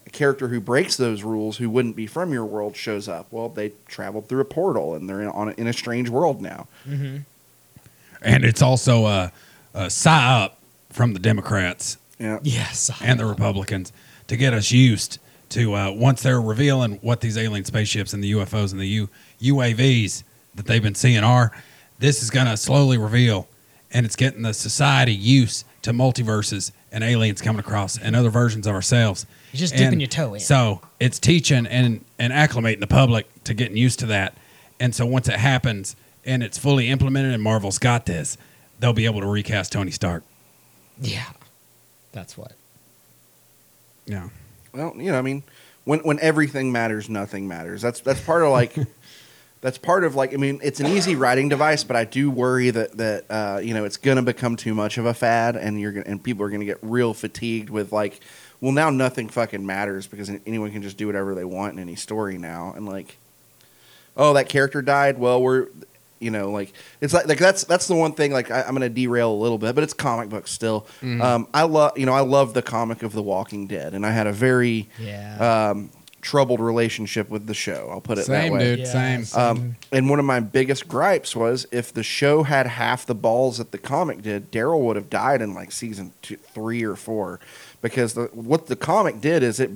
[0.06, 3.28] A character who breaks those rules, who wouldn't be from your world, shows up.
[3.32, 6.42] Well, they traveled through a portal and they're in, on a, in a strange world
[6.42, 6.68] now.
[6.86, 7.20] Mm-hmm.
[8.22, 9.30] And it's also uh,
[9.74, 10.58] uh, a, a up
[10.90, 13.94] from the Democrats Yeah, yes and the Republicans
[14.28, 15.20] to get us used
[15.54, 19.10] to uh, once they're revealing what these alien spaceships and the UFOs and the U,
[19.42, 20.24] UAVs
[20.56, 21.52] that they've been seeing are.
[22.00, 23.48] This is going to slowly reveal,
[23.92, 28.68] and it's getting the society used to multiverses and aliens coming across and other versions
[28.68, 29.26] of ourselves.
[29.52, 30.40] You're just dipping And your toe in.
[30.40, 34.38] So it's teaching and and acclimating the public to getting used to that.
[34.80, 38.38] And so once it happens and it's fully implemented and Marvel's got this,
[38.80, 40.24] they'll be able to recast Tony Stark.
[41.02, 41.30] yeah
[42.12, 42.54] that's what
[44.06, 44.30] Yeah.
[44.74, 45.44] Well, you know, I mean,
[45.86, 47.82] when when everything matters, nothing matters.
[47.82, 48.76] That's that's part of like
[49.62, 52.70] that's part of like I mean, it's an easy writing device, but I do worry
[52.70, 55.80] that that uh, you know it's going to become too much of a fad, and
[55.80, 58.20] you're gonna, and people are going to get real fatigued with like,
[58.62, 61.96] well, now nothing fucking matters because anyone can just do whatever they want in any
[61.96, 63.18] story now, and like,
[64.18, 65.20] oh, that character died.
[65.20, 65.68] Well, we're
[66.24, 68.82] you know like it's like like that's that's the one thing like I, I'm going
[68.82, 70.88] to derail a little bit, but it's comic books still.
[71.04, 74.12] Um, I love you know I love the comic of The Walking Dead, and I
[74.12, 75.90] had a very yeah um,
[76.22, 77.90] troubled relationship with the show.
[77.92, 78.60] I'll put it Same, that way.
[78.66, 78.80] dude.
[78.80, 79.26] Yeah, same.
[79.26, 79.42] same.
[79.42, 83.58] Um, and one of my biggest gripes was if the show had half the balls
[83.58, 87.40] that the comic did, Daryl would have died in like season two, three or four,
[87.82, 89.72] because the, what the comic did is it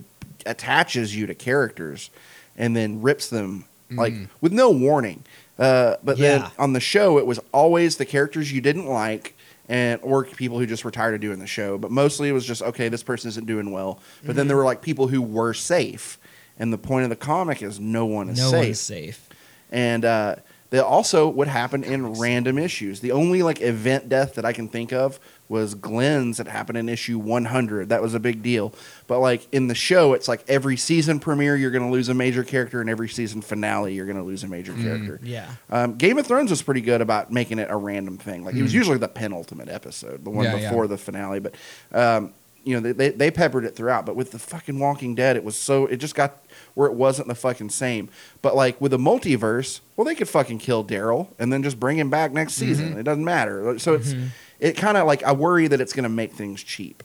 [0.46, 2.10] attaches you to characters
[2.56, 5.24] and then rips them like with no warning.
[5.58, 9.36] Uh, but then on the show, it was always the characters you didn't like.
[9.70, 12.46] And or people who just were tired of doing the show, but mostly it was
[12.46, 12.88] just okay.
[12.88, 14.00] This person isn't doing well.
[14.26, 16.18] But then there were like people who were safe,
[16.58, 18.46] and the point of the comic is no one is safe.
[18.46, 19.30] no safe one's safe
[19.72, 20.36] and uh,
[20.70, 23.00] that also would happen in random issues.
[23.00, 25.20] The only like event death that I can think of
[25.50, 27.90] was Glenn's that happened in issue 100.
[27.90, 28.74] That was a big deal.
[29.08, 32.14] But like in the show, it's like every season premiere you're going to lose a
[32.14, 35.20] major character, and every season finale you're going to lose a major character.
[35.24, 38.44] yeah Um, Game of Thrones was pretty good about making it a random thing.
[38.44, 40.70] Like it was usually the penultimate episode, the one Yeah, yeah.
[40.70, 41.40] before the finale.
[41.40, 41.56] But
[41.94, 42.34] um,
[42.64, 44.06] you know, they, they they peppered it throughout.
[44.06, 46.44] But with the fucking Walking Dead, it was so it just got
[46.74, 48.10] where it wasn't the fucking same.
[48.42, 51.98] But like with the multiverse, well, they could fucking kill Daryl and then just bring
[51.98, 52.98] him back next season.
[53.00, 53.80] It doesn't matter.
[53.80, 54.14] So it's
[54.60, 57.04] it kind of like I worry that it's going to make things cheap.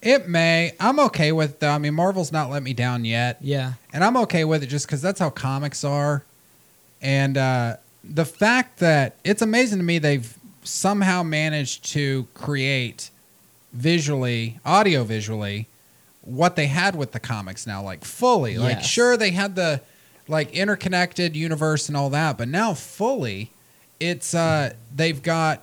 [0.00, 0.72] It may.
[0.80, 1.60] I'm okay with.
[1.60, 1.70] though.
[1.70, 3.38] I mean, Marvel's not let me down yet.
[3.40, 6.24] yeah and I'm okay with it just because that's how comics are.
[7.00, 13.10] And uh, the fact that it's amazing to me they've somehow managed to create
[13.72, 15.66] visually, audio visually,
[16.22, 18.56] what they had with the comics now, like fully.
[18.58, 19.80] Like, sure, they had the
[20.28, 23.50] like interconnected universe and all that, but now fully,
[23.98, 25.62] it's uh, they've got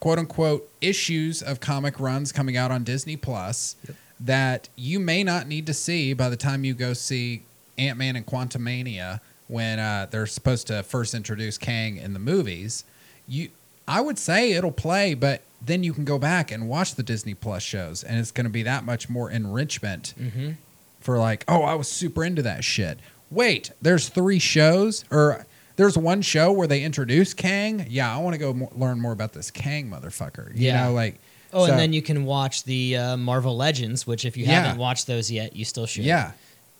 [0.00, 3.76] quote unquote issues of comic runs coming out on Disney Plus
[4.20, 7.42] that you may not need to see by the time you go see
[7.76, 12.84] Ant Man and Quantumania when uh, they're supposed to first introduce Kang in the movies.
[13.26, 13.48] You,
[13.86, 17.34] I would say it'll play, but then you can go back and watch the Disney
[17.34, 20.52] Plus shows, and it's going to be that much more enrichment mm-hmm.
[21.00, 22.98] for like, oh, I was super into that shit.
[23.30, 25.46] Wait, there's three shows, or
[25.78, 27.86] there's one show where they introduce Kang.
[27.88, 30.50] Yeah, I want to go mo- learn more about this Kang motherfucker.
[30.54, 30.84] You Yeah.
[30.84, 31.18] know, like
[31.50, 34.60] Oh, So- and then you can watch the uh, Marvel Legends, which if you Yeah.
[34.64, 36.04] haven't watched those yet, you still should.
[36.04, 36.32] yeah,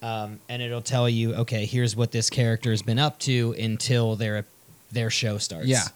[0.03, 4.15] Um, and it'll tell you, okay, here's what this character has been up to until
[4.15, 4.45] their
[4.93, 5.67] their show starts.
[5.69, 5.89] Yeah.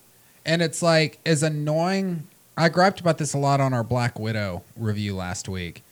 [0.46, 2.22] And it's like as annoying
[2.56, 5.82] I griped about this a lot on our Black Widow review last week.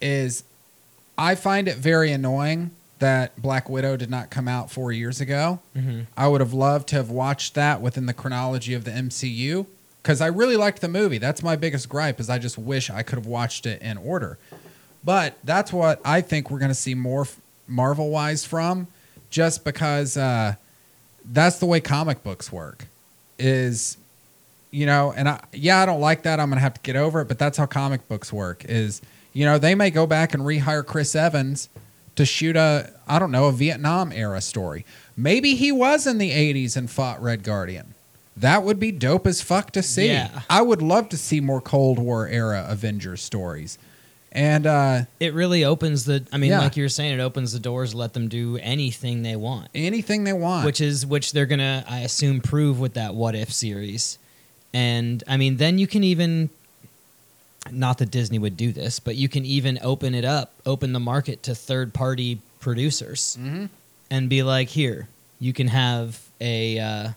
[0.00, 0.42] Is
[1.18, 5.60] I find it very annoying that Black Widow did not come out four years ago.
[5.74, 9.66] hmm I would have loved to have watched that within the chronology of the MCU
[10.02, 11.18] because I really liked the movie.
[11.18, 14.38] That's my biggest gripe is I just wish I could have watched it in order.
[15.04, 17.26] But that's what I think we're going to see more
[17.68, 18.86] Marvel wise from,
[19.30, 20.54] just because uh,
[21.24, 22.86] that's the way comic books work.
[23.38, 23.96] Is
[24.70, 26.40] you know, and I yeah, I don't like that.
[26.40, 27.28] I'm going to have to get over it.
[27.28, 28.64] But that's how comic books work.
[28.64, 29.02] Is
[29.32, 31.68] you know they may go back and rehire Chris Evans
[32.16, 34.84] to shoot a I don't know a Vietnam era story.
[35.16, 37.94] Maybe he was in the 80s and fought Red Guardian.
[38.36, 40.08] That would be dope as fuck to see.
[40.08, 40.42] Yeah.
[40.50, 43.78] I would love to see more Cold War era Avengers stories.
[44.30, 46.26] And uh, It really opens the.
[46.30, 46.60] I mean, Yeah.
[46.60, 50.24] like you were saying, it opens the doors, let them do anything they want, anything
[50.24, 50.66] they want.
[50.66, 54.18] which is which they're gonna, I assume, prove with that What If series.
[54.74, 56.50] And I mean, then you can even.
[57.72, 61.00] Not that Disney would do this, but you can even open it up, open the
[61.00, 63.36] market to third party producers.
[63.40, 63.68] Mhm.
[64.10, 65.08] and be like, here,
[65.40, 67.08] you can have a uh,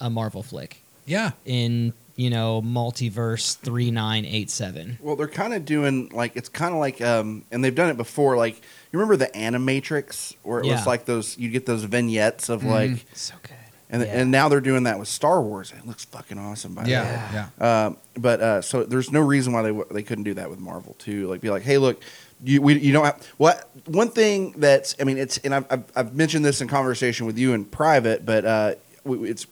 [0.00, 1.30] a Marvel flick Yeah.
[1.44, 4.98] in you know multiverse three nine eight seven.
[5.00, 7.96] Well, they're kind of doing like it's kind of like, um, and they've done it
[7.96, 8.36] before.
[8.36, 8.56] Like
[8.92, 10.76] you remember the Animatrix, where it Yeah.
[10.76, 12.70] was like those you get those vignettes of Mhm.
[12.70, 13.52] like, So good.
[13.90, 14.08] And Yeah.
[14.08, 15.72] and now they're doing that with Star Wars.
[15.76, 16.74] It looks fucking awesome.
[16.74, 16.92] By the way.
[16.92, 17.48] Yeah.
[17.60, 17.86] Yeah.
[17.86, 20.58] Um, but uh, so there's no reason why they w- they couldn't do that with
[20.60, 21.26] Marvel too.
[21.28, 22.02] Like be like, hey, look,
[22.42, 25.84] you we, you don't have what one thing that's I mean it's and I've, I've
[25.96, 28.74] I've mentioned this in conversation with you in private, but uh,
[29.04, 29.46] w- it's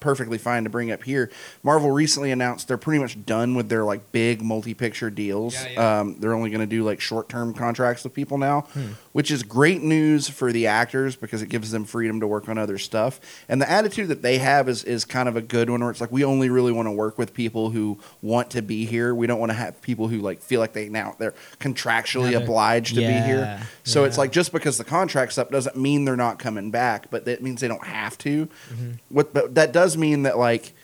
[0.00, 1.28] perfectly fine to bring up here.
[1.64, 5.54] Marvel recently announced they're pretty much done with their like big multi-picture deals.
[5.54, 5.98] Yeah, yeah.
[6.00, 8.92] Um, they're only going to do like short-term contracts with people now, Hmm.
[9.18, 12.56] Which is great news for the actors because it gives them freedom to work on
[12.56, 13.18] other stuff.
[13.48, 16.00] And the attitude that they have is is kind of a good one, where it's
[16.00, 19.12] like we only really want to work with people who want to be here.
[19.12, 22.94] We don't want to have people who like feel like they now they're contractually obliged
[22.94, 23.40] to be here.
[23.40, 27.10] Yeah, So it's like just because the contract's up doesn't mean they're not coming back,
[27.10, 28.46] but that means they don't have to.
[28.46, 28.90] Mm-hmm.
[29.08, 30.74] What but that does mean that like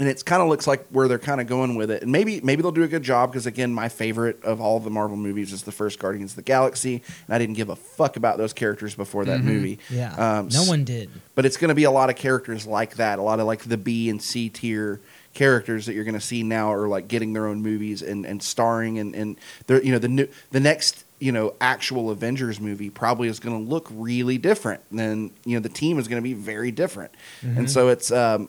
[0.00, 2.02] and it kind of looks like where they're kind of going with it.
[2.02, 4.90] And maybe maybe they'll do a good job because again, my favorite of all the
[4.90, 8.16] Marvel movies is the first Guardians of the Galaxy, and I didn't give a fuck
[8.16, 9.76] about those characters before that movie.
[9.76, 9.94] Mm-hmm.
[9.96, 11.10] Yeah, Um, no one did.
[11.36, 13.60] But it's going to be a lot of characters like that, a lot of like
[13.64, 15.00] the B and C tier
[15.34, 18.42] characters that you're going to see now are like getting their own movies and, and
[18.42, 19.36] starring and and
[19.68, 23.56] they're you know the new the next you know actual Avengers movie probably is going
[23.64, 27.12] to look really different than you know the team is going to be very different
[27.42, 28.48] and so it's um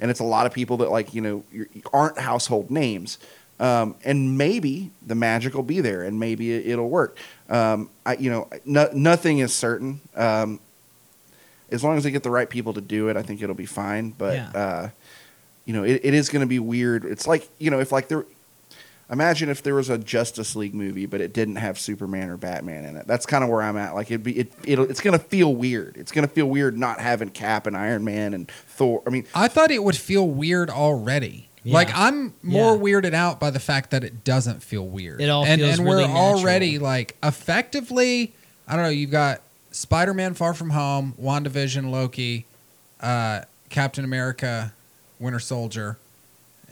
[0.00, 1.44] and it's a lot of people that like you know
[1.92, 3.18] aren't household names.
[3.60, 7.16] Um, and maybe the magic will be there and maybe it, it'll work.
[7.48, 10.00] Um, I, you know no, nothing is certain.
[10.16, 10.58] Um,
[11.70, 13.66] as long as they get the right people to do it i think it'll be
[13.66, 14.10] fine.
[14.10, 14.50] But Yeah.
[14.54, 14.88] uh,
[15.66, 17.04] you know it, it is going to be weird.
[17.04, 18.24] It's like you know if like there
[19.10, 22.84] imagine if there was a justice league movie but it didn't have superman or batman
[22.84, 25.16] in it that's kind of where i'm at like it'd be it, it'll, it's going
[25.16, 28.50] to feel weird it's going to feel weird not having cap and iron man and
[28.50, 31.48] thor i mean I thought it would feel weird already.
[31.62, 31.74] Yeah.
[31.74, 32.82] Like I'm more Yeah.
[32.82, 35.20] weirded out by the fact that it doesn't feel weird.
[35.20, 36.38] It all and, feels and really we're natural.
[36.40, 38.32] already like effectively.
[38.68, 38.90] I don't know.
[38.90, 39.40] You've got
[39.70, 42.44] Spider-Man: Far From Home, WandaVision, Loki,
[43.00, 44.72] uh, Captain America,
[45.18, 45.96] Winter Soldier,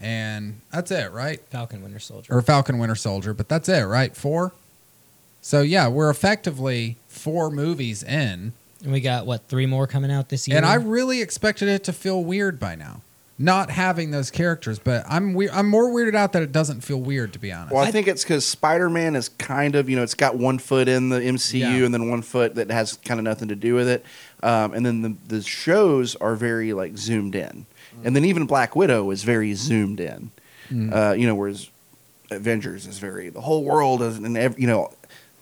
[0.02, 1.40] and that's it, right?
[1.50, 2.34] Falcon Winter Soldier.
[2.34, 4.14] Or Falcon: Winter Soldier, but that's it, right?
[4.16, 4.52] Four.
[5.40, 8.52] So yeah, we're effectively four movies in,
[8.82, 10.56] and we got what three more coming out this year.
[10.56, 13.00] and I really expected it to feel weird by now,
[13.38, 14.78] not having those characters.
[14.78, 17.74] But I'm we- I'm more weirded out that it doesn't feel weird, to be honest.
[17.74, 20.58] Well, I, think it's because Spider Man is kind of, you know, it's got one
[20.60, 21.84] foot in the MCU Yeah.
[21.84, 24.04] and then one foot that has kind of nothing to do with it.
[24.44, 27.66] Um, and then the, the shows are very, like, zoomed in.
[28.05, 30.31] And then even Black Widow is very zoomed in.
[30.70, 30.93] Mm.
[30.94, 31.69] Uh, you know, whereas
[32.31, 34.90] Avengers is very, the whole world is, and, ev- you know,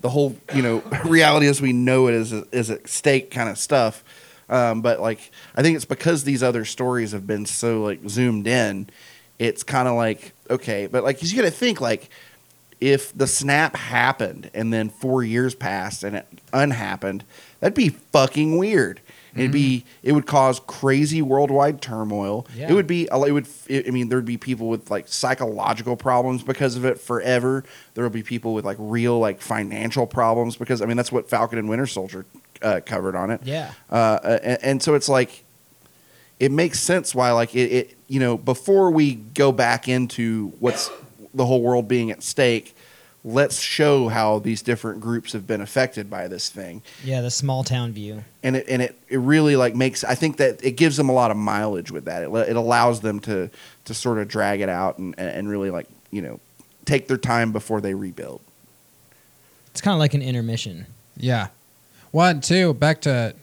[0.00, 3.58] the whole, you know, reality as we know it is, is at stake kind of
[3.58, 4.02] stuff.
[4.48, 8.46] Um, but, like, I think it's because these other stories have been so, like, zoomed
[8.48, 8.88] in,
[9.38, 10.86] it's kind of like, okay.
[10.88, 12.08] But, like, 'cause you got to think, like,
[12.80, 17.22] if the snap happened and then four years passed and it unhappened,
[17.60, 19.00] that'd be fucking weird.
[19.34, 22.46] It'd be it would cause crazy worldwide turmoil.
[22.54, 22.70] Yeah.
[22.70, 26.76] It would be it would I mean there'd be people with like psychological problems because
[26.76, 27.64] of it forever.
[27.94, 31.28] There will be people with like real like financial problems because I mean that's what
[31.28, 32.26] Falcon and Winter Soldier
[32.62, 33.40] uh, covered on it.
[33.44, 33.72] yeah.
[33.88, 35.44] Uh, and, and so it's like
[36.38, 40.90] it makes sense why like it, it you know, before we go back into what's
[41.32, 42.74] the whole world being at stake,
[43.24, 46.82] let's show how these different groups have been affected by this thing.
[47.04, 48.24] Yeah, the small town view.
[48.42, 51.12] And it and it, it really like makes I think that it gives them a
[51.12, 52.22] lot of mileage with that.
[52.22, 53.50] It, it allows them to
[53.84, 56.40] to sort of drag it out and and really like, you know,
[56.84, 58.40] take their time before they rebuild.
[59.70, 60.86] It's kind of like an intermission.
[61.16, 61.48] Yeah.
[62.10, 63.34] One, two, back to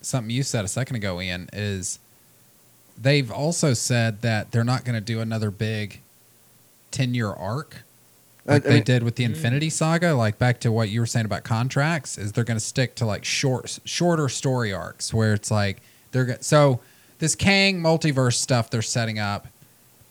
[0.00, 2.00] something you said a second ago, Ian, is
[3.00, 6.00] they've also said that they're not going to do another big
[6.90, 7.87] 10 year arc I-
[8.48, 10.14] like I they mean- did with the Infinity Saga.
[10.14, 13.06] Like back to what you were saying about contracts, is they're going to stick to
[13.06, 15.80] like short, shorter story arcs where it's like
[16.12, 16.80] they're go- so
[17.18, 19.48] this Kang multiverse stuff they're setting up.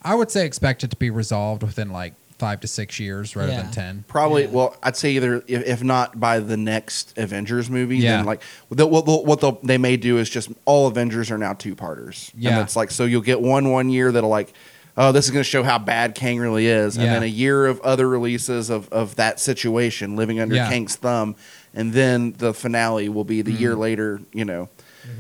[0.04, 3.52] I would say expect it to be resolved within like five to six years rather
[3.52, 3.64] Yeah.
[3.64, 4.04] than 10.
[4.08, 4.50] Probably, Yeah.
[4.52, 8.18] well, I'd say either if, if not by the next Avengers movie, Yeah.
[8.18, 11.40] then like the, what, the, what they'll- they may do is just all Avengers are
[11.40, 12.32] now two parters.
[12.38, 12.52] Yeah.
[12.52, 14.54] and it's like so you'll get one one year that'll like,
[14.98, 17.14] oh, this is going to show how bad Kang really is, and Yeah.
[17.14, 20.70] then a year of other releases of of that situation living under Yeah.
[20.70, 21.36] Kang's thumb,
[21.74, 23.82] and then the finale will be the year Mm-hmm.
[23.82, 24.20] later.
[24.34, 24.70] You know,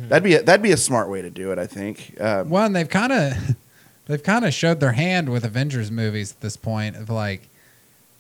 [0.10, 1.60] that'd be a, that'd be a smart way to do it.
[1.60, 2.16] I think.
[2.20, 3.34] Um, One, they've kind of
[4.08, 7.49] they've kind of showed their hand with Avengers movies at this point of like,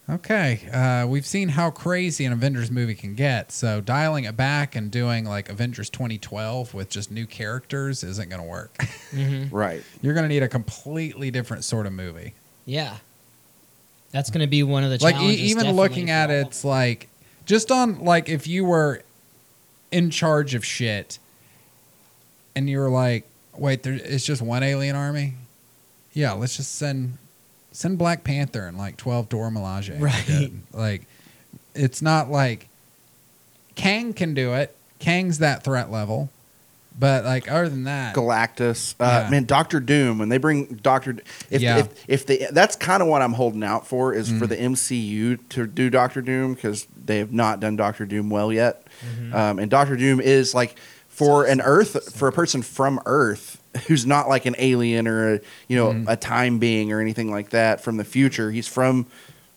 [0.09, 4.75] okay, uh, we've seen how crazy an Avengers movie can get, so dialing it back
[4.75, 8.75] and doing like Avengers 2012 with just new characters isn't going to work.
[9.07, 9.55] Mm-hmm.
[9.55, 9.83] Right.
[10.01, 12.33] You're going to need a completely different sort of movie.
[12.65, 12.97] Yeah,
[14.11, 15.23] that's going to be one of the challenges.
[15.23, 17.07] like e- even looking at it, it's like
[17.45, 19.01] just on like if you were
[19.93, 21.19] in charge of shit
[22.53, 23.23] and you were like,
[23.55, 25.35] wait, there, it's just one alien army.
[26.11, 27.17] Yeah, let's just send
[27.77, 29.99] send Black Panther and like twelve Dora Milaje.
[30.01, 30.51] Right.
[30.73, 31.03] Like
[31.75, 32.67] it's not like
[33.75, 34.75] Kang can do it.
[34.99, 36.29] Kang's that threat level,
[36.97, 39.29] but like other than that, Galactus, uh, Yeah.
[39.29, 40.17] man, Doctor Doom.
[40.17, 41.17] When they bring Doctor,
[41.51, 41.77] if Yeah.
[41.77, 44.49] if, if they, that's kind of what I'm holding out for is for Mm.
[44.49, 48.87] the MCU to do Doctor Doom because they have not done Doctor Doom well yet,
[49.07, 49.35] Mm-hmm.
[49.35, 50.75] um, and Doctor Doom is like
[51.07, 53.56] for an Earth for a person from Earth
[53.87, 56.05] who's not like an alien or a you know Mhm.
[56.07, 58.51] a time being or anything like that from the future.
[58.51, 59.05] He's from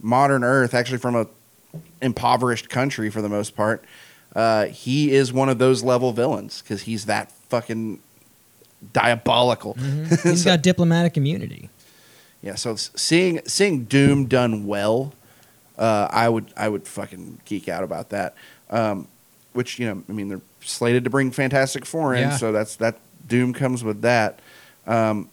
[0.00, 1.26] modern Earth, actually from a
[2.02, 3.84] impoverished country for the most part.
[4.34, 7.98] Uh, he is one of those level villains because he's that fucking
[8.92, 9.74] diabolical.
[9.78, 10.22] Mhm.
[10.30, 11.68] He's So- got diplomatic immunity.
[12.42, 15.12] yeah, so seeing seeing Doom done well,
[15.78, 18.34] uh, I would I would fucking geek out about that.
[18.70, 19.08] Um,
[19.52, 22.36] which you know, I mean, they're slated to bring Fantastic Four in, Yeah.
[22.36, 22.96] so that's that
[23.28, 24.40] Doom comes with that.
[24.86, 25.28] Um,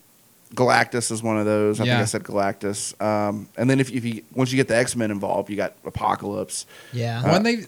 [0.54, 1.80] Galactus is one of those.
[1.82, 1.94] I Yeah.
[1.96, 3.02] think I said Galactus.
[3.02, 5.74] Um, and then if, if you once you get the X Men involved, you got
[5.86, 6.66] Apocalypse.
[6.94, 7.22] Yeah.
[7.32, 7.66] when they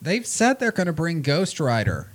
[0.00, 2.08] they've said they're going to bring Ghost Rider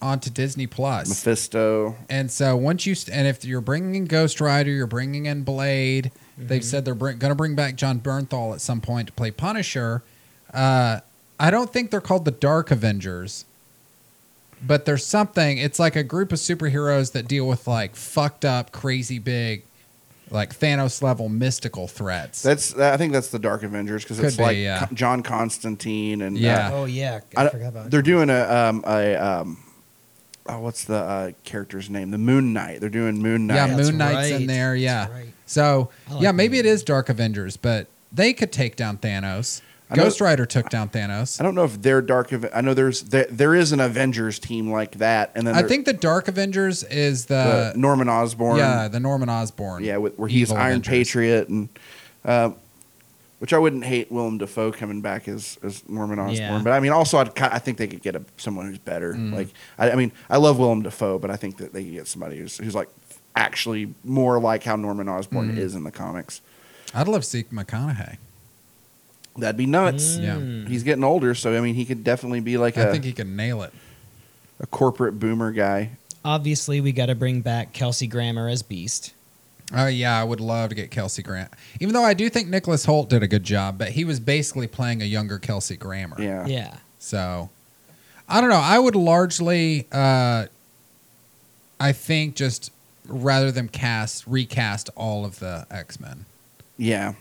[0.00, 1.08] onto Disney Plus.
[1.08, 1.96] Mephisto.
[2.08, 5.42] And so once you st- and if you're bringing in Ghost Rider, you're bringing in
[5.42, 6.12] Blade.
[6.40, 9.32] They've said they're bring, going to bring back Jon Bernthal at some point to play
[9.32, 10.04] Punisher.
[10.54, 11.00] Uh,
[11.40, 13.44] I don't think they're called the Dark Avengers,
[14.66, 15.58] but there's something.
[15.58, 19.64] It's like a group of superheroes that deal with like fucked up, crazy big,
[20.30, 22.42] like Thanos level mystical threats.
[22.42, 24.86] That's I think that's the Dark Avengers because it's be, like yeah.
[24.86, 26.70] Con- John Constantine and uh, Yeah.
[26.72, 27.90] Oh yeah, I I, forgot about.
[27.90, 29.58] they're doing a um a um
[30.46, 33.88] oh what's the uh, character's name the Moon Knight they're doing Moon Knight yeah, That's
[33.88, 34.74] Moon Knight's in there.
[34.74, 35.10] Yeah.
[35.10, 35.28] Right.
[35.46, 39.62] So like yeah, maybe Moon it is Dark Avengers, but they could take down Thanos.
[39.94, 41.40] Ghost Rider took down Thanos.
[41.40, 44.70] I don't know if they're Dark I know there's there, there is an Avengers team
[44.70, 48.88] like that and then I think the Dark Avengers is the the, Norman Osborn yeah
[48.88, 49.82] the Norman Osborn.
[49.84, 50.88] yeah with, where he's Iron Avengers.
[50.88, 51.68] Patriot and
[52.24, 52.50] uh,
[53.38, 56.60] which I wouldn't hate Willem Dafoe coming back as as Norman Osborn Yeah.
[56.62, 59.32] but I mean also I'd, I think they could get a, someone who's better Mm.
[59.34, 59.48] like
[59.78, 62.38] I, I mean I love Willem Dafoe but I think that they could get somebody
[62.38, 62.88] who's who's like
[63.36, 65.58] actually more like how Norman Osborn Mm.
[65.58, 66.40] is in the comics.
[66.94, 68.16] I'd love to see McConaughey.
[69.38, 70.18] That'd be nuts.
[70.18, 70.36] Yeah.
[70.36, 70.68] Mm.
[70.68, 73.12] He's getting older, so I mean, he could definitely be like I a, think he
[73.12, 73.72] could nail it.
[74.60, 75.90] a corporate boomer guy.
[76.24, 79.14] Obviously, we got to bring back Kelsey Grammer as Beast.
[79.74, 81.50] Oh yeah, I would love to get Kelsey Grant.
[81.78, 84.66] Even though I do think Nicholas Hoult did a good job, but he was basically
[84.66, 86.16] playing a younger Kelsey Grammer.
[86.20, 86.46] Yeah.
[86.46, 86.76] Yeah.
[86.98, 87.50] So
[88.28, 88.56] I don't know.
[88.56, 90.46] I would largely, uh,
[91.78, 92.72] I think, just
[93.06, 96.24] rather than cast recast all of the X Men.
[96.76, 97.14] Yeah.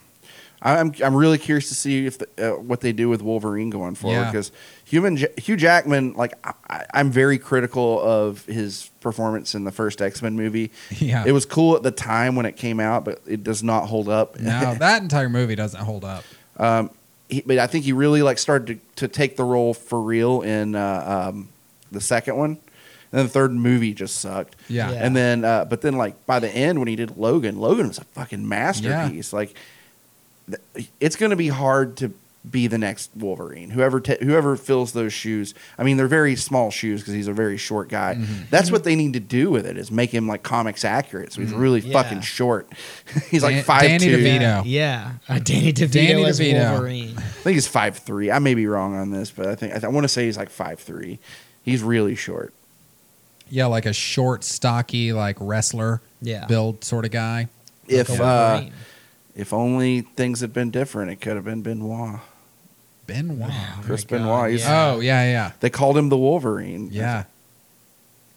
[0.74, 3.96] I'm I'm really curious to see if the, uh, what they do with Wolverine going
[3.96, 4.32] forward Yeah.
[4.32, 4.52] because
[4.86, 6.34] human Ja- Hugh Jackman like
[6.70, 10.72] I, I'm very critical of his performance in the first X Men movie.
[11.00, 11.24] Yeah.
[11.26, 14.10] It was cool at the time when it came out, but it does not hold
[14.10, 14.40] up.
[14.40, 16.24] No, that entire movie doesn't hold up.
[16.58, 16.90] Um,
[17.30, 20.42] he, but I think he really like started to, to take the role for real
[20.42, 21.50] in uh, um,
[21.92, 22.60] the second one, And
[23.12, 24.56] then the third movie just sucked.
[24.70, 24.92] Yeah.
[24.92, 25.06] Yeah.
[25.06, 27.98] And then, uh, but then like by the end when he did Logan, Logan was
[28.00, 29.32] a fucking masterpiece.
[29.34, 29.60] Like, th-
[31.00, 32.14] it's going to be hard to
[32.50, 33.72] be the next Wolverine.
[33.72, 35.54] Whoever ta whoever fills those shoes.
[35.78, 38.16] I mean, they're very small shoes because he's a very short guy.
[38.16, 38.44] Mm-hmm.
[38.50, 41.34] That's what they need to do with it is make him like comics accurate.
[41.34, 42.02] So he's really Yeah.
[42.02, 42.70] fucking short.
[43.30, 44.18] he's Dan- like five Danny two.
[44.18, 44.64] DeVito.
[44.66, 46.72] Yeah, uh, Danny DeVito Danny as DeVito.
[46.72, 47.18] Wolverine.
[47.18, 48.32] I think he's five three.
[48.32, 50.26] I may be wrong on this, but I think I, th- I want to say
[50.26, 51.20] he's like five three.
[51.64, 52.54] He's really short.
[53.50, 56.46] Yeah, like a short, stocky, like wrestler Yeah.
[56.46, 57.48] build sort of guy.
[57.90, 58.74] If Like uh, Wolverine.
[59.38, 62.20] If only things had been different, it could have been Benoit.
[63.06, 63.50] Benoit.
[63.54, 64.52] Oh Chris God, Benoit.
[64.52, 64.88] He's, yeah.
[64.92, 66.90] Oh yeah, yeah, They called him the Wolverine.
[66.92, 67.24] yeah.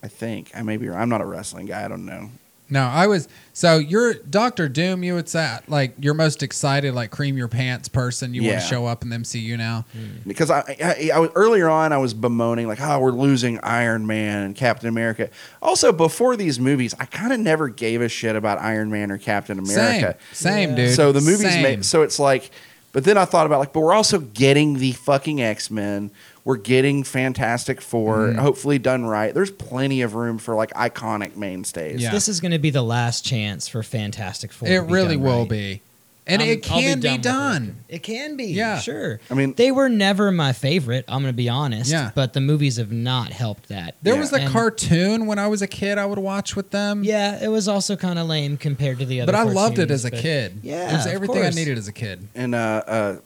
[0.02, 0.88] I think I may be.
[0.88, 0.98] wrong.
[1.00, 1.84] I'm not a wrestling guy.
[1.84, 2.30] I don't know.
[2.70, 5.02] No, I was so you're Doctor Doom.
[5.02, 8.32] You would say like you're most excited, like cream your pants person.
[8.32, 8.60] You want Yeah.
[8.60, 9.84] to show up in the MCU now.
[9.92, 10.28] Hmm.
[10.28, 14.06] because I, I, I was earlier on I was bemoaning like oh we're losing Iron
[14.06, 15.30] Man and Captain America.
[15.60, 19.18] Also before these movies, I kind of never gave a shit about Iron Man or
[19.18, 20.16] Captain America.
[20.32, 20.94] Same, same, dude.
[20.94, 21.62] So the movies Same.
[21.62, 22.50] made so it's like,
[22.92, 26.10] but then I thought about like, but we're also getting the fucking X Men.
[26.44, 28.36] We're getting Fantastic 4 Mhm.
[28.38, 29.34] hopefully done right.
[29.34, 32.00] There's plenty of room for like iconic mainstays.
[32.00, 32.10] Yeah.
[32.12, 34.68] This is going to be the last chance for Fantastic Four.
[34.68, 35.48] to it be really done will right.
[35.50, 35.80] be,
[36.26, 37.22] and I'm- it can be, with it.
[37.22, 37.76] done.
[37.90, 38.46] It can be.
[38.46, 38.78] Yeah.
[38.80, 39.20] sure.
[39.30, 41.04] I mean, They were never my favorite.
[41.08, 41.90] I'm going to be honest.
[41.90, 42.10] Yeah.
[42.14, 43.96] but the movies have not helped that.
[44.02, 44.20] There Yeah.
[44.20, 45.98] was the And- cartoon when I was a kid.
[45.98, 47.04] I would watch with them.
[47.04, 49.30] Yeah, it was also kind of lame compared to the other.
[49.32, 50.60] but I loved it as a kid.
[50.62, 52.26] Yeah, it was of everything I needed as a kid.
[52.34, 53.16] and uh, uh,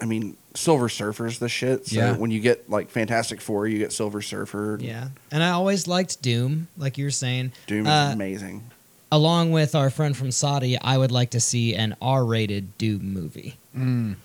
[0.00, 1.86] I mean, Silver Surfer's the shit.
[1.86, 2.12] So Yeah.
[2.16, 4.78] when you get like Fantastic Four, you get Silver Surfer.
[4.80, 7.52] Yeah, and I always liked Doom, like you were saying.
[7.66, 8.64] Doom is Uh, amazing.
[9.10, 13.56] Along with our friend from Saudi, I would like to see an R-rated Doom movie.
[13.76, 14.16] Mm.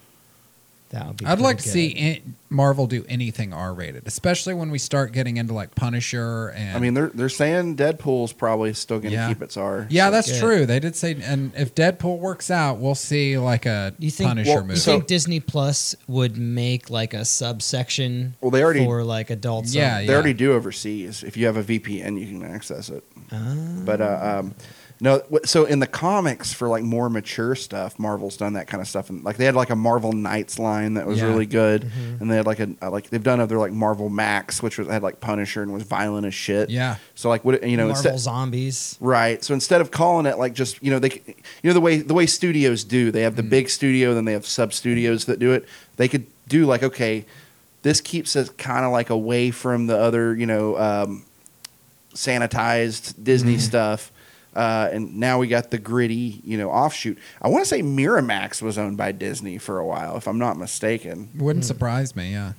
[0.94, 1.26] That would be.
[1.26, 5.38] I'd like to pretty see in- Marvel do anything R-rated, especially when we start getting
[5.38, 6.78] into like Punisher and.
[6.78, 9.28] I mean, they're they're saying Deadpool's probably still going to Yeah.
[9.28, 9.88] keep its R.
[9.90, 10.40] yeah, so- that's good.
[10.40, 10.66] true.
[10.68, 14.50] They did say, and if Deadpool works out, we'll see like a You think- Punisher
[14.52, 14.74] well, movie.
[14.76, 19.32] You So- think Disney Plus would make like a subsection Well, they already for like
[19.32, 19.74] adults?
[19.74, 21.24] Yeah, they already do overseas.
[21.24, 23.04] If you have a VPN, you can access it.
[23.32, 23.56] Ah.
[23.84, 24.54] But uh, um,
[25.02, 28.88] no, so in the comics for like more mature stuff, Marvel's done that kind of
[28.88, 31.26] stuff, and like they had like a Marvel Knights line that was Yeah.
[31.26, 32.22] really good, Mm-hmm.
[32.22, 35.04] and they had like a like they've done other like Marvel Max, which was had
[35.04, 36.70] like Punisher and was violent as shit.
[36.70, 38.98] yeah, So like what you know Marvel instead Zombies.
[39.02, 39.44] Right.
[39.44, 41.34] So instead of calling it like just you know they you
[41.70, 44.46] know the way the way studios do they have the big studio then they have
[44.46, 45.68] sub studios that do it
[45.98, 47.26] they could do like okay
[47.82, 51.26] this keeps us kind of like away from the other you know um,
[52.14, 54.12] sanitized Disney stuff.
[54.56, 57.18] Uh, and now we got the gritty, you know, offshoot.
[57.42, 60.58] I want to say Miramax was owned by Disney for a while, if I'm not
[60.58, 61.30] mistaken.
[61.36, 62.34] wouldn't surprise me.
[62.34, 62.54] Yeah,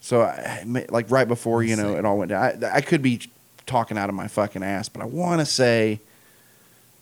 [0.00, 3.20] So, I, like right before you know it all went down, I, I could be
[3.66, 6.00] talking out of my fucking ass, but I want to say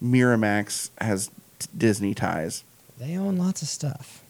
[0.02, 2.64] Miramax has t- Disney ties.
[2.98, 4.23] They own lots of stuff.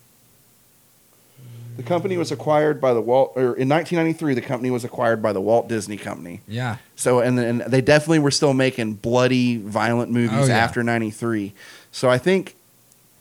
[1.76, 5.32] The company was acquired by the Walt, or in 1993, the company was acquired by
[5.32, 6.40] the Walt Disney Company.
[6.46, 6.76] yeah.
[6.96, 10.56] So, and and they definitely were still making bloody, violent movies Oh, yeah.
[10.58, 11.52] after '93.
[11.90, 12.54] So I think,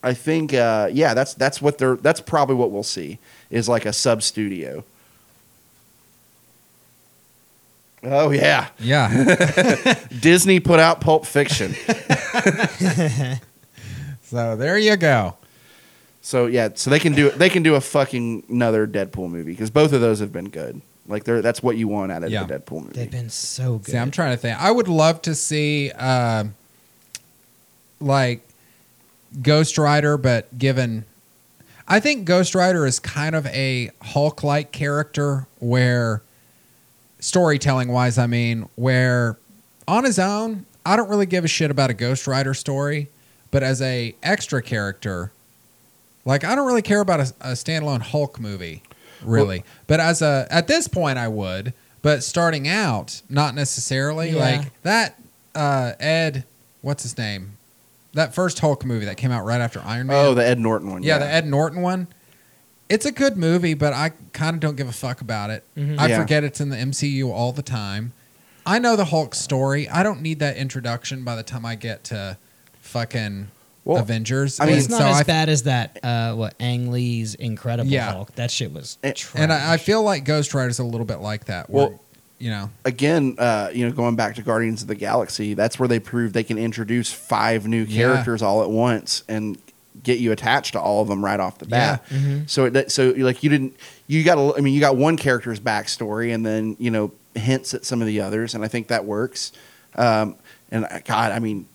[0.03, 3.17] I think, uh, yeah, that's that's what they're that's probably what we'll see
[3.49, 4.83] is like a sub studio.
[8.05, 9.95] Oh yeah, Yeah.
[10.19, 11.73] Disney put out Pulp Fiction.
[14.23, 15.35] so there you go.
[16.25, 19.69] So yeah, so they can do they can do a fucking another Deadpool movie because
[19.69, 20.81] both of those have been good.
[21.05, 22.45] Like they're that's what you want out of Yeah.
[22.45, 22.93] the Deadpool movie.
[22.93, 23.91] They've been so good.
[23.91, 24.59] See, I'm trying to think.
[24.59, 26.45] I would love to see uh,
[27.99, 28.41] like
[29.41, 31.03] Ghost Rider, but given
[31.87, 36.21] I think Ghost Rider is kind of a Hulk like character where
[37.19, 39.37] storytelling wise, I mean, where
[39.87, 43.09] on his own, I don't really give a shit about a Ghost Rider story,
[43.51, 45.31] but as a extra character,
[46.25, 48.83] like I don't really care about a, a standalone Hulk movie,
[49.23, 49.63] really.
[49.87, 51.73] but as a at this point, I would.
[52.01, 54.31] But starting out, not necessarily.
[54.31, 54.39] Yeah.
[54.39, 55.19] Like that
[55.55, 56.43] uh, Ed,
[56.81, 57.57] what's his name?
[58.13, 60.17] That first Hulk movie that came out right after Iron Man.
[60.25, 61.03] oh, the Ed Norton one.
[61.03, 62.07] yeah, the Ed Norton one.
[62.89, 65.63] It's a good movie, but I kind of don't give a fuck about it.
[65.77, 65.97] Mhm.
[65.97, 66.19] I Yeah.
[66.19, 68.11] forget it's in the MCU all the time.
[68.65, 69.89] I know the Hulk story.
[69.89, 72.37] I don't need that introduction by the time I get to
[72.81, 73.47] fucking
[73.85, 74.59] Well, Avengers.
[74.59, 75.99] I mean, it's not so as I- bad as that.
[76.03, 78.11] Uh, what Ang Lee's Incredible Yeah.
[78.13, 78.33] Hulk?
[78.35, 78.97] That shit was.
[79.03, 79.41] And- trash.
[79.41, 81.69] and I, I feel like Ghost Rider's a little bit like that.
[81.69, 81.99] Where, Well-
[82.39, 85.87] you know, again, uh, you know, going back to Guardians of the Galaxy, that's where
[85.87, 87.97] they proved they can introduce five new Yeah.
[88.03, 89.57] characters all at once and
[90.01, 92.03] get you attached to all of them right off the bat.
[92.09, 92.49] Mhm.
[92.49, 93.75] So, it, so like you didn't,
[94.07, 97.73] you got, a, I mean, you got one character's backstory, and then you know hints
[97.73, 99.51] at some of the others, and I think that works.
[99.95, 100.35] Um,
[100.71, 101.67] and I- God, I mean, J-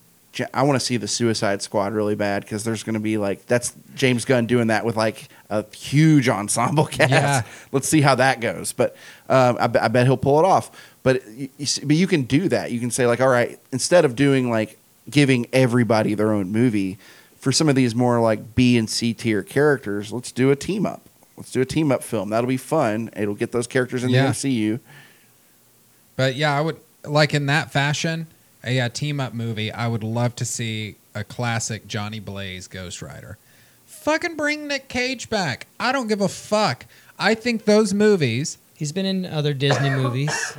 [0.55, 3.46] I want to see the Suicide Squad really bad because there's going to be like
[3.46, 7.10] that's James Gunn doing that with like a huge ensemble cast.
[7.10, 7.42] Yeah.
[7.72, 8.72] Let's see how that goes.
[8.72, 8.94] But
[9.28, 10.70] um, I, I bet he'll pull it off.
[11.02, 12.70] But you, you see- but you can do that.
[12.70, 14.78] You can say like, all right, instead of doing like
[15.10, 16.98] giving everybody their own movie
[17.36, 20.84] for some of these more like B and C tier characters, let's do a team
[20.86, 21.02] up.
[21.36, 22.30] Let's do a team up film.
[22.30, 23.10] That'll be fun.
[23.16, 24.26] It'll get those characters in Yeah.
[24.26, 24.80] the MCU.
[26.16, 28.26] But yeah, I would like in that fashion,
[28.64, 29.70] a, uh team up movie.
[29.72, 33.39] I would love to see a classic Johnny Blaze Ghost Rider.
[33.86, 35.66] Fucking bring Nick Cage back.
[35.80, 36.86] I don't give a fuck.
[37.18, 40.30] I think those movies, He's been in other Disney movies.
[40.55, 40.56] He's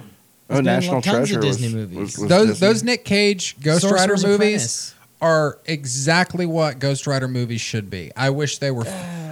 [0.52, 1.98] Oh, been in National tons Treasure of Disney was- movies.
[1.98, 2.68] was- was those Disney.
[2.68, 4.96] those Nick Cage Ghost Sorcerer's Rider movies Apprentice.
[5.22, 8.12] are exactly what Ghost Rider movies should be.
[8.18, 8.86] I wish they were.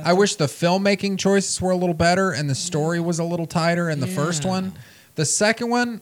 [0.06, 3.48] I wish the filmmaking choices were a little better and the story was a little
[3.48, 4.74] tighter in the first one.
[5.16, 6.00] The second one,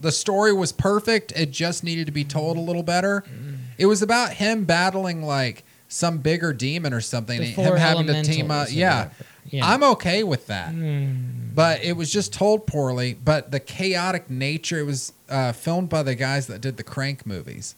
[0.00, 1.32] the story was perfect.
[1.36, 3.24] It just needed to be told a little better.
[3.26, 3.58] Mm.
[3.78, 7.40] It was about him battling like some bigger demon or something.
[7.40, 8.68] The him having to team up.
[8.70, 9.10] Yeah.
[9.46, 9.66] Yeah.
[9.66, 10.72] I'm okay with that.
[10.72, 11.54] Mm.
[11.54, 13.14] But it was just told poorly.
[13.14, 17.26] But the chaotic nature, it was uh, filmed by the guys that did the Crank
[17.26, 17.76] movies.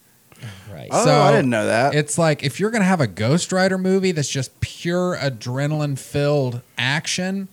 [0.71, 0.87] Right.
[0.91, 1.95] Oh, So, I didn't know that.
[1.95, 6.61] It's like if you're gonna have a Ghost Rider movie that's just pure adrenaline filled
[6.77, 7.47] action,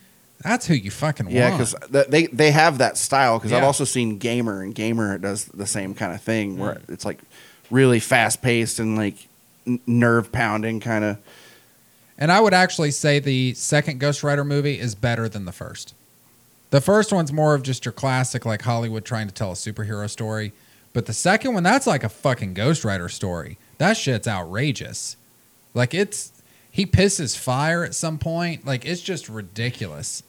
[0.44, 1.72] that's who you fucking Yeah, want.
[1.72, 3.38] Yeah, because they they have that style.
[3.38, 6.90] Because I've also seen Gamer, and Gamer does the same kind of thing where mm.
[6.90, 7.18] it's like
[7.70, 9.26] really fast paced and like
[9.66, 11.18] n- nerve pounding kind of.
[12.18, 15.94] And I would actually say the second Ghost Rider movie is better than the first.
[16.70, 20.08] The first one's more of just your classic, like Hollywood trying to tell a superhero
[20.10, 20.52] story.
[20.92, 23.56] But the second one, that's like a fucking Ghost Rider story.
[23.78, 25.16] That shit's outrageous.
[25.72, 26.32] Like it's
[26.70, 28.66] he pisses fire at some point.
[28.66, 30.22] Like it's just ridiculous.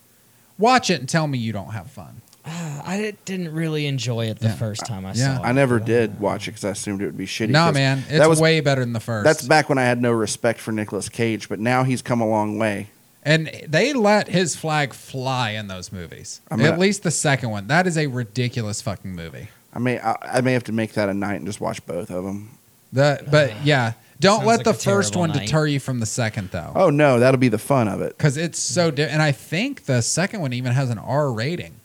[0.58, 2.22] Watch it and tell me you don't have fun.
[2.46, 4.56] I didn't really enjoy it the Yeah.
[4.56, 5.38] first time I Yeah.
[5.38, 5.48] saw it.
[5.48, 7.50] I never did watch it because I assumed it would be shitty.
[7.50, 9.26] No, 'cause man, it's that was way better than the first.
[9.26, 12.28] that's back when I had no respect for Nicolas Cage, but now he's come a
[12.28, 12.88] long way.
[13.24, 16.42] And they let his flag fly in those movies.
[16.52, 17.66] I mean, At least the second one.
[17.68, 19.48] That is a ridiculous fucking movie.
[19.74, 22.12] I may I, I may have to make that a night and just watch both
[22.12, 22.52] of them.
[22.94, 25.46] The but yeah, don't Sounds let like the a first terrible one night.
[25.48, 28.18] deter you from the second though, Oh no, that'll be the fun of it.
[28.18, 28.92] because it's so.
[28.92, 31.76] Di- and I think the second one even has an R rating,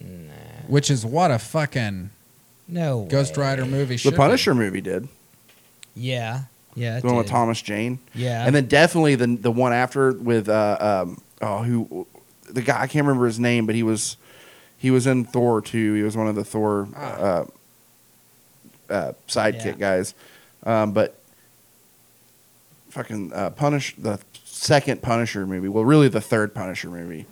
[0.00, 0.32] Nah.
[0.66, 2.10] which is what a fucking
[2.68, 3.06] No.
[3.10, 3.44] Ghost way.
[3.44, 4.10] Rider movie The should.
[4.12, 4.16] be.
[4.16, 5.08] Punisher movie did
[5.94, 6.42] Yeah.
[6.74, 6.98] Yeah.
[6.98, 7.32] it the one with did.
[7.32, 8.44] Thomas Jane, Yeah.
[8.44, 12.06] and then definitely the the one after with uh um oh who
[12.50, 14.16] the guy I can't remember his name, but he was
[14.76, 15.94] he was in Thor too.
[15.94, 17.44] He was one of the Thor uh,
[18.90, 19.72] uh, sidekick Yeah.
[19.78, 20.14] guys,
[20.64, 21.18] um, but
[22.94, 25.68] fucking uh, Punish the second Punisher movie.
[25.68, 27.26] Well, really the third Punisher movie,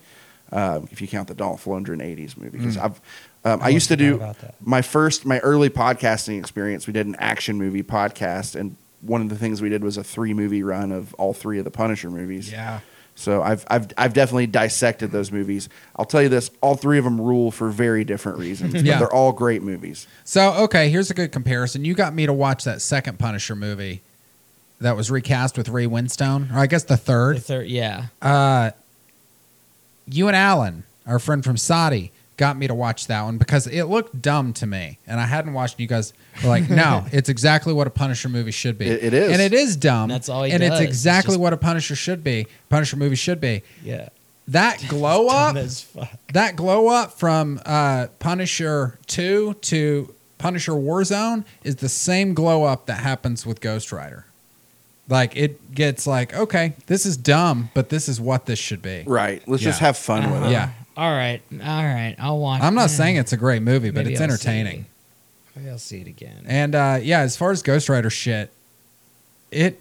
[0.51, 2.59] um, if you count the Dolph Lundgren '80s movie.
[2.59, 2.85] Because Mm.
[2.85, 3.01] I've
[3.45, 4.23] um, I I used to do
[4.61, 6.87] my first my early podcasting experience.
[6.87, 10.05] We did an action movie podcast, and one of the things we did was a
[10.05, 12.53] three movie run of all three of the Punisher movies.
[12.53, 12.81] Yeah.
[13.15, 15.69] So I've I've I've definitely dissected those movies.
[15.97, 18.73] I'll tell you this: all three of them rule for very different reasons.
[18.73, 18.99] but Yeah.
[18.99, 20.07] they're all great movies.
[20.25, 21.85] So okay, here's a good comparison.
[21.85, 24.03] You got me to watch that second Punisher movie
[24.83, 27.37] that was recast with Ray Winstone, or I guess the third.
[27.37, 27.47] The third.
[27.63, 27.69] third.
[27.69, 28.07] Yeah.
[28.21, 28.71] Uh,
[30.07, 33.85] you and Alan, our friend from Saudi, got me to watch that one because it
[33.85, 35.75] looked dumb to me, and I hadn't watched.
[35.79, 35.83] it.
[35.83, 39.15] You guys were like, "No, it's exactly what a Punisher movie should be." It- it
[39.15, 39.33] is.
[39.33, 40.09] and it is dumb.
[40.09, 40.73] That's all he and does.
[40.73, 42.47] it's It's exactly just- what a Punisher should be.
[42.69, 43.63] Punisher movie should be.
[43.85, 44.09] Yeah.
[44.49, 46.11] That glow up, as fuck.
[46.33, 52.87] that glow up from uh, Punisher two to Punisher Warzone is the same glow up
[52.87, 54.27] that happens with Ghost Rider.
[55.13, 59.05] Like it gets like, okay, this is dumb, but this is what this should be.
[59.07, 59.47] Right.
[59.47, 59.89] Let's just Yeah.
[59.89, 60.53] have fun with it.
[60.53, 60.71] Yeah.
[60.97, 61.43] All right.
[61.53, 62.17] All right.
[62.19, 62.63] I'll watch.
[62.63, 62.87] I'm not yeah.
[62.97, 64.85] saying it's a great movie, but Maybe it's I'll entertaining.
[64.85, 64.89] see.
[65.61, 66.45] Maybe I'll see it again.
[66.47, 68.51] And uh, yeah, as far as Ghost Rider shit,
[69.51, 69.79] it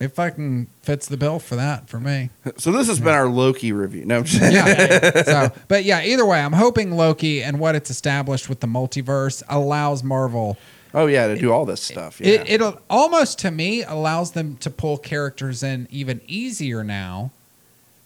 [0.00, 2.30] it fucking fits the bill for that for me.
[2.58, 4.04] So this has been our Loki review.
[4.04, 5.22] No, I'm just- Yeah.
[5.22, 9.44] so, but yeah, either way, I'm hoping Loki and what it's established with the multiverse
[9.48, 10.58] allows Marvel.
[10.94, 12.20] Oh yeah, to do all this stuff.
[12.20, 12.42] Yeah.
[12.42, 17.30] It it almost to me allows them to pull characters in even easier now.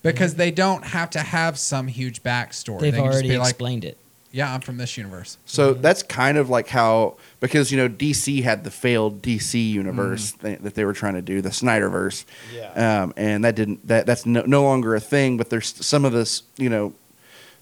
[0.01, 0.39] Because mm-hmm.
[0.39, 2.81] they don't have to have some huge backstory.
[2.81, 3.97] They've they can just already be like, explained it.
[4.33, 5.81] "Yeah, I'm from this universe." So mm-hmm.
[5.81, 10.47] that's kind of like how because you know DC had the failed DC universe mm-hmm.
[10.47, 13.03] th- that they were trying to do, the Snyderverse, Yeah.
[13.03, 15.37] um, and that didn't that that's no, no longer a thing.
[15.37, 16.93] But there's some of this, you know,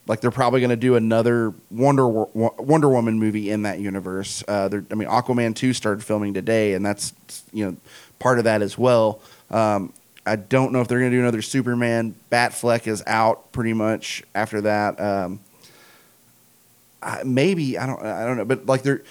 [0.07, 4.43] like they're probably going to do another Wonder Wonder Woman movie in that universe.
[4.47, 7.13] Uh, I mean, Aquaman two started filming today, and that's
[7.53, 7.77] you know
[8.19, 9.21] part of that as well.
[9.49, 9.93] Um,
[10.25, 12.13] I don't know if they're going to do another Superman.
[12.31, 14.99] Batfleck is out pretty much after that.
[14.99, 15.39] Um,
[17.01, 19.01] I, maybe I don't I don't know, but like they're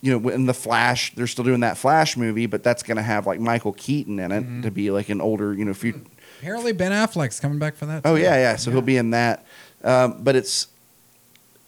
[0.00, 3.02] you know in the Flash they're still doing that Flash movie, but that's going to
[3.02, 4.62] have like Michael Keaton in it Mm-hmm.
[4.62, 6.00] to be like an older you know few.
[6.40, 8.02] Apparently, Ben Affleck's coming back for that.
[8.04, 8.56] Oh yeah, yeah.
[8.56, 9.44] So he'll be in that,
[9.84, 10.68] um, but it's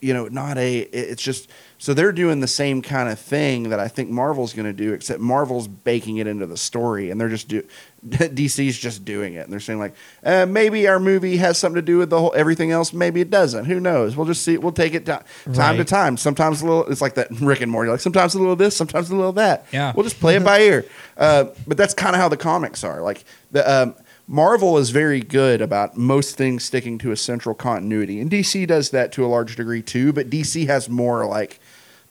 [0.01, 0.79] you know not a.
[0.79, 4.65] It's just so they're doing the same kind of thing that I think Marvel's going
[4.65, 7.63] to do, except Marvel's baking it into the story, and they're just do.
[8.07, 11.81] DC's just doing it, and they're saying like, uh, maybe our movie has something to
[11.81, 12.93] do with the whole everything else.
[12.93, 13.65] Maybe it doesn't.
[13.65, 14.15] Who knows?
[14.15, 14.57] We'll just see.
[14.57, 16.17] We'll take it ti- time to time.
[16.17, 16.85] Sometimes a little.
[16.87, 17.89] It's like that Rick and Morty.
[17.89, 19.65] Like sometimes a little this, sometimes a little that.
[19.71, 19.91] Yeah.
[19.95, 20.85] We'll just play it by ear.
[21.17, 23.01] Uh, but that's kind of how the comics are.
[23.01, 23.95] Like the um,
[24.27, 28.89] Marvel is very good about most things sticking to a central continuity, and DC does
[28.89, 30.11] that to a large degree too.
[30.13, 31.59] But DC has more like,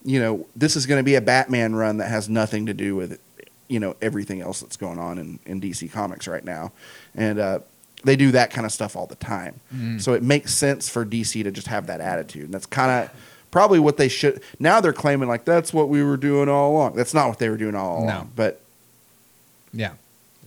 [0.04, 2.94] you know, this is going to be a Batman run that has nothing to do
[2.94, 3.20] with,
[3.66, 6.70] you know, everything else that's going on in, in DC Comics right now,
[7.16, 7.58] and uh,
[8.04, 9.60] they do that kind of stuff all the time.
[9.98, 13.16] So it makes sense for DC to just have that attitude, and that's kind of.
[13.50, 14.42] Probably what they should.
[14.58, 16.96] Now they're claiming like that's what we were doing all along.
[16.96, 18.06] That's not what they were doing all along.
[18.08, 18.28] No.
[18.34, 18.60] But
[19.72, 19.92] yeah.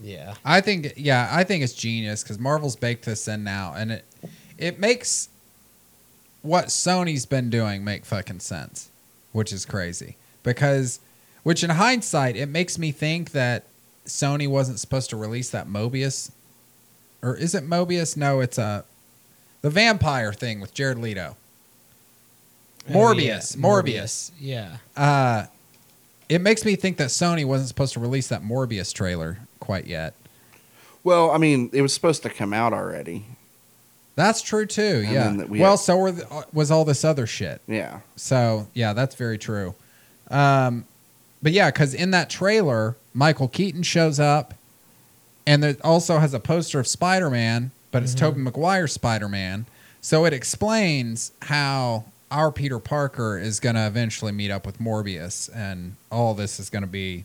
[0.00, 0.34] Yeah.
[0.44, 4.04] I think yeah, I think it's genius because Marvel's baked this in now, and it
[4.56, 5.28] it makes
[6.42, 8.90] what Sony's been doing make fucking sense,
[9.32, 11.00] which is crazy because,
[11.42, 13.64] which in hindsight, it makes me think that
[14.06, 16.30] Sony wasn't supposed to release that Mobius,
[17.22, 18.16] or is it Mobius?
[18.16, 18.84] No, it's a
[19.62, 21.36] the vampire thing with Jared Leto.
[22.88, 23.64] Morbius, Oh, yeah.
[23.66, 24.30] Morbius.
[24.40, 24.76] Yeah.
[24.96, 25.46] Uh,
[26.28, 30.14] it makes me think that Sony wasn't supposed to release that Morbius trailer quite yet.
[31.04, 33.24] well, I mean, it was supposed to come out already.
[34.16, 35.04] That's true too.
[35.06, 35.44] And yeah.
[35.44, 37.60] we well, have- so were the, was all this other shit.
[37.68, 38.00] Yeah.
[38.16, 39.74] So yeah, that's very true.
[40.30, 40.84] Um,
[41.40, 44.54] but yeah, because in that trailer, Michael Keaton shows up,
[45.46, 49.66] and it also has a poster of Spider Man, but it's Tobey Maguire's Spider Man.
[50.00, 55.48] So it explains how our Peter Parker is going to eventually meet up with Morbius,
[55.54, 57.24] and all this is going to be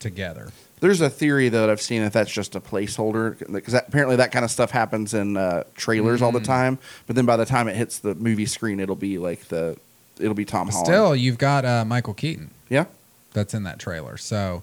[0.00, 0.50] together.
[0.80, 4.44] There's a theory that I've seen that that's just a placeholder because apparently that kind
[4.44, 6.24] of stuff happens in uh, trailers Mm.
[6.24, 6.78] all the time.
[7.06, 9.76] But then by the time it hits the movie screen, it'll be like the
[10.18, 10.86] it'll be Tom Holland.
[10.86, 12.50] Still, you've got uh, Michael Keaton.
[12.68, 12.84] yeah.
[13.32, 14.16] that's in that trailer.
[14.16, 14.62] So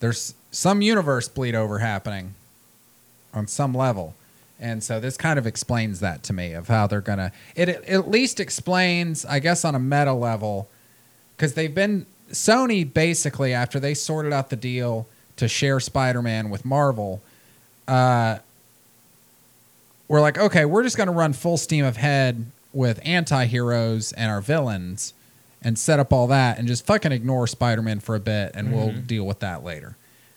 [0.00, 2.34] there's some universe bleed over happening
[3.34, 4.14] on some level.
[4.60, 7.68] And so this kind of explains that to me of how they're going to it
[7.68, 10.68] it at least explains I guess on a meta level
[11.36, 15.06] cuz they've been Sony basically after they sorted out the deal
[15.36, 17.20] to share Spider-Man with Marvel
[17.88, 18.38] uh
[20.08, 24.40] we're like okay, we're just going to run full steam ahead with anti-heroes and our
[24.40, 25.14] villains
[25.62, 28.92] and set up all that and just fucking ignore Spider-Man for a bit and we'll
[28.92, 29.96] deal with that later.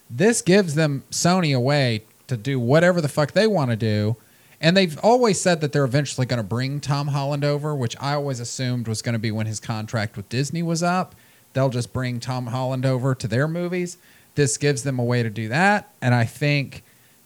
[0.10, 4.16] This gives them Sony a way to do whatever the fuck they want to do.
[4.62, 8.14] And they've always said that they're eventually going to bring Tom Holland over, which I
[8.14, 11.16] always assumed was going to be when his contract with Disney was up.
[11.54, 13.98] They'll just bring Tom Holland over to their movies.
[14.40, 15.92] This gives them a way to do that.
[16.02, 16.84] And I think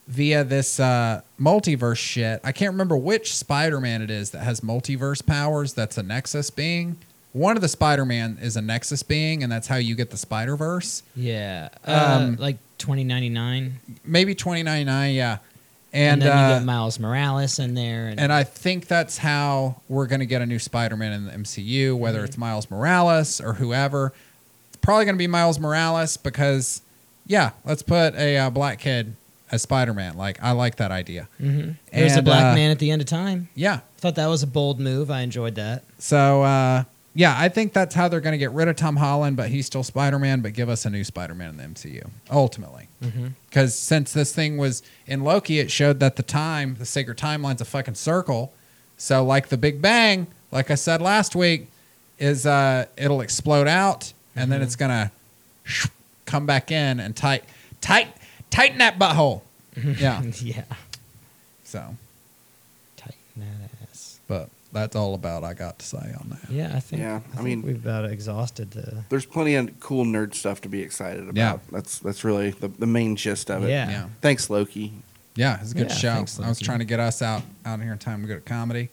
[0.07, 4.61] via this uh, multiverse shit, I can't remember which Spider Man it is that has
[4.61, 6.97] multiverse powers that's a Nexus being.
[7.31, 10.17] One of the Spider Man is a Nexus being, and that's how you get the
[10.17, 11.03] Spider Verse.
[11.15, 11.69] Yeah.
[11.85, 13.79] Uh, Um, like 2099.
[14.03, 15.37] Maybe 2099, yeah.
[15.93, 18.07] And, And, then uh, you get Miles Morales in there.
[18.07, 21.31] And, and I think that's how we're going to get a new Spider-Man in the
[21.33, 24.13] MCU, whether it's Miles Morales or whoever.
[24.69, 26.81] It's probably going to be Miles Morales because,
[27.25, 29.15] yeah, let's put a uh, black kid
[29.51, 30.17] as Spider-Man.
[30.17, 31.27] Like, I like that idea.
[31.39, 31.75] Mhm.
[31.91, 33.49] There's a black uh, man at the end of time.
[33.55, 33.75] Yeah.
[33.75, 35.11] I Thought that was a bold move.
[35.11, 35.83] I enjoyed that.
[35.99, 36.83] So, uh,
[37.15, 39.65] yeah, I think that's how they're going to get rid of Tom Holland, but he's
[39.67, 42.87] still Spider-Man, but give us a new Spider-Man in the MCU, ultimately.
[43.03, 43.27] Mm-hmm.
[43.47, 47.61] Because since this thing was in Loki, it showed that the time, the sacred timeline's
[47.61, 48.51] a fucking circle.
[48.97, 51.67] So, like the Big Bang, like I said last week,
[52.17, 55.11] is uh, it'll explode out and then it's gonna
[56.33, 57.43] come back in and tight,
[57.79, 58.07] tight,
[58.49, 59.41] tighten that butthole.
[59.99, 60.21] Yeah.
[60.41, 60.63] yeah.
[61.63, 61.95] So,
[62.97, 64.19] Tighten that ass.
[64.27, 66.49] but that's all about I got to say on that.
[66.51, 67.01] Yeah, I think.
[67.01, 69.03] Yeah, I, I mean- we've about exhausted the.
[69.09, 71.35] There's plenty of cool nerd stuff to be excited about.
[71.35, 71.57] Yeah.
[71.71, 73.69] That's that's really the, the main gist of it.
[73.69, 73.89] Yeah.
[73.89, 74.07] Yeah.
[74.21, 74.93] Thanks, Loki.
[75.35, 76.13] Yeah, it's a good Yeah, show.
[76.15, 78.41] thanks, I was trying to get us out out here in time to go to
[78.41, 78.89] comedy.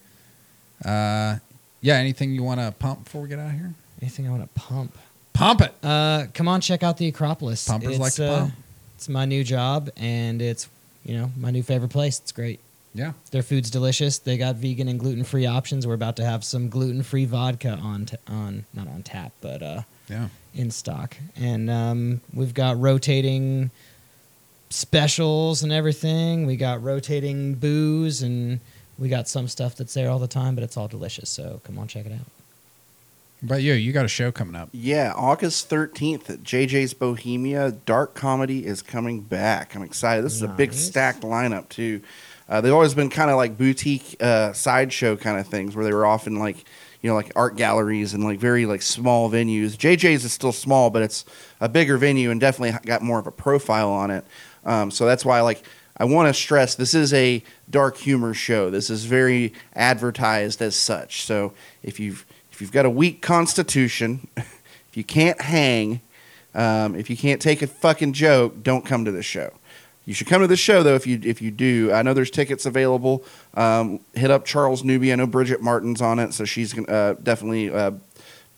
[0.84, 1.36] Uh,
[1.82, 1.94] yeah.
[1.96, 3.74] Anything you want to pump before we get out of here?
[4.00, 4.96] Anything I want to pump?
[5.32, 5.74] Pump it.
[5.82, 7.66] Uh, come on, check out the Acropolis.
[7.66, 8.54] Pumpers it's, like to uh, pump.
[8.96, 10.68] It's my new job, and it's
[11.04, 12.18] you know my new favorite place.
[12.18, 12.60] It's great.
[12.92, 13.12] Yeah.
[13.30, 14.18] Their food's delicious.
[14.18, 15.86] They got vegan and gluten free options.
[15.86, 19.62] We're about to have some gluten free vodka on t- on not on tap, but
[19.62, 20.28] uh, Yeah.
[20.54, 21.16] in stock.
[21.36, 23.70] And um, we've got rotating
[24.70, 26.46] specials and everything.
[26.46, 28.58] We got rotating booze and
[28.98, 31.30] we got some stuff that's there all the time, but it's all delicious.
[31.30, 32.26] So come on, check it out.
[33.42, 34.68] But you, you got a show coming up.
[34.72, 37.72] Yeah, August 13th at JJ's Bohemia.
[37.72, 39.74] Dark comedy is coming back.
[39.74, 40.24] I'm excited.
[40.24, 42.02] This is a big stacked lineup, too.
[42.48, 45.92] Uh, they've always been kind of like boutique uh, sideshow kind of things where they
[45.92, 46.64] were often like,
[47.00, 49.76] you know, like art galleries and like very like small venues.
[49.76, 51.24] JJ's is still small, but it's
[51.60, 54.24] a bigger venue and definitely got more of a profile on it.
[54.64, 55.62] Um, so that's why like
[55.96, 58.68] I want to stress this is a dark humor show.
[58.68, 61.22] This is very advertised as such.
[61.22, 61.52] So
[61.82, 62.26] if you've
[62.60, 66.02] if you've got a weak constitution, if you can't hang,
[66.54, 69.50] um, if you can't take a fucking joke, don't come to the show.
[70.04, 71.90] You should come to the show though if you if you do.
[71.90, 73.24] I know there's tickets available.
[73.54, 75.10] Um, hit up Charles Newby.
[75.10, 77.92] I know Bridget Martin's on it, so she's uh, definitely uh,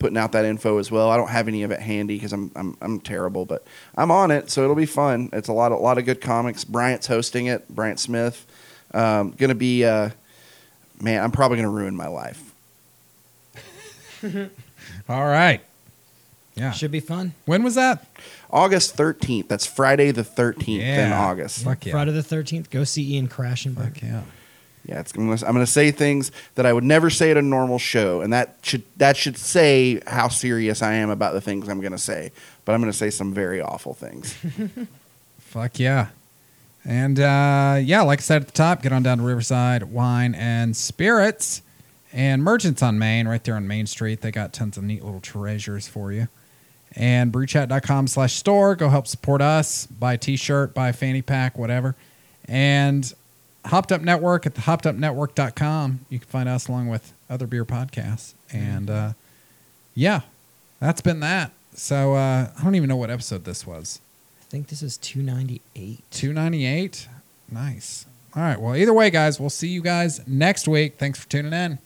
[0.00, 1.08] putting out that info as well.
[1.08, 3.64] I don't have any of it handy because I'm, I'm I'm terrible, but
[3.94, 5.30] I'm on it, so it'll be fun.
[5.32, 6.64] It's a lot a lot of good comics.
[6.64, 7.68] Bryant's hosting it.
[7.68, 8.46] Bryant Smith.
[8.92, 10.10] Um, gonna be uh,
[11.00, 11.22] man.
[11.22, 12.51] I'm probably gonna ruin my life.
[15.08, 15.60] All right.
[16.54, 16.72] Yeah.
[16.72, 17.34] Should be fun.
[17.46, 18.06] When was that?
[18.50, 19.48] August 13th.
[19.48, 21.64] That's Friday the 13th in August.
[21.64, 21.92] Fuck yeah.
[21.92, 23.94] Friday the 13th, go see Ian Crashenberg.
[23.94, 24.22] Fuck yeah.
[24.84, 27.42] Yeah, it's, I'm, gonna, I'm gonna say things that I would never say at a
[27.42, 31.68] normal show, and that should that should say how serious I am about the things
[31.68, 32.32] I'm gonna say.
[32.64, 34.34] But I'm gonna say some very awful things.
[35.38, 36.08] Fuck yeah.
[36.84, 40.34] And uh, yeah, like I said at the top, get on down to Riverside Wine
[40.34, 41.62] and Spirits
[42.12, 44.20] and Merchants on Main, right there on Main Street.
[44.20, 46.28] They got tons of neat little treasures for you.
[46.94, 48.76] And brewchat.com slash store.
[48.76, 49.86] Go help support us.
[49.86, 51.94] Buy a t shirt, buy a fanny pack, whatever.
[52.46, 53.12] And
[53.64, 56.00] Hopped Up Network at the hoppedupnetwork.com.
[56.10, 58.34] You can find us along with other beer podcasts.
[58.52, 59.12] And uh,
[59.94, 60.20] yeah,
[60.80, 61.52] that's been that.
[61.74, 64.00] So uh, I don't even know what episode this was.
[64.42, 66.02] I think this is 298.
[66.10, 67.08] 298
[67.52, 71.28] nice all right well either way guys we'll see you guys next week thanks for
[71.28, 71.78] tuning in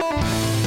[0.00, 0.57] Música